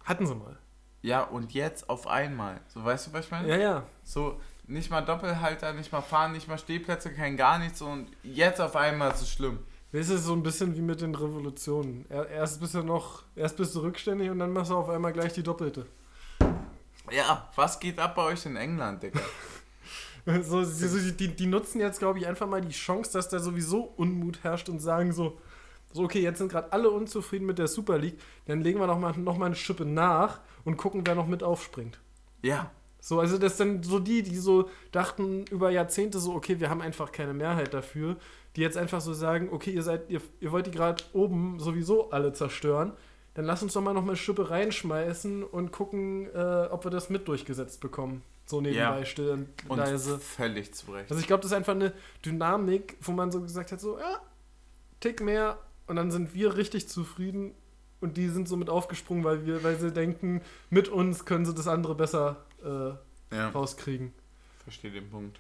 Hatten 0.04 0.28
sie 0.28 0.36
mal. 0.36 0.58
Ja, 1.02 1.22
und 1.24 1.54
jetzt 1.54 1.90
auf 1.90 2.08
einmal. 2.08 2.60
So, 2.68 2.84
weißt 2.84 3.08
du, 3.08 3.14
was 3.14 3.26
ich 3.26 3.32
meine? 3.32 3.48
Ja, 3.50 3.56
ja. 3.58 3.84
So, 4.04 4.40
nicht 4.68 4.90
mal 4.90 5.02
Doppelhalter, 5.02 5.74
nicht 5.74 5.92
mal 5.92 6.02
Fahren, 6.02 6.34
nicht 6.34 6.48
mal 6.48 6.58
Stehplätze, 6.58 7.14
kein 7.14 7.38
gar 7.38 7.60
nichts 7.60 7.82
und 7.82 8.08
jetzt 8.24 8.60
auf 8.60 8.76
einmal 8.76 9.12
ist 9.12 9.22
es 9.22 9.30
schlimm. 9.32 9.60
Das 9.94 10.10
ist 10.10 10.26
so 10.26 10.34
ein 10.34 10.44
bisschen 10.44 10.76
wie 10.76 10.82
mit 10.82 11.00
den 11.00 11.16
Revolutionen. 11.16 12.06
Er- 12.10 12.28
Erst 12.28 12.60
bist 12.60 12.74
du 12.74 12.84
noch, 12.84 13.24
erst 13.36 13.56
bist 13.56 13.74
du 13.74 13.80
rückständig 13.80 14.30
und 14.30 14.40
dann 14.40 14.52
machst 14.52 14.70
du 14.72 14.76
auf 14.76 14.90
einmal 14.90 15.14
gleich 15.14 15.32
die 15.34 15.44
doppelte. 15.44 15.86
Ja, 17.10 17.50
was 17.56 17.80
geht 17.80 17.98
ab 18.00 18.16
bei 18.16 18.24
euch 18.24 18.46
in 18.46 18.56
England, 18.56 19.04
Digga? 19.04 19.20
So, 20.42 20.62
so, 20.66 21.12
die, 21.12 21.30
die 21.34 21.46
nutzen 21.46 21.80
jetzt, 21.80 22.00
glaube 22.00 22.20
ich, 22.20 22.28
einfach 22.28 22.48
mal 22.48 22.60
die 22.60 22.74
Chance, 22.76 23.14
dass 23.14 23.30
da 23.30 23.40
sowieso 23.40 23.94
Unmut 23.96 24.44
herrscht 24.44 24.68
und 24.68 24.82
sagen 24.82 25.14
so, 25.14 25.40
so 25.92 26.04
okay, 26.04 26.22
jetzt 26.22 26.38
sind 26.40 26.52
gerade 26.52 26.72
alle 26.74 26.90
unzufrieden 26.90 27.46
mit 27.46 27.58
der 27.60 27.68
Super 27.68 27.98
League, 27.98 28.20
dann 28.46 28.62
legen 28.62 28.80
wir 28.80 28.88
noch 28.88 29.00
mal, 29.00 29.14
noch 29.18 29.38
mal 29.38 29.48
eine 29.48 29.56
Schippe 29.56 29.86
nach 29.86 30.40
und 30.66 30.78
gucken, 30.78 31.02
wer 31.06 31.16
noch 31.16 31.28
mit 31.28 31.44
aufspringt. 31.44 32.00
Ja, 32.44 32.70
So, 33.00 33.20
also 33.20 33.38
das 33.38 33.58
sind 33.58 33.86
so 33.86 34.00
die, 34.00 34.22
die 34.24 34.38
so 34.38 34.70
dachten 34.92 35.46
über 35.46 35.70
Jahrzehnte 35.70 36.20
so, 36.20 36.34
okay, 36.34 36.60
wir 36.60 36.70
haben 36.70 36.82
einfach 36.82 37.12
keine 37.12 37.34
Mehrheit 37.34 37.74
dafür, 37.74 38.18
die 38.56 38.62
jetzt 38.62 38.78
einfach 38.78 39.02
so 39.02 39.14
sagen, 39.14 39.50
okay, 39.52 39.72
ihr 39.72 39.84
seid, 39.84 40.10
ihr, 40.10 40.22
ihr 40.40 40.52
wollt 40.52 40.66
die 40.68 40.72
gerade 40.72 41.04
oben 41.14 41.60
sowieso 41.60 42.10
alle 42.12 42.34
zerstören, 42.34 42.94
dann 43.36 43.46
lass 43.46 43.62
uns 43.62 43.74
doch 43.74 43.82
mal 43.82 43.94
noch 43.94 44.02
mal 44.02 44.10
eine 44.10 44.18
Schippe 44.18 44.50
reinschmeißen 44.50 45.44
und 45.44 45.72
gucken, 45.72 46.28
äh, 46.34 46.68
ob 46.72 46.84
wir 46.86 46.92
das 46.92 47.10
mit 47.10 47.28
durchgesetzt 47.28 47.80
bekommen. 47.82 48.24
So 48.46 48.62
nebenbei 48.62 49.00
Ja. 49.00 49.06
still 49.06 49.30
und, 49.32 49.48
und 49.70 49.78
leise. 49.78 50.18
völlig 50.20 50.74
zu 50.74 50.92
Recht. 50.92 51.10
Also 51.12 51.20
ich 51.20 51.28
glaube, 51.28 51.42
das 51.44 51.52
ist 51.52 51.58
einfach 51.58 51.76
eine 51.76 51.94
Dynamik, 52.26 52.98
wo 53.02 53.12
man 53.12 53.32
so 53.32 53.42
gesagt 53.42 53.72
hat, 53.72 53.80
so, 53.80 54.00
ja, 54.00 54.22
Tick 55.00 55.22
mehr 55.22 55.60
und 55.88 55.96
dann 55.96 56.12
sind 56.12 56.34
wir 56.34 56.56
richtig 56.56 56.88
zufrieden 56.90 57.54
und 58.02 58.18
die 58.18 58.30
sind 58.30 58.48
so 58.48 58.56
mit 58.58 58.70
aufgesprungen, 58.70 59.24
weil 59.24 59.46
wir, 59.46 59.64
weil 59.64 59.80
sie 59.80 59.92
denken, 59.92 60.42
mit 60.70 60.88
uns 60.90 61.26
können 61.26 61.46
sie 61.46 61.54
das 61.54 61.68
andere 61.68 61.96
besser 61.96 62.46
äh, 62.64 63.36
Ja, 63.36 63.50
rauskriegen. 63.50 64.14
verstehe 64.64 64.92
den 64.92 65.10
Punkt. 65.10 65.40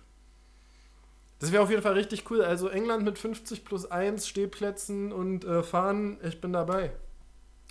Das 1.39 1.51
wäre 1.51 1.61
auf 1.61 1.69
jeden 1.69 1.83
Fall 1.83 1.93
richtig 1.93 2.29
cool. 2.31 2.41
Also 2.41 2.67
England 2.67 3.03
mit 3.05 3.19
50 3.19 3.63
plus 3.63 3.85
1 3.85 4.27
Stehplätzen 4.27 5.11
und 5.11 5.45
äh, 5.45 5.61
Fahren, 5.61 6.17
ich 6.23 6.41
bin 6.41 6.51
dabei. 6.51 6.91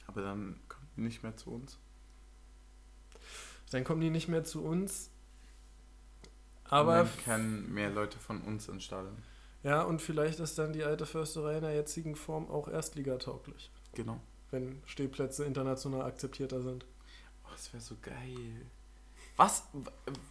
Aber 0.06 0.22
dann 0.22 0.60
kommt 0.68 0.86
die 0.96 1.00
nicht 1.00 1.24
mehr 1.24 1.36
zu 1.36 1.50
uns. 1.50 1.78
Dann 3.72 3.82
kommen 3.82 4.00
die 4.00 4.10
nicht 4.10 4.28
mehr 4.28 4.44
zu 4.44 4.62
uns. 4.62 5.10
Aber 6.68 6.94
Aber 6.94 7.08
dann 7.10 7.24
können 7.24 7.74
mehr 7.74 7.90
Leute 7.90 8.18
von 8.18 8.40
uns 8.42 8.68
ins 8.68 8.84
Stadion. 8.84 9.16
Ja, 9.66 9.82
und 9.82 10.00
vielleicht 10.00 10.38
ist 10.40 10.58
dann 10.58 10.72
die 10.72 10.84
alte 10.84 11.06
Försterei 11.06 11.56
in 11.56 11.62
der 11.62 11.74
jetzigen 11.74 12.14
Form 12.14 12.48
auch 12.48 12.68
erstligatauglich, 12.68 13.70
Genau. 13.94 14.20
wenn 14.50 14.80
Stehplätze 14.86 15.44
international 15.44 16.02
akzeptierter 16.02 16.62
sind. 16.62 16.86
Oh, 17.44 17.48
das 17.52 17.72
wäre 17.72 17.82
so 17.82 17.96
geil. 18.00 18.66
Was, 19.36 19.64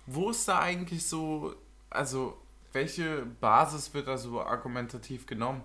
wo 0.07 0.29
ist 0.31 0.47
da 0.47 0.59
eigentlich 0.59 1.05
so, 1.05 1.53
also, 1.89 2.37
welche 2.73 3.25
Basis 3.39 3.93
wird 3.93 4.07
da 4.07 4.17
so 4.17 4.41
argumentativ 4.41 5.25
genommen? 5.27 5.61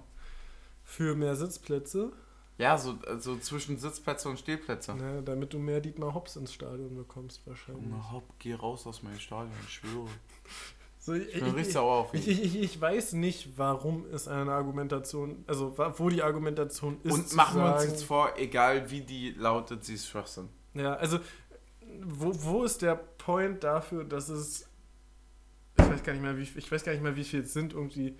Für 0.85 1.15
mehr 1.15 1.37
Sitzplätze, 1.37 2.13
Ja, 2.59 2.77
so 2.77 2.99
also 3.07 3.39
zwischen 3.39 3.79
Sitzplätze 3.79 4.29
und 4.29 4.39
Stehplätze. 4.39 4.95
ne, 4.95 5.23
damit 5.23 5.53
du 5.55 5.59
mehr 5.59 5.81
Dietmar 5.81 6.13
Hops 6.13 6.37
ins 6.37 6.53
Stadion 6.53 6.95
bekommst 6.97 7.47
wahrscheinlich. 7.47 7.85
Junge, 7.87 8.13
hopp, 8.13 8.25
geh 8.39 8.53
raus 8.55 8.87
aus 8.87 9.03
meinem 9.03 9.19
Stadion, 9.19 9.55
ich 9.65 9.73
schwöre. 9.75 10.09
So, 11.03 11.15
ich, 11.15 11.29
Ich 11.29 11.33
bin 11.35 11.47
ich, 11.49 11.55
richtig 11.55 11.67
ich, 11.69 11.73
sauer 11.73 11.93
auf 11.97 12.13
ihn. 12.15 12.21
ich, 12.21 12.29
ich, 12.45 12.61
ich 12.63 12.81
weiß 12.81 13.15
nicht, 13.15 13.57
warum 13.57 14.05
es 14.13 14.29
eine 14.29 14.53
Argumentation, 14.53 15.43
also 15.47 15.75
wo 15.97 16.11
die 16.11 16.23
Argumentation 16.23 16.99
ist. 17.03 17.13
und 17.13 17.35
machen 17.35 17.59
wir 17.61 17.73
uns 17.73 17.81
sagen- 17.81 17.91
jetzt 17.93 18.05
vor, 18.05 18.35
egal 18.37 18.91
wie 18.91 19.01
die 19.01 19.31
lautet, 19.31 19.83
sie 19.85 19.95
ist 19.95 20.07
Schwachsinn. 20.09 20.51
Ja, 20.75 20.95
also 20.95 21.19
wo, 22.05 22.33
wo 22.45 22.65
ist 22.65 22.83
der 22.83 22.95
Point 22.97 23.65
dafür, 23.65 24.05
dass 24.05 24.29
es 24.29 24.67
ich 25.79 25.89
weiß 25.89 26.03
gar 26.03 26.13
nicht 26.13 26.23
mehr, 26.23 26.37
wie 26.37 26.43
ich 26.43 26.71
weiß 26.71 26.85
gar 26.85 26.93
nicht 26.93 27.03
mehr, 27.03 27.17
wie 27.17 27.25
viel 27.25 27.41
es 27.41 27.53
sind, 27.55 27.73
irgendwie 27.73 28.15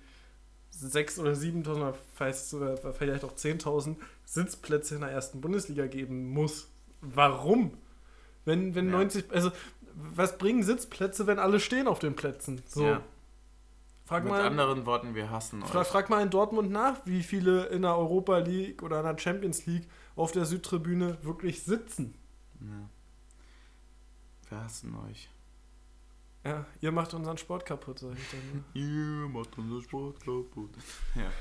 6 0.71 1.19
oder 1.19 1.33
7.000 1.33 1.67
oder 1.75 1.93
vielleicht, 2.15 2.53
oder 2.53 2.93
vielleicht 2.93 3.23
auch 3.23 3.33
10.000 3.35 3.95
Sitzplätze 4.25 4.95
in 4.95 5.01
der 5.01 5.11
ersten 5.11 5.39
Bundesliga 5.39 5.85
geben 5.85 6.29
muss. 6.31 6.69
Warum? 7.01 7.77
Wenn, 8.45 8.73
wenn 8.73 8.85
Ja. 8.87 8.93
90, 8.93 9.25
also 9.31 9.51
was 9.95 10.37
bringen 10.37 10.63
Sitzplätze, 10.63 11.27
wenn 11.27 11.39
alle 11.39 11.59
stehen 11.59 11.87
auf 11.87 11.99
den 11.99 12.15
Plätzen? 12.15 12.61
So. 12.67 12.85
Ja. 12.85 13.01
Frag 14.05 14.23
Mit 14.23 14.33
mal, 14.33 14.41
anderen 14.41 14.85
Worten, 14.85 15.15
wir 15.15 15.29
hassen 15.29 15.63
Fra 15.63 15.81
euch. 15.81 15.87
frag 15.87 16.09
mal 16.09 16.21
in 16.21 16.29
Dortmund 16.29 16.69
nach, 16.69 16.97
wie 17.05 17.23
viele 17.23 17.67
in 17.67 17.83
der 17.83 17.95
Europa 17.95 18.39
League 18.39 18.83
oder 18.83 18.99
in 18.99 19.05
der 19.05 19.17
Champions 19.17 19.65
League 19.65 19.87
auf 20.17 20.33
der 20.33 20.45
Südtribüne 20.45 21.17
wirklich 21.21 21.63
sitzen. 21.63 22.13
Ja. 22.59 22.89
Wir 24.49 24.63
hassen 24.65 24.93
euch. 25.09 25.29
Ja, 26.43 26.65
ihr 26.81 26.91
macht 26.91 27.13
unseren 27.13 27.37
Sport 27.37 27.65
kaputt, 27.65 27.99
sag 27.99 28.13
ich 28.17 28.31
dann. 28.31 28.39
Ne? 28.53 28.63
Ihr 28.73 29.29
macht 29.29 29.57
unser 29.57 29.81
Sport 29.81 30.19
kaputt. 30.19 30.71
Ja. 31.15 31.31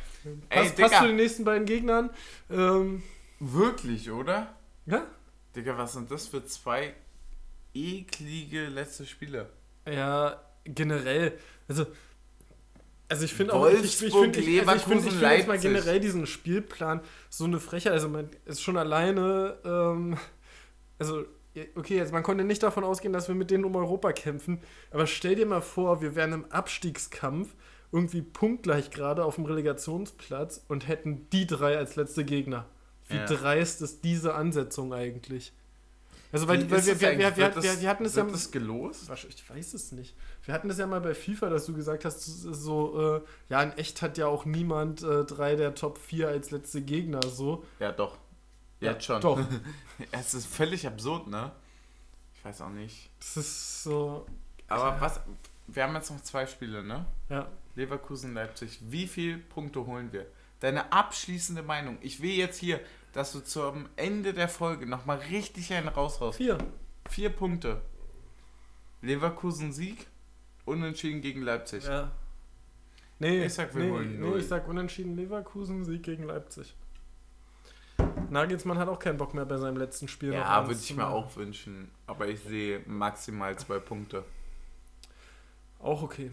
Pass, 0.50 0.72
Ey, 0.72 0.82
passt 0.82 0.98
zu 0.98 1.06
den 1.06 1.16
nächsten 1.16 1.44
beiden 1.44 1.64
Gegnern. 1.66 2.10
Ähm, 2.50 3.02
Wirklich, 3.40 4.10
oder? 4.10 4.54
Ja? 4.84 5.06
Digga, 5.56 5.76
was 5.78 5.94
sind 5.94 6.10
das 6.10 6.28
für 6.28 6.44
zwei 6.44 6.94
eklige 7.74 8.66
letzte 8.66 9.06
Spiele? 9.06 9.48
Ja, 9.86 10.40
generell. 10.64 11.32
Also, 11.68 11.86
also 13.08 13.24
ich 13.24 13.34
finde 13.34 13.54
auch, 13.54 13.68
ich, 13.68 13.82
ich, 13.82 14.02
ich 14.04 14.14
finde 14.14 14.40
ich, 14.40 14.68
also 14.68 14.76
ich 14.76 14.82
find, 14.82 15.04
ich 15.04 15.12
find 15.12 15.32
jetzt 15.32 15.48
mal 15.48 15.58
generell 15.58 16.00
diesen 16.00 16.26
Spielplan 16.26 17.00
so 17.28 17.44
eine 17.44 17.58
Frechheit. 17.58 17.92
Also 17.92 18.08
man 18.08 18.28
ist 18.44 18.62
schon 18.62 18.76
alleine, 18.76 19.58
ähm, 19.64 20.16
also 20.98 21.24
okay, 21.74 21.96
jetzt 21.96 22.12
man 22.12 22.22
konnte 22.22 22.44
nicht 22.44 22.62
davon 22.62 22.84
ausgehen, 22.84 23.12
dass 23.12 23.28
wir 23.28 23.34
mit 23.34 23.50
denen 23.50 23.64
um 23.64 23.74
Europa 23.74 24.12
kämpfen, 24.12 24.60
aber 24.90 25.06
stell 25.06 25.34
dir 25.34 25.46
mal 25.46 25.60
vor, 25.60 26.00
wir 26.00 26.14
wären 26.14 26.32
im 26.32 26.44
Abstiegskampf 26.52 27.54
irgendwie 27.92 28.22
punktgleich 28.22 28.90
gerade 28.90 29.24
auf 29.24 29.34
dem 29.34 29.44
Relegationsplatz 29.46 30.64
und 30.68 30.86
hätten 30.86 31.28
die 31.30 31.46
drei 31.46 31.76
als 31.76 31.96
letzte 31.96 32.24
Gegner. 32.24 32.66
Wie 33.08 33.16
ja. 33.16 33.26
dreist 33.26 33.82
ist 33.82 34.04
diese 34.04 34.34
Ansetzung 34.34 34.92
eigentlich? 34.94 35.52
Also, 36.32 36.46
weil, 36.46 36.70
weil 36.70 36.86
wir, 36.86 37.00
wir, 37.00 37.18
wir, 37.18 37.36
wir, 37.36 37.62
wir, 37.62 37.80
wir 37.80 37.88
hatten 37.88 38.04
es 38.04 38.14
ja. 38.14 38.22
das 38.22 38.50
gelost? 38.52 39.10
Ich 39.28 39.50
weiß 39.50 39.74
es 39.74 39.92
nicht. 39.92 40.14
Wir 40.44 40.54
hatten 40.54 40.68
das 40.68 40.78
ja 40.78 40.86
mal 40.86 41.00
bei 41.00 41.14
FIFA, 41.14 41.50
dass 41.50 41.66
du 41.66 41.74
gesagt 41.74 42.04
hast, 42.04 42.22
so, 42.22 43.16
äh, 43.16 43.20
ja, 43.48 43.62
in 43.62 43.72
echt 43.72 44.00
hat 44.00 44.16
ja 44.16 44.26
auch 44.26 44.44
niemand 44.44 45.02
äh, 45.02 45.24
drei 45.24 45.56
der 45.56 45.74
Top 45.74 45.98
4 45.98 46.28
als 46.28 46.52
letzte 46.52 46.82
Gegner, 46.82 47.20
so. 47.22 47.64
Ja, 47.80 47.90
doch. 47.90 48.16
Jetzt 48.80 49.08
ja, 49.08 49.20
schon. 49.20 49.20
Doch. 49.20 49.40
es 50.12 50.34
ist 50.34 50.46
völlig 50.46 50.86
absurd, 50.86 51.26
ne? 51.26 51.50
Ich 52.34 52.44
weiß 52.44 52.62
auch 52.62 52.70
nicht. 52.70 53.10
Das 53.18 53.36
ist 53.36 53.82
so. 53.82 54.24
Aber 54.68 54.90
ja. 54.90 55.00
was. 55.00 55.20
Wir 55.66 55.82
haben 55.84 55.94
jetzt 55.94 56.10
noch 56.10 56.20
zwei 56.22 56.46
Spiele, 56.46 56.82
ne? 56.82 57.04
Ja. 57.28 57.48
Leverkusen, 57.74 58.34
Leipzig. 58.34 58.78
Wie 58.82 59.06
viele 59.06 59.38
Punkte 59.38 59.86
holen 59.86 60.12
wir? 60.12 60.26
Deine 60.60 60.92
abschließende 60.92 61.62
Meinung. 61.62 61.98
Ich 62.00 62.22
will 62.22 62.32
jetzt 62.32 62.58
hier 62.58 62.80
dass 63.12 63.32
du 63.32 63.40
zum 63.40 63.88
Ende 63.96 64.32
der 64.32 64.48
Folge 64.48 64.86
nochmal 64.86 65.18
richtig 65.30 65.72
einen 65.72 65.88
raushaust. 65.88 66.38
Vier. 66.38 66.58
Vier 67.08 67.30
Punkte. 67.30 67.82
Leverkusen 69.02 69.72
Sieg, 69.72 70.06
unentschieden 70.64 71.20
gegen 71.20 71.42
Leipzig. 71.42 71.84
Ja. 71.84 72.12
Nee, 73.18 73.44
ich 73.44 73.54
sag, 73.54 73.74
wir 73.74 73.84
nee, 73.84 73.90
holen 73.90 74.20
nee, 74.20 74.38
ich 74.38 74.46
sag 74.46 74.68
unentschieden 74.68 75.16
Leverkusen 75.16 75.84
Sieg 75.84 76.02
gegen 76.02 76.24
Leipzig. 76.24 76.74
Nagelsmann 78.30 78.78
hat 78.78 78.88
auch 78.88 78.98
keinen 78.98 79.18
Bock 79.18 79.34
mehr 79.34 79.44
bei 79.44 79.58
seinem 79.58 79.76
letzten 79.76 80.08
Spiel. 80.08 80.32
Ja, 80.32 80.66
würde 80.66 80.80
ich 80.80 80.94
mir 80.94 81.06
auch 81.06 81.36
wünschen. 81.36 81.90
Aber 82.06 82.28
ich 82.28 82.40
sehe 82.40 82.80
maximal 82.86 83.58
zwei 83.58 83.78
Punkte. 83.78 84.24
Auch 85.78 86.02
okay. 86.02 86.30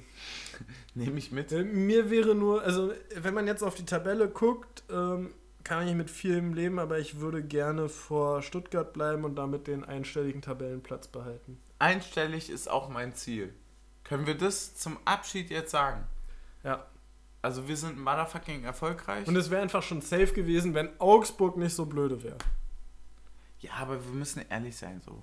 Nehme 0.94 1.18
ich 1.18 1.32
mit. 1.32 1.52
Äh, 1.52 1.64
mir 1.64 2.10
wäre 2.10 2.36
nur, 2.36 2.62
also 2.64 2.94
wenn 3.16 3.34
man 3.34 3.48
jetzt 3.48 3.64
auf 3.64 3.76
die 3.76 3.86
Tabelle 3.86 4.30
guckt, 4.30 4.84
ähm, 4.90 5.34
kann 5.68 5.86
ich 5.86 5.96
mit 5.96 6.10
vielem 6.10 6.54
leben, 6.54 6.80
aber 6.80 6.98
ich 6.98 7.20
würde 7.20 7.44
gerne 7.44 7.90
vor 7.90 8.42
Stuttgart 8.42 8.94
bleiben 8.94 9.26
und 9.26 9.36
damit 9.36 9.68
den 9.68 9.84
einstelligen 9.84 10.42
Tabellenplatz 10.42 11.10
behalten. 11.10 11.60
Einstellig 11.78 12.50
ist 12.50 12.70
auch 12.70 12.88
mein 12.88 13.14
Ziel. 13.14 13.54
Können 14.06 14.26
wir 14.26 14.38
das 14.38 14.78
zum 14.78 14.98
Abschied 15.04 15.50
jetzt 15.50 15.72
sagen? 15.72 16.06
Ja. 16.64 16.86
Also 17.42 17.68
wir 17.68 17.76
sind 17.76 18.00
motherfucking 18.00 18.64
erfolgreich. 18.64 19.28
Und 19.28 19.36
es 19.36 19.50
wäre 19.50 19.62
einfach 19.62 19.84
schon 19.84 20.02
safe 20.02 20.34
gewesen, 20.34 20.74
wenn 20.74 20.90
Augsburg 21.02 21.58
nicht 21.58 21.76
so 21.76 21.86
blöde 21.86 22.24
wäre. 22.24 22.38
Ja, 23.60 23.74
aber 23.74 24.02
wir 24.04 24.14
müssen 24.14 24.46
ehrlich 24.50 24.78
sein 24.78 25.02
so 25.06 25.22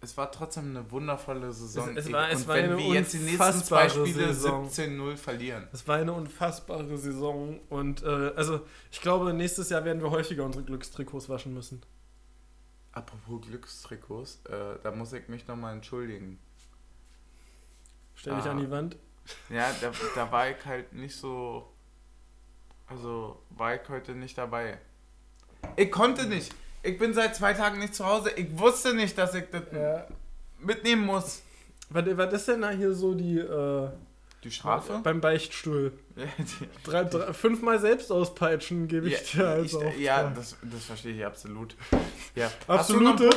es 0.00 0.16
war 0.16 0.30
trotzdem 0.30 0.76
eine 0.76 0.90
wundervolle 0.90 1.52
Saison. 1.52 1.96
Es, 1.96 2.06
es 2.06 2.12
war, 2.12 2.30
es 2.30 2.42
und 2.42 2.48
war 2.48 2.56
wenn 2.56 2.76
wir 2.76 2.94
jetzt 2.94 3.14
die 3.14 3.18
nächsten 3.18 3.64
zwei 3.64 3.88
Spiele 3.88 4.30
17-0 4.30 5.16
verlieren. 5.16 5.66
Es 5.72 5.86
war 5.88 5.96
eine 5.96 6.12
unfassbare 6.12 6.96
Saison 6.96 7.58
und 7.68 8.02
äh, 8.02 8.32
also 8.36 8.60
ich 8.92 9.00
glaube, 9.00 9.32
nächstes 9.32 9.70
Jahr 9.70 9.84
werden 9.84 10.02
wir 10.02 10.10
häufiger 10.10 10.44
unsere 10.44 10.64
Glückstrikots 10.64 11.28
waschen 11.28 11.52
müssen. 11.52 11.82
Apropos 12.92 13.46
Glückstrikots, 13.46 14.40
äh, 14.46 14.78
da 14.82 14.92
muss 14.92 15.12
ich 15.12 15.28
mich 15.28 15.46
nochmal 15.48 15.74
entschuldigen. 15.74 16.38
Stell 18.14 18.36
dich 18.36 18.44
ah, 18.46 18.50
an 18.50 18.58
die 18.58 18.70
Wand. 18.70 18.96
Ja, 19.50 19.70
da, 19.80 19.92
da 20.14 20.32
war 20.32 20.48
ich 20.48 20.64
halt 20.64 20.92
nicht 20.92 21.16
so. 21.16 21.72
Also 22.86 23.42
war 23.50 23.74
ich 23.74 23.88
heute 23.88 24.12
nicht 24.12 24.38
dabei. 24.38 24.78
Ich 25.76 25.90
konnte 25.90 26.26
nicht 26.26 26.54
ich 26.82 26.98
bin 26.98 27.14
seit 27.14 27.36
zwei 27.36 27.52
Tagen 27.52 27.78
nicht 27.78 27.94
zu 27.94 28.06
Hause. 28.06 28.30
Ich 28.36 28.58
wusste 28.58 28.94
nicht, 28.94 29.16
dass 29.18 29.34
ich 29.34 29.44
das 29.50 29.62
ja. 29.72 30.06
mitnehmen 30.58 31.06
muss. 31.06 31.42
Was, 31.90 32.04
was 32.16 32.32
ist 32.32 32.48
denn 32.48 32.62
da 32.62 32.70
hier 32.70 32.92
so 32.92 33.14
die. 33.14 33.38
Äh, 33.38 33.88
die 34.44 34.50
Strafe? 34.52 35.00
Beim 35.02 35.20
Beichtstuhl. 35.20 35.92
Ja, 36.14 36.26
die, 36.38 36.68
drei, 36.84 37.04
drei, 37.04 37.32
fünfmal 37.32 37.80
selbst 37.80 38.12
auspeitschen 38.12 38.86
gebe 38.86 39.08
ich 39.08 39.34
ja, 39.34 39.42
dir 39.42 39.48
also 39.48 39.82
ich, 39.82 39.98
Ja, 40.00 40.30
das, 40.30 40.56
das 40.62 40.84
verstehe 40.84 41.14
ich 41.14 41.26
absolut. 41.26 41.76
Ja. 42.34 42.50
Absolute. 42.68 43.30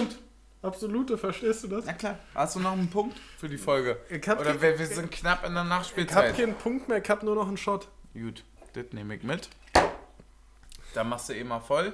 Absolute, 0.62 1.18
verstehst 1.18 1.64
du 1.64 1.70
das? 1.70 1.86
Na 1.86 1.94
klar. 1.94 2.20
Hast 2.36 2.56
du 2.56 2.60
noch 2.60 2.74
einen 2.74 2.90
Punkt 2.90 3.18
für 3.40 3.50
die 3.50 3.58
Folge? 3.58 3.98
Oder 4.12 4.62
wir, 4.62 4.78
wir 4.78 4.86
sind 4.86 5.12
knapp 5.12 5.44
in 5.44 5.56
der 5.56 5.64
Nachspielzeit. 5.64 6.24
Ich 6.24 6.30
habe 6.34 6.42
keinen 6.42 6.56
Punkt 6.56 6.88
mehr, 6.88 7.02
ich 7.04 7.10
habe 7.10 7.26
nur 7.26 7.34
noch 7.34 7.48
einen 7.48 7.58
Shot. 7.58 7.88
Gut, 8.14 8.44
das 8.74 8.86
nehme 8.92 9.16
ich 9.16 9.24
mit. 9.24 9.50
Da 10.94 11.04
machst 11.04 11.30
du 11.30 11.34
eh 11.34 11.44
mal 11.44 11.62
voll. 11.62 11.94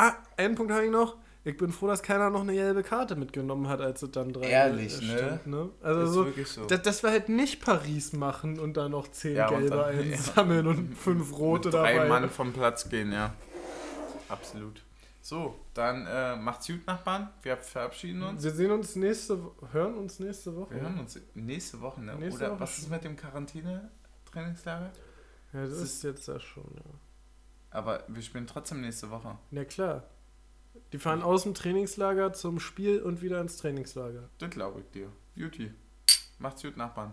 Ah, 0.00 0.14
einen 0.38 0.54
Punkt 0.54 0.72
habe 0.72 0.86
ich 0.86 0.90
noch. 0.90 1.18
Ich 1.44 1.58
bin 1.58 1.70
froh, 1.72 1.86
dass 1.86 2.02
keiner 2.02 2.30
noch 2.30 2.40
eine 2.40 2.54
gelbe 2.54 2.82
Karte 2.82 3.16
mitgenommen 3.16 3.68
hat, 3.68 3.82
als 3.82 4.00
es 4.00 4.10
dann 4.10 4.32
drei 4.32 4.46
Ehrlich, 4.48 4.96
stand, 4.96 5.46
ne? 5.46 5.56
ne? 5.56 5.70
Also 5.82 6.06
so, 6.06 6.44
so. 6.44 6.64
Das, 6.64 6.80
das 6.80 7.02
wir 7.02 7.10
halt 7.10 7.28
nicht 7.28 7.62
Paris 7.62 8.14
machen 8.14 8.58
und 8.58 8.78
dann 8.78 8.92
noch 8.92 9.08
zehn 9.10 9.36
ja, 9.36 9.48
gelbe 9.50 9.68
dann, 9.68 9.98
einsammeln 9.98 10.64
ja. 10.64 10.70
und 10.70 10.94
fünf 10.94 11.36
rote 11.38 11.68
Mit 11.68 11.74
dabei. 11.74 11.96
Drei 11.98 12.08
Mann 12.08 12.30
vom 12.30 12.50
Platz 12.54 12.88
gehen, 12.88 13.12
ja. 13.12 13.34
Absolut. 14.30 14.82
So, 15.20 15.54
dann 15.74 16.06
äh, 16.06 16.36
macht's 16.36 16.66
gut, 16.66 16.86
Nachbarn. 16.86 17.28
Wir 17.42 17.58
verabschieden 17.58 18.22
uns. 18.22 18.42
Wir 18.42 18.52
sehen 18.52 18.70
uns 18.70 18.96
nächste, 18.96 19.38
hören 19.72 19.96
uns 19.96 20.18
nächste 20.18 20.56
Woche. 20.56 20.74
Wir 20.74 20.80
hören 20.80 20.98
uns 20.98 21.20
nächste 21.34 21.78
Woche, 21.82 22.00
ne? 22.00 22.16
Nächste 22.16 22.44
Oder 22.44 22.52
Woche 22.52 22.60
was 22.60 22.78
ist 22.78 22.90
mit 22.90 23.04
dem 23.04 23.16
Quarantäne-Trainingslager? 23.16 24.92
Ja, 25.52 25.60
das, 25.60 25.70
das 25.70 25.82
ist 25.82 26.04
jetzt 26.04 26.26
ja 26.26 26.40
schon, 26.40 26.64
ja. 26.74 27.09
Aber 27.70 28.04
wir 28.08 28.22
spielen 28.22 28.46
trotzdem 28.46 28.80
nächste 28.80 29.10
Woche. 29.10 29.38
Na 29.50 29.64
klar. 29.64 30.04
Die 30.92 30.98
fahren 30.98 31.22
aus 31.22 31.44
dem 31.44 31.54
Trainingslager 31.54 32.32
zum 32.32 32.60
Spiel 32.60 33.00
und 33.02 33.22
wieder 33.22 33.40
ins 33.40 33.56
Trainingslager. 33.56 34.28
Das 34.38 34.50
glaube 34.50 34.80
ich 34.80 34.90
dir. 34.90 35.10
Juti. 35.34 35.72
Macht's 36.38 36.62
gut, 36.62 36.76
Nachbarn. 36.76 37.12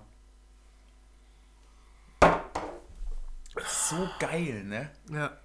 So 3.65 4.09
geil, 4.19 4.63
ne? 4.63 4.91
Ja. 5.11 5.37